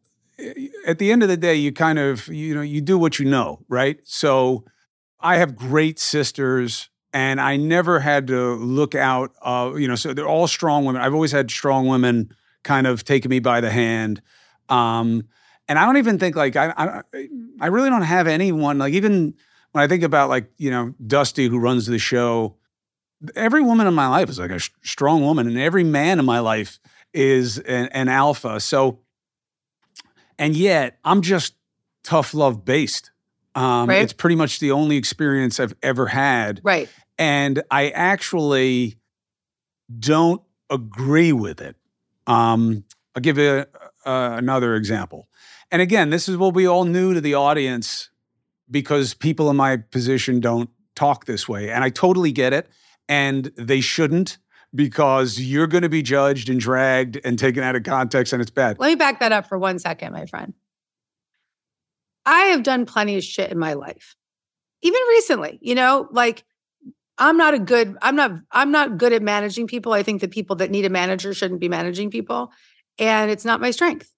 at 0.87 0.99
the 0.99 1.13
end 1.13 1.23
of 1.23 1.29
the 1.29 1.37
day, 1.37 1.55
you 1.55 1.73
kind 1.73 1.99
of, 1.99 2.27
you 2.29 2.55
know, 2.55 2.61
you 2.61 2.81
do 2.81 2.99
what 2.99 3.19
you 3.19 3.25
know, 3.25 3.61
right? 3.69 4.01
So 4.05 4.65
I 5.25 5.39
have 5.39 5.57
great 5.57 5.99
sisters 5.99 6.91
and 7.15 7.41
I 7.41 7.57
never 7.57 7.99
had 7.99 8.27
to 8.27 8.57
look 8.57 8.95
out, 8.95 9.33
uh, 9.41 9.73
you 9.75 9.89
know, 9.89 9.95
so 9.95 10.13
they're 10.13 10.29
all 10.29 10.47
strong 10.47 10.85
women. 10.85 11.01
I've 11.01 11.15
always 11.15 11.33
had 11.33 11.51
strong 11.51 11.89
women 11.89 12.31
kind 12.63 12.87
of 12.87 13.05
taking 13.05 13.31
me 13.31 13.39
by 13.39 13.63
the 13.63 13.71
hand. 13.71 14.21
Um, 14.69 15.29
and 15.67 15.79
I 15.79 15.87
don't 15.87 15.97
even 15.97 16.19
think 16.19 16.37
like, 16.37 16.57
I, 16.57 16.75
I, 16.77 17.29
I 17.59 17.67
really 17.69 17.89
don't 17.89 18.03
have 18.03 18.27
anyone 18.27 18.77
like 18.79 18.93
even, 18.93 19.35
when 19.73 19.83
I 19.83 19.89
think 19.89 20.03
about 20.03 20.29
like, 20.29 20.51
you 20.59 20.71
know, 20.71 20.95
Dusty 21.07 21.49
who 21.49 21.59
runs 21.59 21.87
the 21.87 21.99
show, 21.99 22.57
every 23.35 23.63
woman 23.63 23.87
in 23.87 23.95
my 23.95 24.09
life 24.09 24.29
is 24.29 24.39
like 24.39 24.51
a 24.51 24.59
sh- 24.59 24.71
strong 24.83 25.23
woman 25.23 25.47
and 25.49 25.57
every 25.57 25.85
man 25.85 26.19
in 26.19 26.27
my 26.27 26.41
life 26.41 26.79
is 27.15 27.59
an, 27.61 27.87
an 27.89 28.09
alpha. 28.09 28.61
So, 28.61 29.01
and 30.39 30.55
yet 30.55 30.99
I'm 31.03 31.23
just 31.23 31.55
tough 32.03 32.35
love 32.35 32.67
based. 32.67 33.11
Um, 33.55 33.89
right. 33.89 34.03
It's 34.03 34.13
pretty 34.13 34.37
much 34.37 34.61
the 34.61 34.73
only 34.73 34.97
experience 34.97 35.61
I've 35.61 35.75
ever 35.83 36.07
had. 36.07 36.61
Right. 36.65 36.89
And 37.19 37.63
I 37.71 37.91
actually 37.91 38.97
don't 39.97 40.43
agree 40.71 41.33
with 41.33 41.61
it. 41.61 41.77
Um, 42.27 42.85
I'll 43.15 43.23
give 43.23 43.39
you 43.39 43.65
uh, 44.05 44.35
another 44.39 44.75
example. 44.75 45.29
And 45.71 45.81
again, 45.81 46.11
this 46.11 46.29
is 46.29 46.37
what 46.37 46.55
we 46.55 46.67
all 46.67 46.85
knew 46.85 47.15
to 47.15 47.21
the 47.21 47.35
audience 47.35 48.11
because 48.71 49.15
people 49.15 49.51
in 49.51 49.57
my 49.57 49.77
position 49.77 50.41
don't 50.41 50.71
talk 50.95 51.27
this 51.27 51.49
way. 51.49 51.71
And 51.71 51.85
I 51.85 51.91
totally 51.91 52.33
get 52.33 52.53
it. 52.53 52.69
And 53.09 53.53
they 53.57 53.81
shouldn't 53.81 54.39
because 54.75 55.39
you're 55.39 55.67
going 55.67 55.83
to 55.83 55.89
be 55.89 56.03
judged 56.03 56.49
and 56.49 56.59
dragged 56.59 57.21
and 57.25 57.39
taken 57.39 57.63
out 57.63 57.77
of 57.77 57.85
context 57.85 58.33
and 58.33 58.43
it's 58.43 58.51
bad. 58.51 58.79
Let 58.79 58.89
me 58.89 58.95
back 58.95 59.21
that 59.21 59.31
up 59.31 59.49
for 59.49 59.59
one 59.59 59.79
second, 59.79 60.13
my 60.13 60.27
friend. 60.27 60.55
I 62.27 62.47
have 62.47 62.63
done 62.63 62.87
plenty 62.87 63.17
of 63.17 63.25
shit 63.25 63.51
in 63.51 63.59
my 63.59 63.75
life. 63.75 64.17
Even 64.83 65.01
recently, 65.09 65.59
you 65.63 65.75
know, 65.75 66.09
like 66.11 66.45
I'm 67.19 67.37
not 67.37 67.55
a 67.55 67.59
good 67.59 67.97
I'm 68.03 68.17
not 68.17 68.33
I'm 68.51 68.71
not 68.71 68.99
good 68.99 69.13
at 69.13 69.23
managing 69.23 69.67
people. 69.67 69.93
I 69.93 70.03
think 70.03 70.21
the 70.21 70.29
people 70.29 70.57
that 70.57 70.71
need 70.71 70.85
a 70.85 70.91
manager 70.91 71.33
shouldn't 71.33 71.61
be 71.61 71.69
managing 71.69 72.11
people 72.11 72.53
and 72.99 73.31
it's 73.31 73.45
not 73.45 73.61
my 73.61 73.71
strength. 73.71 74.11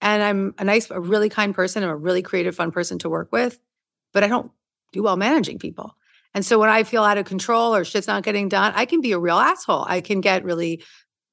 And 0.00 0.22
I'm 0.22 0.54
a 0.58 0.64
nice 0.64 0.90
a 0.90 1.00
really 1.00 1.28
kind 1.28 1.54
person, 1.54 1.82
I'm 1.82 1.90
a 1.90 1.96
really 1.96 2.22
creative 2.22 2.54
fun 2.54 2.70
person 2.70 2.98
to 3.00 3.08
work 3.08 3.30
with 3.32 3.58
but 4.12 4.24
I 4.24 4.28
don't 4.28 4.50
do 4.92 5.02
well 5.02 5.16
managing 5.16 5.58
people. 5.58 5.94
And 6.34 6.44
so 6.44 6.58
when 6.58 6.70
I 6.70 6.82
feel 6.82 7.04
out 7.04 7.18
of 7.18 7.24
control 7.24 7.74
or 7.74 7.84
shit's 7.84 8.06
not 8.06 8.22
getting 8.22 8.48
done, 8.48 8.72
I 8.74 8.84
can 8.84 9.00
be 9.00 9.12
a 9.12 9.18
real 9.18 9.38
asshole. 9.38 9.84
I 9.88 10.00
can 10.00 10.20
get 10.20 10.44
really 10.44 10.82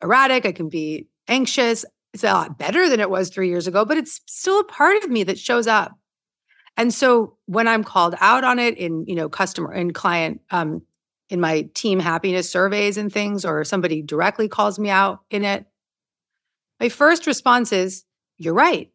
erratic. 0.01 0.45
I 0.45 0.51
can 0.51 0.69
be 0.69 1.07
anxious. 1.27 1.85
It's 2.13 2.23
a 2.23 2.31
lot 2.31 2.57
better 2.57 2.89
than 2.89 2.99
it 2.99 3.09
was 3.09 3.29
three 3.29 3.49
years 3.49 3.67
ago, 3.67 3.85
but 3.85 3.97
it's 3.97 4.21
still 4.25 4.59
a 4.59 4.63
part 4.63 5.03
of 5.03 5.09
me 5.09 5.23
that 5.23 5.37
shows 5.37 5.67
up. 5.67 5.97
And 6.77 6.93
so 6.93 7.37
when 7.45 7.67
I'm 7.67 7.83
called 7.83 8.15
out 8.19 8.43
on 8.43 8.59
it 8.59 8.77
in, 8.77 9.05
you 9.07 9.15
know, 9.15 9.29
customer 9.29 9.71
and 9.71 9.93
client, 9.93 10.41
um, 10.51 10.81
in 11.29 11.39
my 11.39 11.67
team 11.73 11.99
happiness 11.99 12.49
surveys 12.49 12.97
and 12.97 13.11
things, 13.11 13.45
or 13.45 13.63
somebody 13.63 14.01
directly 14.01 14.47
calls 14.47 14.77
me 14.77 14.89
out 14.89 15.21
in 15.31 15.43
it, 15.43 15.65
my 16.79 16.89
first 16.89 17.25
response 17.25 17.71
is, 17.71 18.03
You're 18.37 18.53
right. 18.53 18.91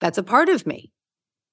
That's 0.00 0.18
a 0.18 0.22
part 0.22 0.48
of 0.48 0.66
me. 0.66 0.92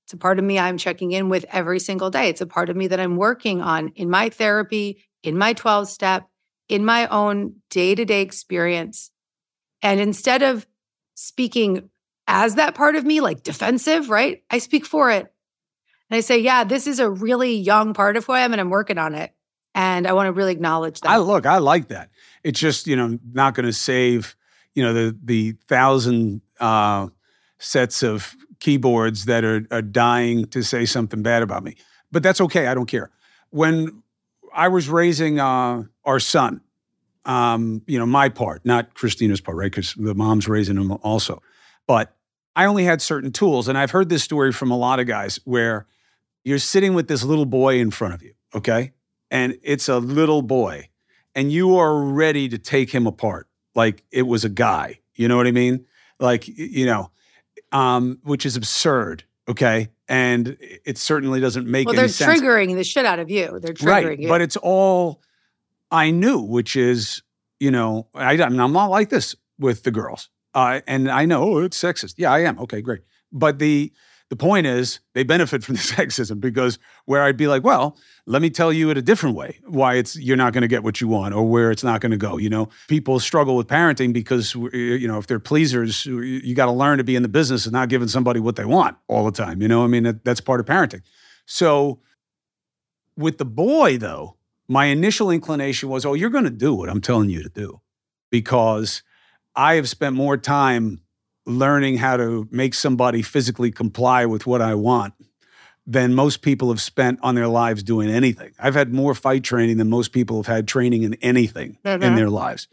It's 0.05 0.13
a 0.13 0.17
part 0.17 0.39
of 0.39 0.45
me 0.45 0.57
I'm 0.57 0.77
checking 0.77 1.11
in 1.11 1.29
with 1.29 1.45
every 1.49 1.79
single 1.79 2.09
day. 2.09 2.27
It's 2.29 2.41
a 2.41 2.47
part 2.47 2.69
of 2.69 2.75
me 2.75 2.87
that 2.87 2.99
I'm 2.99 3.17
working 3.17 3.61
on 3.61 3.89
in 3.89 4.09
my 4.09 4.29
therapy, 4.29 5.03
in 5.23 5.37
my 5.37 5.53
12 5.53 5.87
step, 5.87 6.27
in 6.67 6.83
my 6.83 7.07
own 7.07 7.55
day 7.69 7.95
to 7.95 8.03
day 8.03 8.21
experience. 8.21 9.11
And 9.81 9.99
instead 9.99 10.41
of 10.41 10.65
speaking 11.15 11.89
as 12.31 12.55
that 12.55 12.75
part 12.75 12.95
of 12.95 13.03
me, 13.03 13.19
like 13.19 13.43
defensive, 13.43 14.09
right? 14.09 14.41
I 14.49 14.59
speak 14.59 14.85
for 14.85 15.11
it. 15.11 15.31
And 16.09 16.17
I 16.17 16.21
say, 16.21 16.39
yeah, 16.39 16.63
this 16.63 16.87
is 16.87 16.99
a 16.99 17.09
really 17.09 17.55
young 17.55 17.93
part 17.93 18.15
of 18.15 18.25
who 18.25 18.31
I 18.31 18.39
am 18.39 18.53
and 18.53 18.61
I'm 18.61 18.69
working 18.69 18.97
on 18.97 19.13
it. 19.13 19.33
And 19.75 20.07
I 20.07 20.13
want 20.13 20.27
to 20.27 20.31
really 20.31 20.53
acknowledge 20.53 21.01
that. 21.01 21.09
I 21.09 21.17
look, 21.17 21.45
I 21.45 21.57
like 21.57 21.89
that. 21.89 22.09
It's 22.43 22.59
just, 22.59 22.87
you 22.87 22.95
know, 22.95 23.19
not 23.33 23.53
going 23.53 23.65
to 23.65 23.73
save, 23.73 24.35
you 24.73 24.81
know, 24.81 24.93
the 24.93 25.17
the 25.21 25.51
thousand 25.67 26.41
uh 26.59 27.07
sets 27.59 28.01
of 28.01 28.35
keyboards 28.59 29.25
that 29.25 29.43
are, 29.43 29.67
are 29.69 29.81
dying 29.81 30.45
to 30.47 30.63
say 30.63 30.85
something 30.85 31.21
bad 31.21 31.43
about 31.43 31.63
me. 31.63 31.75
But 32.11 32.23
that's 32.23 32.39
okay. 32.41 32.67
I 32.67 32.73
don't 32.73 32.85
care. 32.85 33.11
When 33.49 34.03
I 34.53 34.69
was 34.69 34.87
raising 34.87 35.39
uh, 35.39 35.83
our 36.05 36.19
son, 36.19 36.61
um, 37.25 37.81
you 37.87 37.99
know, 37.99 38.05
my 38.05 38.29
part, 38.29 38.65
not 38.65 38.93
Christina's 38.93 39.41
part, 39.41 39.57
right? 39.57 39.71
Because 39.71 39.93
the 39.95 40.15
mom's 40.15 40.47
raising 40.47 40.77
him 40.77 40.91
also. 41.03 41.41
But 41.87 42.15
I 42.55 42.65
only 42.65 42.83
had 42.83 43.01
certain 43.01 43.31
tools. 43.31 43.67
And 43.67 43.77
I've 43.77 43.91
heard 43.91 44.09
this 44.09 44.23
story 44.23 44.51
from 44.51 44.71
a 44.71 44.77
lot 44.77 44.99
of 44.99 45.07
guys 45.07 45.39
where 45.45 45.87
you're 46.43 46.59
sitting 46.59 46.93
with 46.93 47.07
this 47.07 47.23
little 47.23 47.45
boy 47.45 47.79
in 47.79 47.91
front 47.91 48.13
of 48.13 48.23
you, 48.23 48.33
okay? 48.53 48.91
And 49.29 49.57
it's 49.63 49.87
a 49.87 49.99
little 49.99 50.41
boy, 50.41 50.89
and 51.35 51.51
you 51.51 51.77
are 51.77 52.01
ready 52.01 52.49
to 52.49 52.57
take 52.57 52.89
him 52.91 53.07
apart 53.07 53.47
like 53.75 54.03
it 54.11 54.23
was 54.23 54.43
a 54.43 54.49
guy. 54.49 54.99
You 55.15 55.27
know 55.27 55.37
what 55.37 55.47
I 55.47 55.51
mean? 55.51 55.85
Like, 56.19 56.47
you 56.47 56.85
know, 56.85 57.11
um, 57.71 58.19
which 58.23 58.45
is 58.45 58.55
absurd. 58.55 59.23
Okay. 59.47 59.89
And 60.07 60.57
it 60.59 60.97
certainly 60.97 61.39
doesn't 61.39 61.67
make 61.67 61.87
well, 61.87 61.95
they're 61.95 62.05
triggering 62.05 62.75
the 62.75 62.83
shit 62.83 63.05
out 63.05 63.19
of 63.19 63.29
you. 63.29 63.59
They're 63.61 63.73
triggering 63.73 64.07
right, 64.07 64.19
you. 64.19 64.27
But 64.27 64.41
it's 64.41 64.57
all 64.57 65.21
I 65.89 66.11
knew, 66.11 66.39
which 66.39 66.75
is, 66.75 67.21
you 67.59 67.71
know, 67.71 68.07
I, 68.13 68.33
I'm 68.41 68.55
not 68.55 68.89
like 68.89 69.09
this 69.09 69.35
with 69.57 69.83
the 69.83 69.91
girls. 69.91 70.29
Uh, 70.53 70.81
and 70.87 71.09
I 71.09 71.25
know 71.25 71.43
oh, 71.43 71.63
it's 71.63 71.81
sexist. 71.81 72.15
Yeah, 72.17 72.31
I 72.31 72.39
am. 72.39 72.59
Okay, 72.59 72.81
great. 72.81 73.01
But 73.31 73.59
the 73.59 73.91
the 74.31 74.37
point 74.37 74.65
is, 74.65 75.01
they 75.13 75.23
benefit 75.23 75.61
from 75.61 75.75
the 75.75 75.81
sexism 75.81 76.39
because 76.39 76.79
where 77.03 77.21
I'd 77.21 77.35
be 77.35 77.47
like, 77.47 77.65
well, 77.65 77.97
let 78.25 78.41
me 78.41 78.49
tell 78.49 78.71
you 78.71 78.89
it 78.89 78.97
a 78.97 79.01
different 79.01 79.35
way 79.35 79.59
why 79.65 79.95
it's 79.95 80.15
you're 80.15 80.37
not 80.37 80.53
going 80.53 80.61
to 80.61 80.69
get 80.69 80.83
what 80.83 81.01
you 81.01 81.09
want 81.09 81.33
or 81.33 81.43
where 81.43 81.69
it's 81.69 81.83
not 81.83 81.99
going 81.99 82.11
to 82.11 82.17
go. 82.17 82.37
You 82.37 82.49
know, 82.49 82.69
people 82.87 83.19
struggle 83.19 83.57
with 83.57 83.67
parenting 83.67 84.13
because 84.13 84.55
you 84.55 85.05
know 85.05 85.17
if 85.17 85.27
they're 85.27 85.39
pleasers, 85.39 86.05
you 86.05 86.55
got 86.55 86.67
to 86.67 86.71
learn 86.71 86.97
to 86.97 87.03
be 87.03 87.17
in 87.17 87.23
the 87.23 87.29
business 87.29 87.65
of 87.65 87.73
not 87.73 87.89
giving 87.89 88.07
somebody 88.07 88.39
what 88.39 88.55
they 88.55 88.63
want 88.63 88.95
all 89.09 89.25
the 89.25 89.33
time. 89.33 89.61
You 89.61 89.67
know, 89.67 89.83
I 89.83 89.87
mean 89.87 90.03
that, 90.03 90.23
that's 90.23 90.39
part 90.39 90.61
of 90.61 90.65
parenting. 90.65 91.01
So 91.45 91.99
with 93.17 93.37
the 93.37 93.45
boy 93.45 93.97
though, 93.97 94.37
my 94.69 94.85
initial 94.85 95.29
inclination 95.29 95.89
was, 95.89 96.05
oh, 96.05 96.13
you're 96.13 96.29
going 96.29 96.45
to 96.45 96.49
do 96.49 96.73
what 96.73 96.87
I'm 96.87 97.01
telling 97.01 97.29
you 97.29 97.43
to 97.43 97.49
do 97.49 97.81
because 98.29 99.03
I 99.55 99.75
have 99.75 99.89
spent 99.89 100.15
more 100.15 100.37
time 100.37 101.01
learning 101.45 101.97
how 101.97 102.17
to 102.17 102.47
make 102.51 102.73
somebody 102.73 103.21
physically 103.21 103.71
comply 103.71 104.25
with 104.25 104.45
what 104.45 104.61
I 104.61 104.75
want 104.75 105.13
than 105.87 106.13
most 106.13 106.41
people 106.41 106.69
have 106.69 106.81
spent 106.81 107.19
on 107.23 107.35
their 107.35 107.47
lives 107.47 107.83
doing 107.83 108.09
anything. 108.09 108.53
I've 108.59 108.75
had 108.75 108.93
more 108.93 109.15
fight 109.15 109.43
training 109.43 109.77
than 109.77 109.89
most 109.89 110.11
people 110.11 110.37
have 110.37 110.47
had 110.47 110.67
training 110.67 111.03
in 111.03 111.15
anything 111.15 111.77
mm-hmm. 111.83 112.03
in 112.03 112.15
their 112.15 112.29
lives. 112.29 112.67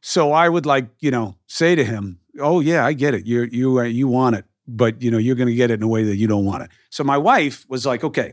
So 0.00 0.32
I 0.32 0.48
would 0.48 0.64
like, 0.64 0.88
you 1.00 1.10
know, 1.10 1.36
say 1.46 1.74
to 1.74 1.84
him, 1.84 2.18
"Oh 2.40 2.60
yeah, 2.60 2.86
I 2.86 2.94
get 2.94 3.14
it. 3.14 3.26
You 3.26 3.42
you 3.52 3.80
uh, 3.80 3.82
you 3.82 4.08
want 4.08 4.36
it, 4.36 4.46
but 4.66 5.02
you 5.02 5.10
know, 5.10 5.18
you're 5.18 5.36
going 5.36 5.48
to 5.48 5.54
get 5.54 5.70
it 5.70 5.74
in 5.74 5.82
a 5.82 5.88
way 5.88 6.04
that 6.04 6.16
you 6.16 6.26
don't 6.26 6.46
want 6.46 6.62
it." 6.62 6.70
So 6.88 7.04
my 7.04 7.18
wife 7.18 7.66
was 7.68 7.84
like, 7.84 8.02
"Okay, 8.02 8.32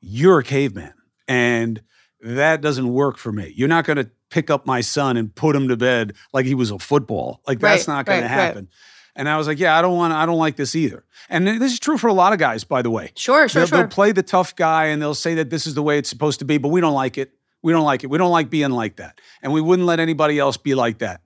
you're 0.00 0.40
a 0.40 0.44
caveman 0.44 0.92
and 1.26 1.80
that 2.20 2.60
doesn't 2.60 2.92
work 2.92 3.16
for 3.16 3.32
me. 3.32 3.52
You're 3.54 3.68
not 3.68 3.84
going 3.84 3.96
to 3.96 4.10
pick 4.30 4.50
up 4.50 4.66
my 4.66 4.80
son 4.80 5.16
and 5.16 5.34
put 5.34 5.56
him 5.56 5.68
to 5.68 5.76
bed 5.76 6.14
like 6.32 6.46
he 6.46 6.54
was 6.54 6.70
a 6.70 6.78
football. 6.78 7.40
Like 7.46 7.60
that's 7.60 7.86
right, 7.86 7.94
not 7.94 8.06
going 8.06 8.22
right, 8.22 8.28
to 8.28 8.28
happen." 8.28 8.64
Right. 8.64 8.74
And 9.18 9.28
I 9.28 9.36
was 9.36 9.48
like, 9.48 9.58
yeah, 9.58 9.76
I 9.76 9.82
don't 9.82 9.96
want, 9.96 10.12
I 10.12 10.26
don't 10.26 10.38
like 10.38 10.54
this 10.54 10.76
either. 10.76 11.04
And 11.28 11.44
this 11.44 11.72
is 11.72 11.80
true 11.80 11.98
for 11.98 12.06
a 12.06 12.12
lot 12.12 12.32
of 12.32 12.38
guys, 12.38 12.62
by 12.62 12.82
the 12.82 12.90
way. 12.90 13.10
Sure, 13.16 13.48
sure, 13.48 13.62
they'll, 13.62 13.66
sure. 13.66 13.78
They'll 13.78 13.88
play 13.88 14.12
the 14.12 14.22
tough 14.22 14.54
guy 14.54 14.86
and 14.86 15.02
they'll 15.02 15.12
say 15.12 15.34
that 15.34 15.50
this 15.50 15.66
is 15.66 15.74
the 15.74 15.82
way 15.82 15.98
it's 15.98 16.08
supposed 16.08 16.38
to 16.38 16.44
be, 16.44 16.56
but 16.56 16.68
we 16.68 16.80
don't 16.80 16.94
like 16.94 17.18
it. 17.18 17.32
We 17.60 17.72
don't 17.72 17.84
like 17.84 18.04
it. 18.04 18.06
We 18.06 18.16
don't 18.16 18.30
like 18.30 18.48
being 18.48 18.70
like 18.70 18.96
that. 18.96 19.20
And 19.42 19.52
we 19.52 19.60
wouldn't 19.60 19.86
let 19.86 19.98
anybody 19.98 20.38
else 20.38 20.56
be 20.56 20.76
like 20.76 20.98
that 20.98 21.20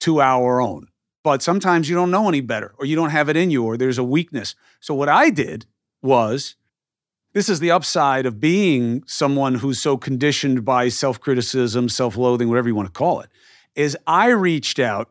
to 0.00 0.20
our 0.20 0.60
own. 0.60 0.88
But 1.24 1.42
sometimes 1.42 1.88
you 1.88 1.96
don't 1.96 2.10
know 2.10 2.28
any 2.28 2.42
better 2.42 2.74
or 2.78 2.84
you 2.84 2.94
don't 2.94 3.08
have 3.08 3.30
it 3.30 3.38
in 3.38 3.50
you 3.50 3.64
or 3.64 3.78
there's 3.78 3.96
a 3.96 4.04
weakness. 4.04 4.54
So 4.80 4.92
what 4.92 5.08
I 5.08 5.30
did 5.30 5.64
was 6.02 6.56
this 7.32 7.48
is 7.48 7.60
the 7.60 7.70
upside 7.70 8.26
of 8.26 8.40
being 8.40 9.02
someone 9.06 9.56
who's 9.56 9.80
so 9.80 9.96
conditioned 9.96 10.64
by 10.64 10.88
self-criticism, 10.88 11.88
self-loathing, 11.88 12.48
whatever 12.48 12.68
you 12.68 12.74
want 12.74 12.88
to 12.88 12.92
call 12.92 13.20
it, 13.20 13.30
is 13.74 13.96
I 14.06 14.28
reached 14.28 14.78
out 14.78 15.10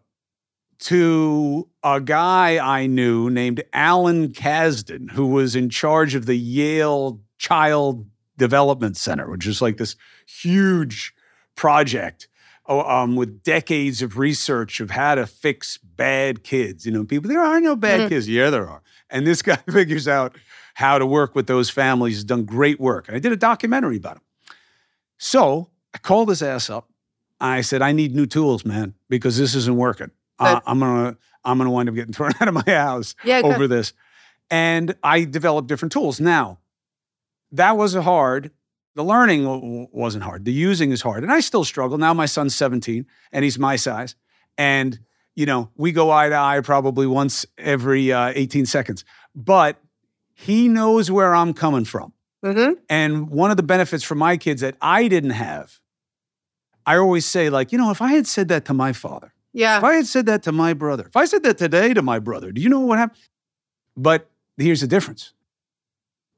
to 0.79 1.67
a 1.83 1.99
guy 1.99 2.57
I 2.57 2.87
knew 2.87 3.29
named 3.29 3.63
Alan 3.73 4.29
Kazdin, 4.29 5.11
who 5.11 5.27
was 5.27 5.55
in 5.55 5.69
charge 5.69 6.15
of 6.15 6.25
the 6.25 6.37
Yale 6.37 7.19
Child 7.37 8.05
Development 8.37 8.95
Center, 8.95 9.29
which 9.29 9.45
is 9.45 9.61
like 9.61 9.77
this 9.77 9.95
huge 10.25 11.13
project 11.55 12.27
um, 12.67 13.15
with 13.15 13.43
decades 13.43 14.01
of 14.01 14.17
research 14.17 14.79
of 14.79 14.91
how 14.91 15.15
to 15.15 15.25
fix 15.25 15.77
bad 15.77 16.43
kids. 16.43 16.85
You 16.85 16.91
know, 16.91 17.03
people, 17.03 17.29
there 17.29 17.41
are 17.41 17.59
no 17.59 17.75
bad 17.75 18.01
mm-hmm. 18.01 18.09
kids. 18.09 18.29
Yeah, 18.29 18.49
there 18.49 18.69
are. 18.69 18.81
And 19.09 19.25
this 19.25 19.41
guy 19.41 19.55
figures 19.71 20.07
out 20.07 20.37
how 20.79 20.97
to 20.97 21.05
work 21.05 21.35
with 21.35 21.47
those 21.47 21.69
families, 21.69 22.15
has 22.15 22.23
done 22.23 22.45
great 22.45 22.79
work. 22.79 23.07
And 23.07 23.15
I 23.15 23.19
did 23.19 23.31
a 23.31 23.37
documentary 23.37 23.97
about 23.97 24.17
him. 24.17 24.23
So 25.17 25.69
I 25.93 25.97
called 25.97 26.29
his 26.29 26.41
ass 26.41 26.69
up. 26.69 26.89
I 27.41 27.61
said, 27.61 27.81
I 27.81 27.91
need 27.91 28.15
new 28.15 28.25
tools, 28.25 28.65
man, 28.65 28.95
because 29.09 29.37
this 29.37 29.55
isn't 29.55 29.77
working 29.77 30.11
uh, 30.39 30.59
I'm 30.65 30.79
gonna 30.79 31.17
I'm 31.43 31.57
gonna 31.57 31.71
wind 31.71 31.89
up 31.89 31.95
getting 31.95 32.13
thrown 32.13 32.31
out 32.39 32.47
of 32.47 32.53
my 32.53 32.63
house 32.65 33.15
yeah, 33.23 33.41
over 33.43 33.67
this. 33.67 33.93
And 34.49 34.95
I 35.03 35.25
developed 35.25 35.67
different 35.67 35.91
tools. 35.91 36.19
Now, 36.19 36.59
that 37.51 37.77
was 37.77 37.93
hard. 37.93 38.51
The 38.95 39.03
learning 39.03 39.43
w- 39.43 39.87
wasn't 39.91 40.23
hard. 40.23 40.45
The 40.45 40.51
using 40.51 40.91
is 40.91 41.01
hard, 41.01 41.23
and 41.23 41.31
I 41.31 41.39
still 41.41 41.63
struggle. 41.63 41.97
Now 41.97 42.13
my 42.13 42.25
son's 42.25 42.55
17, 42.55 43.05
and 43.31 43.43
he's 43.43 43.59
my 43.59 43.75
size, 43.75 44.15
and 44.57 44.99
you 45.35 45.45
know 45.45 45.69
we 45.75 45.91
go 45.91 46.11
eye 46.11 46.29
to 46.29 46.35
eye 46.35 46.61
probably 46.61 47.05
once 47.07 47.45
every 47.57 48.11
uh, 48.11 48.31
18 48.35 48.65
seconds. 48.65 49.05
But 49.35 49.77
he 50.39 50.69
knows 50.69 51.11
where 51.11 51.35
I'm 51.35 51.53
coming 51.53 51.83
from. 51.83 52.13
Mm-hmm. 52.45 52.73
And 52.89 53.29
one 53.29 53.51
of 53.51 53.57
the 53.57 53.63
benefits 53.63 54.03
for 54.03 54.15
my 54.15 54.37
kids 54.37 54.61
that 54.61 54.75
I 54.81 55.09
didn't 55.09 55.31
have, 55.31 55.79
I 56.85 56.95
always 56.95 57.25
say, 57.25 57.49
like, 57.49 57.73
you 57.73 57.77
know, 57.77 57.91
if 57.91 58.01
I 58.01 58.13
had 58.13 58.25
said 58.25 58.47
that 58.47 58.63
to 58.65 58.73
my 58.73 58.93
father, 58.93 59.33
yeah. 59.51 59.79
If 59.79 59.83
I 59.83 59.95
had 59.95 60.05
said 60.05 60.27
that 60.27 60.43
to 60.43 60.51
my 60.51 60.73
brother, 60.73 61.05
if 61.07 61.17
I 61.17 61.25
said 61.25 61.41
that 61.41 61.57
today 61.57 61.93
to 61.95 62.03
my 62.03 62.19
brother, 62.19 62.51
do 62.51 62.61
you 62.61 62.69
know 62.69 62.81
what 62.81 62.99
happened? 62.99 63.19
But 63.97 64.29
here's 64.57 64.81
the 64.81 64.87
difference. 64.87 65.33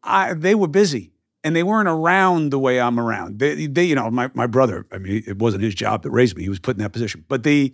I, 0.02 0.34
they 0.34 0.56
were 0.56 0.70
busy 0.70 1.12
and 1.44 1.54
they 1.54 1.64
weren't 1.64 1.90
around 1.90 2.52
the 2.52 2.60
way 2.60 2.80
I'm 2.80 3.00
around. 3.00 3.40
They, 3.40 3.68
they, 3.68 3.84
you 3.84 3.96
know, 3.96 4.10
my, 4.10 4.32
my 4.34 4.48
brother, 4.48 4.88
I 4.94 4.98
mean, 4.98 5.24
it 5.28 5.40
wasn't 5.40 5.64
his 5.64 5.76
job 5.76 6.04
that 6.04 6.12
raised 6.12 6.38
me. 6.38 6.44
He 6.44 6.50
was 6.50 6.60
put 6.60 6.78
in 6.78 6.82
that 6.84 6.94
position. 6.94 7.26
But 7.28 7.44
the, 7.44 7.74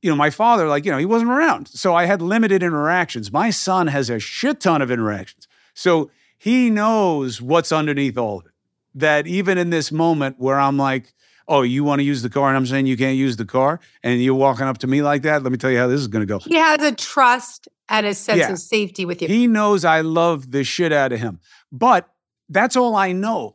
you 0.00 0.10
know, 0.10 0.16
my 0.16 0.30
father, 0.30 0.68
like, 0.68 0.86
you 0.86 0.90
know, 0.90 0.98
he 0.98 1.04
wasn't 1.04 1.30
around. 1.30 1.68
So 1.68 1.94
I 1.94 2.06
had 2.06 2.22
limited 2.22 2.62
interactions. 2.62 3.30
My 3.30 3.50
son 3.50 3.88
has 3.88 4.08
a 4.08 4.18
shit 4.18 4.60
ton 4.60 4.80
of 4.80 4.90
interactions. 4.90 5.47
So 5.78 6.10
he 6.36 6.70
knows 6.70 7.40
what's 7.40 7.70
underneath 7.70 8.18
all 8.18 8.40
of 8.40 8.46
it. 8.46 8.52
That 8.96 9.28
even 9.28 9.58
in 9.58 9.70
this 9.70 9.92
moment 9.92 10.34
where 10.38 10.58
I'm 10.58 10.76
like, 10.76 11.14
oh, 11.46 11.62
you 11.62 11.84
want 11.84 12.00
to 12.00 12.02
use 12.02 12.20
the 12.22 12.28
car 12.28 12.48
and 12.48 12.56
I'm 12.56 12.66
saying 12.66 12.86
you 12.86 12.96
can't 12.96 13.16
use 13.16 13.36
the 13.36 13.44
car 13.44 13.78
and 14.02 14.20
you're 14.20 14.34
walking 14.34 14.66
up 14.66 14.78
to 14.78 14.88
me 14.88 15.02
like 15.02 15.22
that, 15.22 15.44
let 15.44 15.52
me 15.52 15.56
tell 15.56 15.70
you 15.70 15.78
how 15.78 15.86
this 15.86 16.00
is 16.00 16.08
going 16.08 16.26
to 16.26 16.26
go. 16.26 16.40
He 16.40 16.56
has 16.56 16.82
a 16.82 16.92
trust 16.92 17.68
and 17.88 18.06
a 18.06 18.12
sense 18.12 18.40
yeah. 18.40 18.50
of 18.50 18.58
safety 18.58 19.04
with 19.04 19.22
you. 19.22 19.28
He 19.28 19.46
knows 19.46 19.84
I 19.84 20.00
love 20.00 20.50
the 20.50 20.64
shit 20.64 20.92
out 20.92 21.12
of 21.12 21.20
him. 21.20 21.38
But 21.70 22.08
that's 22.48 22.74
all 22.74 22.96
I 22.96 23.12
know. 23.12 23.54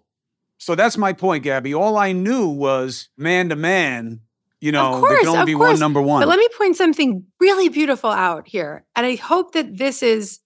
So 0.60 0.76
that's 0.76 0.98
my 0.98 1.12
point, 1.12 1.44
Gabby. 1.44 1.74
All 1.74 1.98
I 1.98 2.14
knew 2.14 2.48
was 2.48 3.10
man 3.18 3.50
to 3.50 3.58
man, 3.58 4.22
you 4.62 4.72
know, 4.72 5.02
course, 5.02 5.10
there 5.10 5.20
can 5.20 5.28
only 5.28 5.46
be 5.46 5.58
course. 5.58 5.72
one 5.72 5.80
number 5.80 6.02
one. 6.02 6.22
But 6.22 6.30
let 6.30 6.40
me 6.40 6.48
point 6.58 6.78
something 6.78 7.26
really 7.42 7.68
beautiful 7.68 8.12
out 8.12 8.48
here. 8.48 8.86
And 8.96 9.06
I 9.06 9.16
hope 9.16 9.52
that 9.56 9.78
this 9.78 10.02
is 10.02 10.40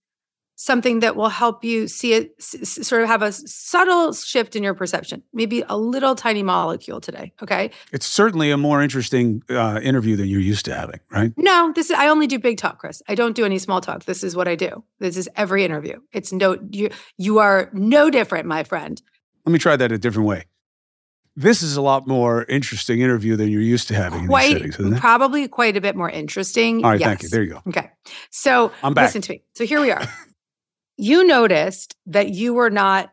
something 0.60 1.02
that 1.02 1.16
will 1.16 1.30
help 1.30 1.64
you 1.64 1.88
see 1.88 2.14
it 2.14 2.34
s- 2.40 2.86
sort 2.86 3.04
of 3.04 3.08
have 3.08 3.22
a 3.22 3.32
subtle 3.32 4.12
shift 4.12 4.56
in 4.56 4.64
your 4.64 4.74
perception 4.74 5.22
maybe 5.32 5.64
a 5.70 5.78
little 5.78 6.16
tiny 6.16 6.42
molecule 6.42 7.00
today 7.00 7.32
okay 7.42 7.70
it's 7.94 8.08
certainly 8.08 8.50
a 8.50 8.58
more 8.58 8.82
interesting 8.82 9.42
uh, 9.52 9.80
interview 9.84 10.16
than 10.16 10.28
you're 10.28 10.42
used 10.42 10.66
to 10.66 10.74
having 10.74 11.00
right 11.12 11.32
no 11.38 11.72
this 11.76 11.92
is 11.92 11.96
i 11.96 12.08
only 12.08 12.26
do 12.26 12.40
big 12.40 12.58
talk 12.58 12.80
chris 12.80 13.02
i 13.08 13.14
don't 13.16 13.36
do 13.36 13.46
any 13.46 13.60
small 13.60 13.80
talk 13.80 14.04
this 14.06 14.24
is 14.24 14.36
what 14.36 14.48
i 14.48 14.56
do 14.56 14.84
this 15.00 15.16
is 15.16 15.30
every 15.36 15.64
interview 15.64 15.98
it's 16.12 16.34
no 16.34 16.58
you 16.72 16.90
you 17.18 17.38
are 17.38 17.70
no 17.74 18.10
different 18.10 18.48
my 18.48 18.64
friend 18.64 19.02
let 19.46 19.54
me 19.54 19.60
try 19.60 19.76
that 19.76 19.92
a 19.92 19.98
different 19.98 20.28
way 20.28 20.44
this 21.40 21.62
is 21.62 21.78
a 21.78 21.84
lot 21.84 22.08
more 22.08 22.46
interesting 22.46 23.00
interview 23.00 23.36
than 23.36 23.50
you're 23.50 23.62
used 23.62 23.88
to 23.90 23.94
having 23.94 24.26
quite, 24.26 24.58
in 24.58 24.64
these 24.64 24.76
settings, 24.76 25.00
Probably 25.00 25.48
quite 25.48 25.78
a 25.78 25.82
bit 25.82 25.96
more 25.96 26.10
interesting. 26.10 26.84
All 26.84 26.90
right, 26.90 27.00
yes. 27.00 27.08
thank 27.08 27.22
you. 27.22 27.30
There 27.30 27.44
you 27.44 27.50
go. 27.52 27.62
Okay. 27.68 27.92
So 28.32 28.72
I'm 28.82 28.96
back. 28.96 29.04
listen 29.06 29.22
to 29.22 29.34
me. 29.34 29.44
So 29.54 29.64
here 29.64 29.80
we 29.80 29.92
are. 29.92 30.02
you 30.98 31.26
noticed 31.26 31.96
that 32.08 32.30
you 32.30 32.54
were 32.54 32.70
not 32.70 33.12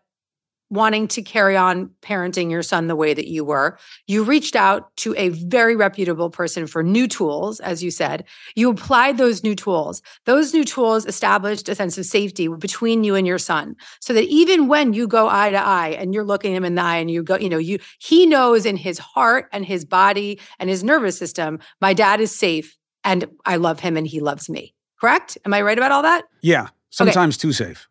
wanting 0.71 1.07
to 1.07 1.23
carry 1.23 1.57
on 1.57 1.89
parenting 2.03 2.51
your 2.51 2.63
son 2.63 2.89
the 2.89 2.97
way 2.97 3.15
that 3.15 3.29
you 3.29 3.45
were. 3.45 3.79
You 4.07 4.25
reached 4.25 4.57
out 4.57 4.95
to 4.99 5.15
a 5.17 5.29
very 5.29 5.77
reputable 5.77 6.31
person 6.31 6.67
for 6.67 6.83
new 6.83 7.07
tools, 7.07 7.61
as 7.61 7.83
you 7.83 7.91
said. 7.91 8.25
You 8.57 8.71
applied 8.71 9.17
those 9.17 9.45
new 9.45 9.55
tools. 9.55 10.03
Those 10.25 10.53
new 10.53 10.65
tools 10.65 11.07
established 11.07 11.69
a 11.69 11.75
sense 11.75 11.97
of 11.97 12.07
safety 12.07 12.49
between 12.49 13.05
you 13.05 13.15
and 13.15 13.27
your 13.27 13.39
son 13.39 13.77
so 14.01 14.13
that 14.15 14.25
even 14.25 14.67
when 14.67 14.95
you 14.95 15.07
go 15.07 15.29
eye 15.29 15.51
to 15.51 15.59
eye 15.59 15.91
and 15.91 16.13
you're 16.13 16.25
looking 16.25 16.55
him 16.55 16.65
in 16.65 16.75
the 16.75 16.83
eye 16.83 16.97
and 16.97 17.11
you 17.11 17.23
go, 17.23 17.37
you 17.37 17.49
know, 17.49 17.59
you 17.59 17.79
he 18.01 18.27
knows 18.27 18.67
in 18.67 18.77
his 18.77 18.99
heart 18.99 19.49
and 19.53 19.65
his 19.65 19.85
body 19.85 20.41
and 20.59 20.69
his 20.69 20.83
nervous 20.83 21.17
system, 21.17 21.61
my 21.81 21.95
dad 21.95 22.21
is 22.21 22.37
safe 22.37 22.77
and 23.05 23.27
I 23.45 23.57
love 23.57 23.81
him 23.81 23.97
and 23.97 24.07
he 24.07 24.19
loves 24.21 24.49
me. 24.49 24.75
Correct? 25.01 25.37
Am 25.45 25.53
I 25.53 25.63
right 25.63 25.79
about 25.79 25.93
all 25.93 26.03
that? 26.03 26.25
Yeah. 26.41 26.69
Sometimes 26.95 27.37
okay. 27.37 27.43
too 27.43 27.53
safe. 27.53 27.89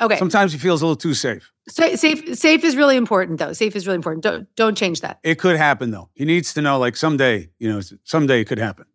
Okay. 0.00 0.16
Sometimes 0.16 0.52
he 0.52 0.58
feels 0.58 0.80
a 0.80 0.86
little 0.86 0.96
too 0.96 1.12
safe. 1.14 1.52
safe, 1.68 2.38
safe 2.38 2.64
is 2.64 2.76
really 2.76 2.96
important, 2.96 3.40
though. 3.40 3.52
Safe 3.52 3.74
is 3.74 3.86
really 3.86 3.96
important. 3.96 4.22
Don't 4.22 4.46
don't 4.54 4.76
change 4.76 5.00
that. 5.00 5.18
It 5.24 5.40
could 5.40 5.56
happen, 5.56 5.90
though. 5.90 6.08
He 6.14 6.24
needs 6.24 6.54
to 6.54 6.62
know, 6.62 6.78
like 6.78 6.96
someday, 6.96 7.50
you 7.58 7.70
know, 7.70 7.80
someday 8.04 8.40
it 8.40 8.44
could 8.44 8.58
happen. 8.58 8.86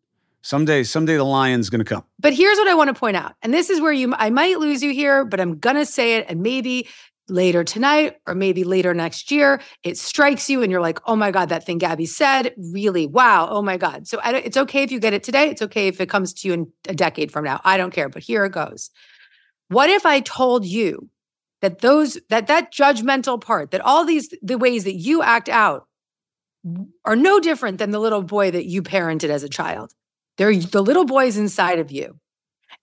Someday, 0.41 0.83
someday 0.83 1.17
the 1.17 1.25
lion's 1.25 1.69
going 1.69 1.79
to 1.79 1.85
come. 1.85 2.05
But 2.17 2.33
here's 2.33 2.57
what 2.57 2.69
I 2.69 2.73
want 2.73 2.87
to 2.87 2.93
point 2.93 3.17
out, 3.17 3.35
and 3.41 3.53
this 3.53 3.69
is 3.69 3.81
where 3.81 3.91
you, 3.91 4.13
I 4.17 4.29
might 4.29 4.59
lose 4.59 4.81
you 4.81 4.93
here, 4.93 5.25
but 5.25 5.41
I'm 5.41 5.57
gonna 5.57 5.85
say 5.85 6.15
it, 6.15 6.25
and 6.29 6.41
maybe 6.41 6.87
later 7.29 7.63
tonight 7.65 8.15
or 8.25 8.33
maybe 8.33 8.63
later 8.63 8.93
next 8.93 9.31
year, 9.31 9.61
it 9.83 9.97
strikes 9.97 10.49
you 10.49 10.63
and 10.63 10.71
you're 10.71 10.81
like, 10.81 10.99
oh 11.05 11.15
my 11.15 11.29
God, 11.29 11.49
that 11.49 11.65
thing 11.65 11.77
Gabby 11.77 12.05
said, 12.05 12.53
really, 12.57 13.05
wow, 13.05 13.47
oh 13.51 13.61
my 13.61 13.77
God. 13.77 14.07
So 14.07 14.19
it's 14.23 14.57
okay 14.57 14.83
if 14.83 14.91
you 14.91 14.99
get 14.99 15.13
it 15.13 15.23
today. 15.23 15.49
It's 15.49 15.61
okay 15.61 15.87
if 15.87 16.01
it 16.01 16.09
comes 16.09 16.33
to 16.33 16.47
you 16.47 16.53
in 16.53 16.71
a 16.87 16.95
decade 16.95 17.31
from 17.31 17.43
now. 17.43 17.61
I 17.63 17.77
don't 17.77 17.91
care, 17.91 18.09
but 18.09 18.23
here 18.23 18.45
it 18.45 18.53
goes. 18.53 18.89
What 19.69 19.89
if 19.89 20.05
I 20.05 20.19
told 20.19 20.65
you 20.65 21.09
that 21.61 21.79
those 21.79 22.19
that 22.29 22.47
that 22.47 22.73
judgmental 22.73 23.39
part, 23.39 23.71
that 23.71 23.81
all 23.81 24.05
these 24.05 24.33
the 24.41 24.57
ways 24.57 24.83
that 24.83 24.95
you 24.95 25.21
act 25.21 25.49
out 25.49 25.87
are 27.05 27.15
no 27.15 27.39
different 27.39 27.77
than 27.77 27.91
the 27.91 27.99
little 27.99 28.21
boy 28.21 28.51
that 28.51 28.65
you 28.65 28.81
parented 28.81 29.29
as 29.29 29.43
a 29.43 29.49
child. 29.49 29.93
They're 30.37 30.55
the 30.55 30.81
little 30.81 31.05
boys 31.05 31.37
inside 31.37 31.79
of 31.79 31.91
you. 31.91 32.19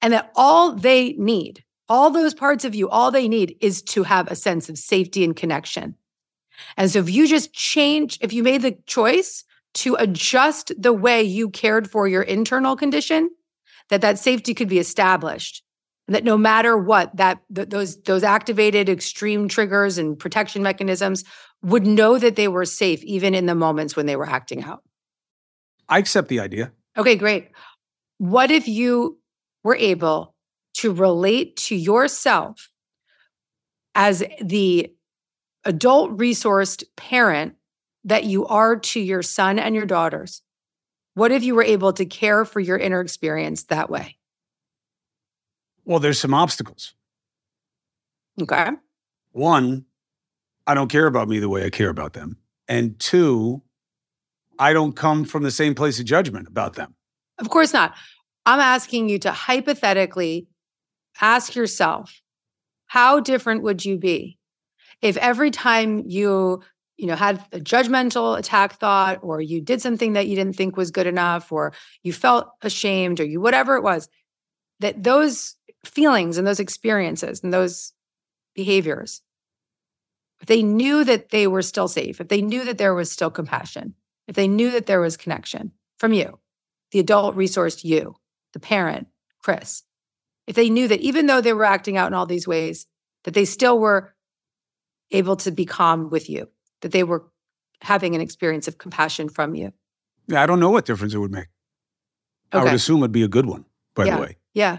And 0.03 0.13
that 0.13 0.31
all 0.35 0.73
they 0.73 1.13
need, 1.13 1.63
all 1.89 2.11
those 2.11 2.35
parts 2.35 2.65
of 2.65 2.75
you, 2.75 2.89
all 2.89 3.11
they 3.11 3.29
need 3.29 3.57
is 3.61 3.83
to 3.83 4.03
have 4.03 4.29
a 4.29 4.37
sense 4.37 4.69
of 4.69 4.79
safety 4.79 5.25
and 5.25 5.35
connection. 5.35 5.95
And 6.77 6.91
so 6.91 7.01
if 7.01 7.11
you 7.11 7.27
just 7.27 7.53
change, 7.53 8.19
if 8.21 8.33
you 8.33 8.43
made 8.43 8.63
the 8.63 8.77
choice 8.87 9.45
to 9.75 9.95
adjust 9.97 10.73
the 10.79 10.93
way 10.93 11.23
you 11.23 11.51
cared 11.51 11.91
for 11.91 12.09
your 12.09 12.23
internal 12.23 12.77
condition, 12.77 13.31
that 13.89 14.01
that 14.01 14.19
safety 14.19 14.55
could 14.55 14.69
be 14.69 14.79
established 14.79 15.63
that 16.09 16.25
no 16.25 16.37
matter 16.37 16.77
what 16.79 17.17
that 17.17 17.41
th- 17.55 17.69
those 17.69 18.01
those 18.03 18.23
activated 18.23 18.89
extreme 18.89 19.49
triggers 19.49 19.99
and 19.99 20.19
protection 20.19 20.63
mechanisms 20.63 21.25
would 21.63 21.87
know 21.87 22.19
that 22.19 22.37
they 22.37 22.49
were 22.49 22.65
safe 22.65 23.03
even 23.05 23.35
in 23.35 23.47
the 23.47 23.55
moments 23.55 23.97
when 23.97 24.07
they 24.07 24.17
were 24.17 24.29
acting 24.29 24.63
out 24.63 24.83
i 25.89 25.99
accept 25.99 26.29
the 26.29 26.41
idea 26.41 26.73
okay 26.97 27.17
great 27.17 27.51
what 28.19 28.51
if 28.51 28.67
you 28.69 29.19
were 29.63 29.77
able 29.77 30.35
to 30.75 30.93
relate 30.93 31.57
to 31.57 31.75
yourself 31.75 32.71
as 33.95 34.23
the 34.41 34.93
adult 35.65 36.17
resourced 36.17 36.85
parent 36.97 37.57
that 38.05 38.25
you 38.25 38.47
are 38.47 38.77
to 38.77 39.01
your 39.01 39.23
son 39.23 39.59
and 39.59 39.75
your 39.75 39.87
daughters? 39.87 40.43
What 41.15 41.33
if 41.33 41.43
you 41.43 41.55
were 41.55 41.65
able 41.65 41.93
to 41.95 42.05
care 42.05 42.45
for 42.45 42.61
your 42.61 42.79
inner 42.79 43.01
experience 43.01 43.65
that 43.65 43.91
way? 43.91 44.17
Well, 45.87 46.01
there's 46.01 46.21
some 46.21 46.35
obstacles. 46.35 46.95
Okay. 48.43 48.69
One, 49.33 49.87
I 50.67 50.75
don't 50.75 50.91
care 50.91 51.07
about 51.07 51.29
me 51.29 51.39
the 51.39 51.49
way 51.49 51.65
I 51.65 51.71
care 51.71 51.89
about 51.89 52.13
them. 52.13 52.37
And 52.69 52.99
two, 52.99 53.63
I 54.59 54.73
don't 54.73 54.95
come 54.95 55.25
from 55.25 55.43
the 55.43 55.51
same 55.51 55.75
place 55.75 55.99
of 55.99 56.05
judgment 56.05 56.49
about 56.49 56.75
them. 56.75 56.95
Of 57.39 57.49
course 57.49 57.73
not. 57.73 57.95
I'm 58.45 58.61
asking 58.61 59.09
you 59.09 59.19
to 59.21 59.31
hypothetically 59.31 60.49
ask 61.21 61.55
yourself, 61.55 62.21
how 62.87 63.21
different 63.21 63.63
would 63.63 63.85
you 63.85 63.99
be 63.99 64.39
if 65.03 65.17
every 65.19 65.51
time 65.51 66.03
you 66.07 66.63
you 66.97 67.07
know 67.07 67.17
had 67.17 67.45
a 67.53 67.59
judgmental 67.59 68.39
attack 68.39 68.79
thought 68.79 69.19
or 69.23 69.41
you 69.41 69.61
did 69.61 69.83
something 69.83 70.15
that 70.15 70.29
you 70.29 70.37
didn't 70.37 70.57
think 70.57 70.77
was 70.77 70.91
good 70.91 71.07
enough 71.07 71.53
or 71.53 71.73
you 72.03 72.13
felt 72.13 72.49
ashamed 72.63 73.21
or 73.21 73.25
you 73.25 73.41
whatever 73.41 73.77
it 73.77 73.83
was 73.83 74.09
that 74.81 75.03
those 75.03 75.57
feelings 75.89 76.39
and 76.39 76.47
those 76.47 76.61
experiences 76.61 77.43
and 77.43 77.53
those 77.53 77.93
behaviors 78.55 79.23
if 80.41 80.49
they 80.49 80.63
knew 80.63 81.05
that 81.05 81.31
they 81.31 81.47
were 81.47 81.63
still 81.63 81.89
safe 81.89 82.21
if 82.21 82.29
they 82.29 82.43
knew 82.43 82.65
that 82.65 82.79
there 82.79 82.95
was 82.95 83.11
still 83.11 83.31
compassion 83.31 83.95
if 84.29 84.35
they 84.35 84.49
knew 84.49 84.71
that 84.71 84.87
there 84.87 85.01
was 85.01 85.17
connection 85.17 85.73
from 85.99 86.13
you 86.13 86.39
the 86.93 86.99
adult 86.99 87.37
resourced 87.37 87.85
you 87.85 88.15
the 88.53 88.61
parent 88.61 89.07
chris 89.43 89.83
if 90.47 90.55
they 90.55 90.71
knew 90.71 90.89
that 90.89 91.01
even 91.01 91.27
though 91.27 91.41
they 91.41 91.53
were 91.53 91.65
acting 91.65 91.97
out 91.97 92.07
in 92.07 92.15
all 92.15 92.27
these 92.27 92.47
ways, 92.47 92.87
that 93.25 93.35
they 93.35 93.45
still 93.45 93.79
were 93.79 94.15
able 95.11 95.37
to 95.37 95.51
be 95.51 95.65
calm 95.65 96.11
with 96.11 96.31
you, 96.31 96.49
that 96.83 96.93
they 96.93 97.03
were 97.03 97.25
having 97.81 98.15
an 98.15 98.21
experience 98.21 98.69
of 98.69 98.79
compassion 98.79 99.29
from 99.29 99.55
you. 99.55 99.73
Yeah, 100.29 100.43
I 100.43 100.47
don't 100.47 100.61
know 100.61 100.71
what 100.71 100.85
difference 100.85 101.15
it 101.15 101.19
would 101.19 101.33
make. 101.33 101.49
Okay. 102.53 102.61
I 102.61 102.65
would 102.65 102.75
assume 102.75 102.99
it'd 102.99 103.13
be 103.13 103.23
a 103.23 103.29
good 103.29 103.47
one, 103.47 103.65
by 103.95 104.07
yeah. 104.07 104.17
the 104.17 104.23
way. 104.23 104.37
Yeah. 104.55 104.79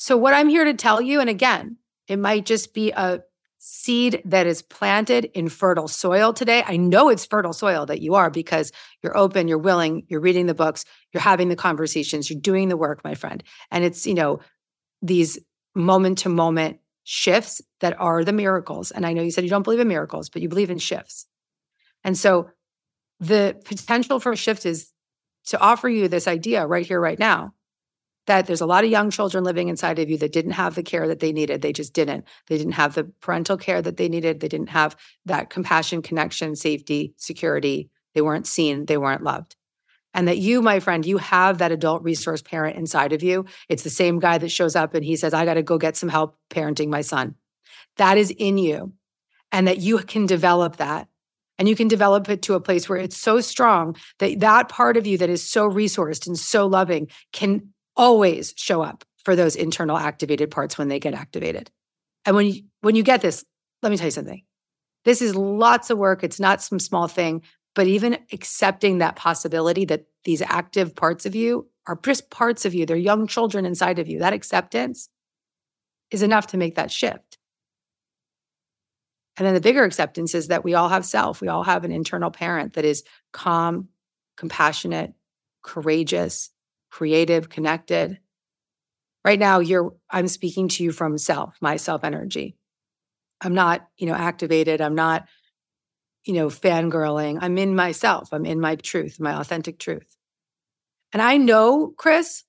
So, 0.00 0.16
what 0.16 0.32
I'm 0.32 0.48
here 0.48 0.64
to 0.64 0.74
tell 0.74 1.02
you, 1.02 1.20
and 1.20 1.28
again, 1.28 1.76
it 2.06 2.20
might 2.20 2.46
just 2.46 2.72
be 2.72 2.92
a 2.92 3.20
seed 3.58 4.22
that 4.24 4.46
is 4.46 4.62
planted 4.62 5.24
in 5.34 5.48
fertile 5.48 5.88
soil 5.88 6.32
today. 6.32 6.62
I 6.64 6.76
know 6.76 7.08
it's 7.08 7.26
fertile 7.26 7.52
soil 7.52 7.84
that 7.86 8.00
you 8.00 8.14
are 8.14 8.30
because 8.30 8.70
you're 9.02 9.16
open, 9.16 9.48
you're 9.48 9.58
willing, 9.58 10.04
you're 10.06 10.20
reading 10.20 10.46
the 10.46 10.54
books, 10.54 10.84
you're 11.12 11.20
having 11.20 11.48
the 11.48 11.56
conversations, 11.56 12.30
you're 12.30 12.40
doing 12.40 12.68
the 12.68 12.76
work, 12.76 13.02
my 13.02 13.16
friend. 13.16 13.42
And 13.72 13.82
it's, 13.82 14.06
you 14.06 14.14
know, 14.14 14.38
these 15.02 15.36
moment 15.74 16.18
to 16.18 16.28
moment 16.28 16.78
shifts 17.02 17.60
that 17.80 18.00
are 18.00 18.22
the 18.22 18.32
miracles. 18.32 18.92
And 18.92 19.04
I 19.04 19.12
know 19.14 19.22
you 19.22 19.32
said 19.32 19.42
you 19.42 19.50
don't 19.50 19.64
believe 19.64 19.80
in 19.80 19.88
miracles, 19.88 20.28
but 20.28 20.42
you 20.42 20.48
believe 20.48 20.70
in 20.70 20.78
shifts. 20.78 21.26
And 22.04 22.16
so 22.16 22.50
the 23.18 23.60
potential 23.64 24.20
for 24.20 24.30
a 24.30 24.36
shift 24.36 24.64
is 24.64 24.92
to 25.46 25.58
offer 25.58 25.88
you 25.88 26.06
this 26.06 26.28
idea 26.28 26.64
right 26.68 26.86
here, 26.86 27.00
right 27.00 27.18
now, 27.18 27.54
that 28.28 28.46
there's 28.46 28.60
a 28.60 28.66
lot 28.66 28.84
of 28.84 28.90
young 28.90 29.10
children 29.10 29.44
living 29.44 29.68
inside 29.68 29.98
of 29.98 30.08
you 30.08 30.16
that 30.18 30.32
didn't 30.32 30.52
have 30.52 30.74
the 30.74 30.82
care 30.82 31.08
that 31.08 31.20
they 31.20 31.32
needed. 31.32 31.60
They 31.60 31.72
just 31.72 31.92
didn't. 31.92 32.24
They 32.46 32.56
didn't 32.56 32.72
have 32.72 32.94
the 32.94 33.04
parental 33.20 33.56
care 33.56 33.82
that 33.82 33.96
they 33.96 34.08
needed. 34.08 34.40
They 34.40 34.48
didn't 34.48 34.70
have 34.70 34.96
that 35.26 35.50
compassion, 35.50 36.00
connection, 36.00 36.56
safety, 36.56 37.14
security. 37.16 37.90
They 38.14 38.22
weren't 38.22 38.46
seen. 38.46 38.86
They 38.86 38.96
weren't 38.96 39.22
loved 39.22 39.56
and 40.14 40.26
that 40.26 40.38
you, 40.38 40.62
my 40.62 40.80
friend, 40.80 41.04
you 41.06 41.18
have 41.18 41.58
that 41.58 41.72
adult 41.72 42.02
resource 42.02 42.42
parent 42.42 42.76
inside 42.76 43.12
of 43.12 43.22
you. 43.22 43.44
It's 43.68 43.82
the 43.82 43.90
same 43.90 44.18
guy 44.18 44.38
that 44.38 44.48
shows 44.48 44.74
up 44.74 44.94
and 44.94 45.04
he 45.04 45.16
says, 45.16 45.34
I 45.34 45.44
got 45.44 45.54
to 45.54 45.62
go 45.62 45.78
get 45.78 45.96
some 45.96 46.08
help 46.08 46.36
parenting 46.50 46.88
my 46.88 47.02
son. 47.02 47.34
That 47.98 48.18
is 48.18 48.30
in 48.30 48.58
you, 48.58 48.92
and 49.52 49.68
that 49.68 49.78
you 49.78 49.98
can 49.98 50.26
develop 50.26 50.76
that. 50.76 51.08
And 51.58 51.68
you 51.68 51.74
can 51.74 51.88
develop 51.88 52.28
it 52.28 52.42
to 52.42 52.54
a 52.54 52.60
place 52.60 52.88
where 52.88 52.98
it's 52.98 53.16
so 53.16 53.40
strong 53.40 53.96
that 54.20 54.40
that 54.40 54.68
part 54.68 54.96
of 54.96 55.06
you 55.06 55.18
that 55.18 55.30
is 55.30 55.42
so 55.42 55.68
resourced 55.68 56.26
and 56.26 56.38
so 56.38 56.66
loving 56.66 57.08
can 57.32 57.72
always 57.98 58.54
show 58.56 58.80
up 58.80 59.04
for 59.24 59.36
those 59.36 59.56
internal 59.56 59.98
activated 59.98 60.50
parts 60.50 60.78
when 60.78 60.88
they 60.88 61.00
get 61.00 61.12
activated. 61.12 61.70
And 62.24 62.34
when 62.34 62.46
you, 62.46 62.62
when 62.80 62.94
you 62.94 63.02
get 63.02 63.20
this, 63.20 63.44
let 63.82 63.90
me 63.90 63.98
tell 63.98 64.06
you 64.06 64.12
something. 64.12 64.42
This 65.04 65.20
is 65.20 65.34
lots 65.34 65.90
of 65.90 65.98
work. 65.98 66.24
It's 66.24 66.40
not 66.40 66.62
some 66.62 66.78
small 66.78 67.08
thing, 67.08 67.42
but 67.74 67.86
even 67.86 68.18
accepting 68.32 68.98
that 68.98 69.16
possibility 69.16 69.84
that 69.86 70.06
these 70.24 70.42
active 70.42 70.94
parts 70.94 71.26
of 71.26 71.34
you 71.34 71.68
are 71.86 71.98
just 72.02 72.30
parts 72.30 72.64
of 72.64 72.74
you, 72.74 72.86
they're 72.86 72.96
young 72.96 73.26
children 73.26 73.64
inside 73.66 73.98
of 73.98 74.08
you, 74.08 74.18
that 74.20 74.32
acceptance 74.32 75.08
is 76.10 76.22
enough 76.22 76.48
to 76.48 76.56
make 76.56 76.76
that 76.76 76.90
shift. 76.90 77.38
And 79.36 79.46
then 79.46 79.54
the 79.54 79.60
bigger 79.60 79.84
acceptance 79.84 80.34
is 80.34 80.48
that 80.48 80.64
we 80.64 80.74
all 80.74 80.88
have 80.88 81.04
self. 81.04 81.40
We 81.40 81.48
all 81.48 81.62
have 81.62 81.84
an 81.84 81.92
internal 81.92 82.30
parent 82.30 82.74
that 82.74 82.84
is 82.84 83.04
calm, 83.32 83.88
compassionate, 84.36 85.14
courageous, 85.62 86.50
creative, 86.90 87.48
connected. 87.48 88.18
Right 89.24 89.38
now, 89.38 89.60
you're 89.60 89.94
I'm 90.10 90.28
speaking 90.28 90.68
to 90.68 90.84
you 90.84 90.92
from 90.92 91.18
self, 91.18 91.56
my 91.60 91.76
self 91.76 92.04
energy. 92.04 92.56
I'm 93.40 93.54
not, 93.54 93.86
you 93.96 94.06
know, 94.06 94.14
activated. 94.14 94.80
I'm 94.80 94.94
not 94.94 95.26
you 96.28 96.34
know, 96.34 96.48
fangirling. 96.48 97.38
I'm 97.40 97.56
in 97.56 97.74
myself. 97.74 98.28
I'm 98.32 98.44
in 98.44 98.60
my 98.60 98.76
truth, 98.76 99.18
my 99.18 99.40
authentic 99.40 99.78
truth. 99.78 100.14
And 101.10 101.22
I 101.22 101.38
know, 101.38 101.94
Chris, 101.96 102.44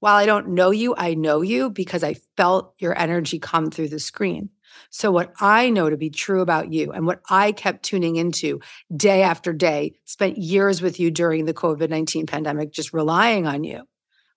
while 0.00 0.16
I 0.16 0.24
don't 0.24 0.48
know 0.48 0.70
you, 0.70 0.94
I 0.96 1.12
know 1.12 1.42
you 1.42 1.68
because 1.68 2.02
I 2.02 2.14
felt 2.38 2.74
your 2.78 2.98
energy 2.98 3.38
come 3.38 3.70
through 3.70 3.88
the 3.88 3.98
screen. 3.98 4.48
So, 4.90 5.10
what 5.10 5.32
I 5.40 5.70
know 5.70 5.90
to 5.90 5.96
be 5.96 6.10
true 6.10 6.40
about 6.40 6.72
you 6.72 6.92
and 6.92 7.06
what 7.06 7.20
I 7.28 7.52
kept 7.52 7.82
tuning 7.82 8.16
into 8.16 8.60
day 8.94 9.22
after 9.22 9.52
day, 9.52 9.94
spent 10.04 10.38
years 10.38 10.82
with 10.82 10.98
you 11.00 11.10
during 11.10 11.44
the 11.44 11.54
COVID 11.54 11.90
19 11.90 12.26
pandemic, 12.26 12.72
just 12.72 12.92
relying 12.92 13.46
on 13.46 13.64
you. 13.64 13.82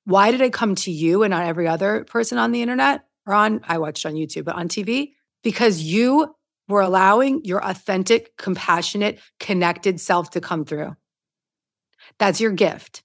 Why 0.06 0.32
did 0.32 0.42
I 0.42 0.50
come 0.50 0.76
to 0.76 0.92
you 0.92 1.24
and 1.24 1.32
not 1.32 1.46
every 1.46 1.68
other 1.68 2.04
person 2.06 2.38
on 2.38 2.52
the 2.52 2.62
internet 2.62 3.06
or 3.26 3.34
on, 3.34 3.62
I 3.68 3.78
watched 3.78 4.06
on 4.06 4.14
YouTube, 4.14 4.46
but 4.46 4.56
on 4.56 4.68
TV? 4.68 5.14
Because 5.44 5.82
you 5.82 6.36
we're 6.70 6.82
allowing 6.82 7.44
your 7.44 7.66
authentic, 7.66 8.38
compassionate, 8.38 9.20
connected 9.40 10.00
self 10.00 10.30
to 10.32 10.40
come 10.40 10.66
through. 10.66 10.96
That's 12.20 12.40
your 12.40 12.52
gift. 12.52 13.02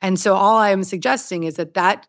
And 0.00 0.18
so, 0.18 0.34
all 0.34 0.56
I 0.56 0.70
am 0.70 0.84
suggesting 0.84 1.44
is 1.44 1.56
that 1.56 1.74
that 1.74 2.08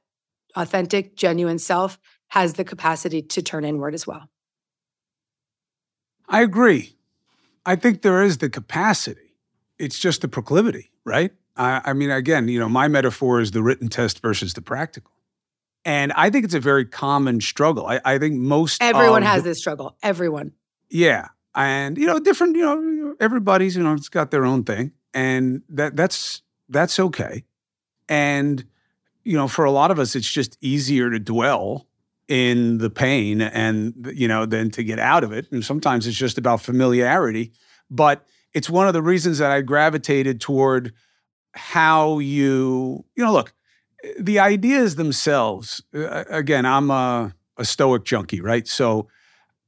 authentic, 0.56 1.18
genuine 1.18 1.60
self 1.60 2.00
has 2.36 2.54
the 2.54 2.66
capacity 2.66 3.22
to 3.22 3.42
turn 3.42 3.64
inward 3.64 3.94
as 3.94 4.06
well. 4.06 4.30
I 6.28 6.42
agree. 6.42 6.98
I 7.66 7.78
think 7.78 8.02
there 8.02 8.22
is 8.22 8.40
the 8.40 8.50
capacity. 8.50 9.38
It's 9.80 9.98
just 9.98 10.20
the 10.20 10.28
proclivity, 10.28 10.92
right? 11.06 11.32
I, 11.56 11.82
I 11.86 11.94
mean, 11.94 12.12
again, 12.12 12.50
you 12.50 12.60
know, 12.60 12.68
my 12.68 12.90
metaphor 12.90 13.40
is 13.40 13.52
the 13.52 13.64
written 13.64 13.88
test 13.88 14.22
versus 14.22 14.54
the 14.54 14.62
practical. 14.62 15.14
And 15.86 16.12
I 16.14 16.30
think 16.30 16.44
it's 16.44 16.54
a 16.54 16.60
very 16.60 16.84
common 16.84 17.40
struggle. 17.40 17.88
I, 17.88 18.02
I 18.04 18.18
think 18.18 18.36
most 18.36 18.84
everyone 18.84 19.22
has 19.22 19.44
this 19.44 19.60
struggle. 19.60 19.96
Everyone. 20.04 20.52
Yeah. 20.90 21.30
And 21.56 21.98
you 21.98 22.06
know, 22.06 22.20
different, 22.20 22.58
you 22.58 22.64
know, 22.64 23.16
everybody's, 23.22 23.78
you 23.78 23.84
know, 23.84 23.94
it's 23.94 24.10
got 24.10 24.32
their 24.32 24.46
own 24.46 24.66
thing. 24.66 24.92
And 25.14 25.62
that 25.70 25.96
that's 25.96 26.42
that's 26.68 27.00
okay. 27.00 27.46
And, 28.10 28.66
you 29.24 29.38
know, 29.38 29.48
for 29.48 29.64
a 29.64 29.72
lot 29.72 29.90
of 29.90 30.00
us, 30.00 30.18
it's 30.18 30.30
just 30.30 30.58
easier 30.60 31.10
to 31.10 31.20
dwell 31.20 31.88
in 32.28 32.80
the 32.80 32.90
pain 32.90 33.42
and 33.42 34.12
you 34.14 34.28
know 34.28 34.46
than 34.46 34.72
to 34.72 34.84
get 34.84 34.98
out 34.98 35.24
of 35.24 35.32
it 35.32 35.46
and 35.52 35.64
sometimes 35.64 36.08
it's 36.08 36.18
just 36.18 36.40
about 36.40 36.60
familiarity 36.60 37.52
but 37.90 38.26
it's 38.54 38.68
one 38.70 38.88
of 38.88 38.94
the 38.94 39.02
reasons 39.02 39.38
that 39.38 39.52
i 39.52 39.62
gravitated 39.62 40.42
toward 40.42 40.92
how 41.54 42.18
you 42.18 43.06
you 43.16 43.24
know 43.24 43.32
look 43.32 43.54
the 44.20 44.40
ideas 44.40 44.96
themselves, 44.96 45.82
uh, 45.94 46.26
again, 46.30 46.66
I'm 46.66 46.92
a, 46.92 47.34
a, 47.58 47.66
Stoic 47.66 48.04
junkie, 48.04 48.42
right? 48.42 48.68
So 48.68 49.08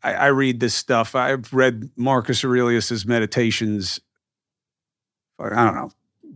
I, 0.03 0.13
I, 0.13 0.27
read 0.27 0.59
this 0.59 0.73
stuff. 0.73 1.15
I've 1.15 1.51
read 1.53 1.89
Marcus 1.95 2.43
Aurelius's 2.43 3.05
meditations. 3.05 3.99
I 5.39 5.49
don't 5.49 5.75
know, 5.75 5.91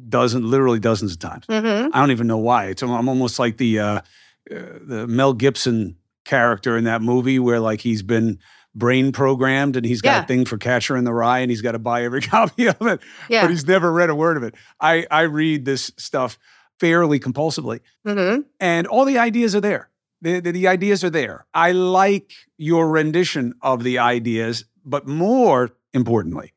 dozen, 0.10 0.50
literally 0.50 0.80
dozens 0.80 1.14
of 1.14 1.20
times. 1.20 1.46
Mm-hmm. 1.48 1.90
I 1.94 2.00
don't 2.00 2.12
even 2.12 2.28
know 2.28 2.38
why. 2.38 2.68
It's 2.68 2.84
I'm 2.84 3.10
almost 3.10 3.40
like 3.40 3.58
the 3.58 3.80
uh, 3.80 3.86
uh, 3.86 4.02
the 4.50 5.06
Mel 5.08 5.34
Gibson 5.34 5.96
character 6.26 6.78
in 6.78 6.84
that 6.86 7.02
movie 7.02 7.40
where 7.40 7.60
like 7.60 7.82
he's 7.82 8.04
been 8.04 8.40
brain 8.74 9.12
programmed 9.12 9.76
and 9.76 9.86
he's 9.86 10.02
got 10.02 10.12
yeah. 10.12 10.24
a 10.24 10.26
thing 10.28 10.46
for 10.46 10.58
Catcher 10.58 10.96
in 10.96 11.04
the 11.04 11.14
Rye 11.14 11.40
and 11.40 11.52
he's 11.52 11.62
got 11.62 11.74
to 11.74 11.80
buy 11.80 12.04
every 12.04 12.22
copy 12.22 12.68
of 12.68 12.82
it, 12.82 13.02
yeah. 13.30 13.42
but 13.42 13.50
he's 13.50 13.68
never 13.68 13.92
read 13.92 14.10
a 14.10 14.16
word 14.16 14.38
of 14.38 14.44
it. 14.44 14.56
I 14.80 15.06
I 15.12 15.22
read 15.22 15.66
this 15.66 15.92
stuff 15.98 16.38
fairly 16.82 17.20
compulsively. 17.20 17.80
Mm-hmm. 18.08 18.42
And 18.60 18.88
all 18.88 19.06
the 19.06 19.20
ideas 19.20 19.56
are 19.56 19.62
there. 19.62 19.90
The, 20.24 20.40
the, 20.40 20.52
the, 20.52 20.68
ideas 20.68 21.04
are 21.04 21.12
there. 21.12 21.46
I 21.54 21.72
like 21.74 22.34
your 22.58 22.90
rendition 22.90 23.54
of 23.62 23.84
the 23.84 24.00
ideas, 24.00 24.66
but 24.84 25.08
more 25.08 25.72
importantly, 25.94 26.54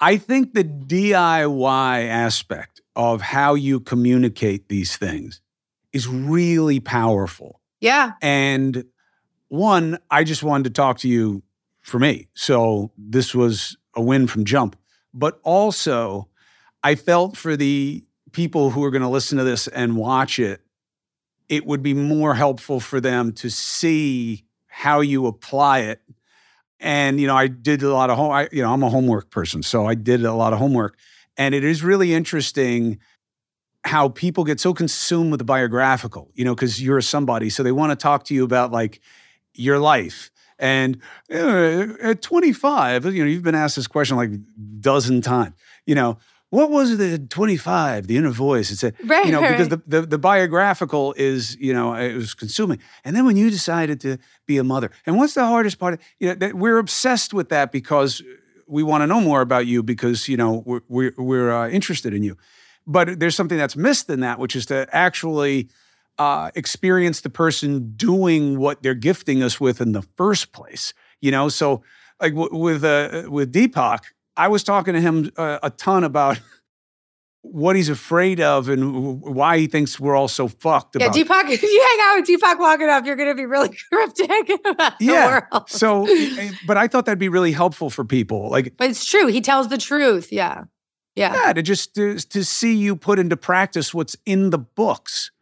I 0.00 0.16
think 0.16 0.52
the 0.52 0.64
DIY 0.64 2.08
aspect 2.08 2.80
of 2.96 3.22
how 3.22 3.54
you 3.54 3.80
communicate 3.80 4.68
these 4.68 4.96
things 4.96 5.40
is 5.92 6.08
really 6.08 6.80
powerful. 6.80 7.60
Yeah. 7.80 8.12
And 8.22 8.84
one, 9.48 9.98
I 10.10 10.24
just 10.24 10.42
wanted 10.42 10.64
to 10.64 10.70
talk 10.70 10.98
to 10.98 11.08
you 11.08 11.42
for 11.82 11.98
me. 11.98 12.28
So 12.34 12.90
this 12.98 13.34
was 13.34 13.76
a 13.94 14.02
win 14.02 14.26
from 14.26 14.44
jump. 14.44 14.76
But 15.14 15.40
also, 15.42 16.28
I 16.82 16.94
felt 16.94 17.36
for 17.36 17.56
the 17.56 18.04
people 18.32 18.70
who 18.70 18.84
are 18.84 18.90
going 18.90 19.02
to 19.02 19.08
listen 19.08 19.38
to 19.38 19.44
this 19.44 19.66
and 19.68 19.96
watch 19.96 20.38
it, 20.38 20.60
it 21.48 21.64
would 21.64 21.82
be 21.82 21.94
more 21.94 22.34
helpful 22.34 22.80
for 22.80 23.00
them 23.00 23.32
to 23.32 23.50
see 23.50 24.44
how 24.66 25.00
you 25.00 25.26
apply 25.26 25.80
it. 25.80 26.02
And 26.78 27.18
you 27.18 27.26
know, 27.26 27.36
I 27.36 27.46
did 27.46 27.82
a 27.82 27.92
lot 27.92 28.10
of 28.10 28.18
home. 28.18 28.32
I, 28.32 28.48
you 28.52 28.62
know, 28.62 28.72
I'm 28.72 28.82
a 28.82 28.90
homework 28.90 29.30
person, 29.30 29.62
so 29.62 29.86
I 29.86 29.94
did 29.94 30.24
a 30.24 30.34
lot 30.34 30.52
of 30.52 30.58
homework, 30.58 30.98
and 31.38 31.54
it 31.54 31.64
is 31.64 31.82
really 31.82 32.12
interesting 32.12 32.98
how 33.86 34.08
people 34.10 34.44
get 34.44 34.60
so 34.60 34.74
consumed 34.74 35.30
with 35.30 35.38
the 35.38 35.44
biographical. 35.44 36.30
You 36.34 36.44
know, 36.44 36.54
because 36.54 36.82
you're 36.82 37.00
somebody, 37.00 37.50
so 37.50 37.62
they 37.62 37.72
want 37.72 37.90
to 37.90 37.96
talk 37.96 38.24
to 38.24 38.34
you 38.34 38.44
about 38.44 38.72
like 38.72 39.00
your 39.54 39.78
life. 39.78 40.30
And 40.58 41.00
uh, 41.32 41.94
at 42.02 42.22
25, 42.22 43.04
you 43.06 43.24
know, 43.24 43.30
you've 43.30 43.42
been 43.42 43.54
asked 43.54 43.76
this 43.76 43.86
question 43.86 44.16
like 44.16 44.30
a 44.30 44.38
dozen 44.80 45.20
times. 45.20 45.54
You 45.84 45.94
know, 45.94 46.18
what 46.50 46.70
was 46.70 46.96
the 46.96 47.18
25 47.18 48.06
the 48.06 48.16
inner 48.16 48.30
voice 48.30 48.70
it 48.70 48.76
said 48.76 48.94
right, 49.04 49.26
you 49.26 49.32
know 49.32 49.40
right. 49.40 49.50
because 49.50 49.68
the, 49.68 49.82
the, 49.86 50.02
the 50.06 50.18
biographical 50.18 51.12
is 51.16 51.56
you 51.56 51.72
know 51.72 51.94
it 51.94 52.14
was 52.14 52.34
consuming 52.34 52.78
and 53.04 53.16
then 53.16 53.26
when 53.26 53.36
you 53.36 53.50
decided 53.50 54.00
to 54.00 54.16
be 54.46 54.56
a 54.56 54.64
mother 54.64 54.90
and 55.06 55.16
what's 55.16 55.34
the 55.34 55.44
hardest 55.44 55.78
part 55.78 56.00
you 56.20 56.28
know 56.28 56.34
that 56.34 56.54
we're 56.54 56.78
obsessed 56.78 57.34
with 57.34 57.48
that 57.48 57.72
because 57.72 58.22
we 58.68 58.82
want 58.82 59.02
to 59.02 59.06
know 59.06 59.20
more 59.20 59.40
about 59.40 59.66
you 59.66 59.82
because 59.82 60.28
you 60.28 60.36
know 60.36 60.62
we're 60.64 60.80
we're, 60.88 61.14
we're 61.18 61.52
uh, 61.52 61.68
interested 61.68 62.14
in 62.14 62.22
you 62.22 62.36
but 62.86 63.18
there's 63.18 63.36
something 63.36 63.58
that's 63.58 63.76
missed 63.76 64.08
in 64.10 64.20
that 64.20 64.38
which 64.38 64.56
is 64.56 64.66
to 64.66 64.86
actually 64.92 65.68
uh, 66.18 66.50
experience 66.54 67.20
the 67.20 67.30
person 67.30 67.92
doing 67.96 68.58
what 68.58 68.82
they're 68.82 68.94
gifting 68.94 69.42
us 69.42 69.60
with 69.60 69.80
in 69.80 69.92
the 69.92 70.02
first 70.16 70.52
place 70.52 70.94
you 71.20 71.30
know 71.30 71.48
so 71.48 71.82
like 72.20 72.34
w- 72.34 72.56
with 72.56 72.84
uh, 72.84 73.24
with 73.28 73.52
deepak 73.52 74.00
I 74.36 74.48
was 74.48 74.62
talking 74.62 74.94
to 74.94 75.00
him 75.00 75.30
uh, 75.36 75.58
a 75.62 75.70
ton 75.70 76.04
about 76.04 76.40
what 77.52 77.76
he's 77.76 77.88
afraid 77.88 78.40
of 78.40 78.68
and 78.68 79.20
why 79.20 79.58
he 79.58 79.66
thinks 79.66 80.00
we're 80.00 80.16
all 80.16 80.28
so 80.28 80.48
fucked 80.48 80.96
yeah. 80.98 81.08
Deepak, 81.08 81.48
if 81.50 81.62
you 81.62 81.82
hang 81.88 81.98
out 82.02 82.20
with 82.20 82.28
Deepak 82.28 82.58
long 82.58 82.80
enough, 82.82 83.06
you're 83.06 83.16
going 83.16 83.28
to 83.28 83.34
be 83.34 83.46
really 83.46 83.70
cryptic 83.92 84.60
about 84.66 84.94
yeah. 85.00 85.40
the 85.50 85.56
world. 85.56 85.70
So, 85.70 86.06
but 86.66 86.76
I 86.76 86.88
thought 86.88 87.06
that'd 87.06 87.18
be 87.18 87.28
really 87.28 87.52
helpful 87.52 87.90
for 87.90 88.04
people. 88.04 88.50
Like, 88.50 88.76
but 88.76 88.90
it's 88.90 89.04
true. 89.04 89.26
He 89.26 89.40
tells 89.40 89.68
the 89.68 89.78
truth. 89.78 90.32
Yeah. 90.32 90.64
Yeah. 91.16 91.34
Yeah. 91.34 91.52
To 91.54 91.62
just 91.62 91.94
to, 91.96 92.18
to 92.18 92.44
see 92.44 92.76
you 92.76 92.94
put 92.94 93.18
into 93.18 93.36
practice 93.36 93.92
what's 93.92 94.16
in 94.24 94.50
the 94.50 94.58
books. 94.58 95.32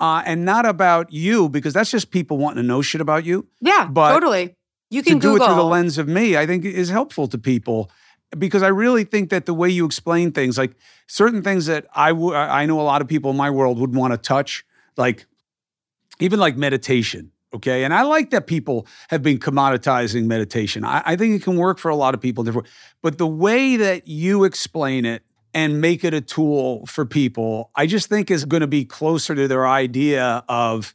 Uh, 0.00 0.22
and 0.24 0.44
not 0.44 0.64
about 0.64 1.12
you, 1.12 1.48
because 1.48 1.74
that's 1.74 1.90
just 1.90 2.12
people 2.12 2.38
wanting 2.38 2.62
to 2.62 2.66
know 2.66 2.80
shit 2.80 3.00
about 3.00 3.24
you. 3.24 3.48
Yeah, 3.60 3.88
but 3.90 4.12
totally. 4.12 4.54
You 4.90 5.02
can 5.02 5.14
to 5.14 5.18
Google. 5.18 5.38
do 5.38 5.42
it 5.42 5.46
through 5.48 5.56
the 5.56 5.64
lens 5.64 5.98
of 5.98 6.06
me. 6.06 6.36
I 6.36 6.46
think 6.46 6.64
is 6.64 6.88
helpful 6.88 7.26
to 7.26 7.36
people 7.36 7.90
because 8.38 8.62
I 8.62 8.68
really 8.68 9.02
think 9.02 9.30
that 9.30 9.46
the 9.46 9.54
way 9.54 9.68
you 9.68 9.84
explain 9.84 10.30
things, 10.30 10.56
like 10.56 10.76
certain 11.08 11.42
things 11.42 11.66
that 11.66 11.86
I 11.94 12.10
w- 12.10 12.34
I 12.34 12.64
know 12.66 12.80
a 12.80 12.82
lot 12.82 13.02
of 13.02 13.08
people 13.08 13.32
in 13.32 13.36
my 13.36 13.50
world 13.50 13.78
would 13.80 13.92
want 13.92 14.12
to 14.12 14.18
touch, 14.18 14.64
like 14.96 15.26
even 16.20 16.38
like 16.38 16.56
meditation. 16.56 17.32
Okay. 17.54 17.84
And 17.84 17.94
I 17.94 18.02
like 18.02 18.30
that 18.30 18.46
people 18.46 18.86
have 19.08 19.22
been 19.22 19.38
commoditizing 19.38 20.26
meditation. 20.26 20.84
I, 20.84 21.02
I 21.06 21.16
think 21.16 21.34
it 21.34 21.42
can 21.42 21.56
work 21.56 21.78
for 21.78 21.88
a 21.88 21.96
lot 21.96 22.14
of 22.14 22.20
people 22.20 22.44
different. 22.44 22.68
But 23.02 23.18
the 23.18 23.26
way 23.26 23.76
that 23.76 24.06
you 24.06 24.44
explain 24.44 25.04
it 25.06 25.22
and 25.54 25.80
make 25.80 26.04
it 26.04 26.12
a 26.12 26.20
tool 26.20 26.84
for 26.86 27.06
people, 27.06 27.70
I 27.74 27.86
just 27.86 28.08
think 28.08 28.30
is 28.30 28.44
going 28.44 28.60
to 28.60 28.66
be 28.66 28.84
closer 28.84 29.34
to 29.34 29.48
their 29.48 29.66
idea 29.66 30.44
of 30.48 30.94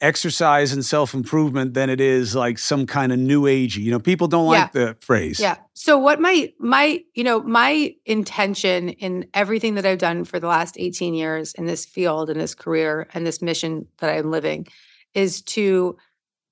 exercise 0.00 0.72
and 0.72 0.84
self 0.84 1.14
improvement 1.14 1.74
than 1.74 1.90
it 1.90 2.00
is 2.00 2.34
like 2.34 2.58
some 2.58 2.86
kind 2.86 3.12
of 3.12 3.18
new 3.18 3.42
agey. 3.42 3.78
You 3.78 3.92
know, 3.92 4.00
people 4.00 4.26
don't 4.26 4.46
like 4.46 4.74
yeah. 4.74 4.86
the 4.86 4.96
phrase. 5.00 5.38
Yeah. 5.38 5.56
So 5.74 5.98
what 5.98 6.20
my 6.20 6.52
my 6.58 7.00
you 7.14 7.22
know 7.22 7.42
my 7.42 7.94
intention 8.06 8.88
in 8.88 9.26
everything 9.34 9.74
that 9.74 9.86
I've 9.86 9.98
done 9.98 10.24
for 10.24 10.40
the 10.40 10.48
last 10.48 10.76
18 10.78 11.14
years 11.14 11.54
in 11.54 11.66
this 11.66 11.84
field 11.84 12.28
in 12.28 12.38
this 12.38 12.54
career 12.54 13.08
and 13.14 13.26
this 13.26 13.40
mission 13.40 13.86
that 13.98 14.10
I'm 14.10 14.30
living 14.30 14.66
is 15.14 15.42
to 15.42 15.96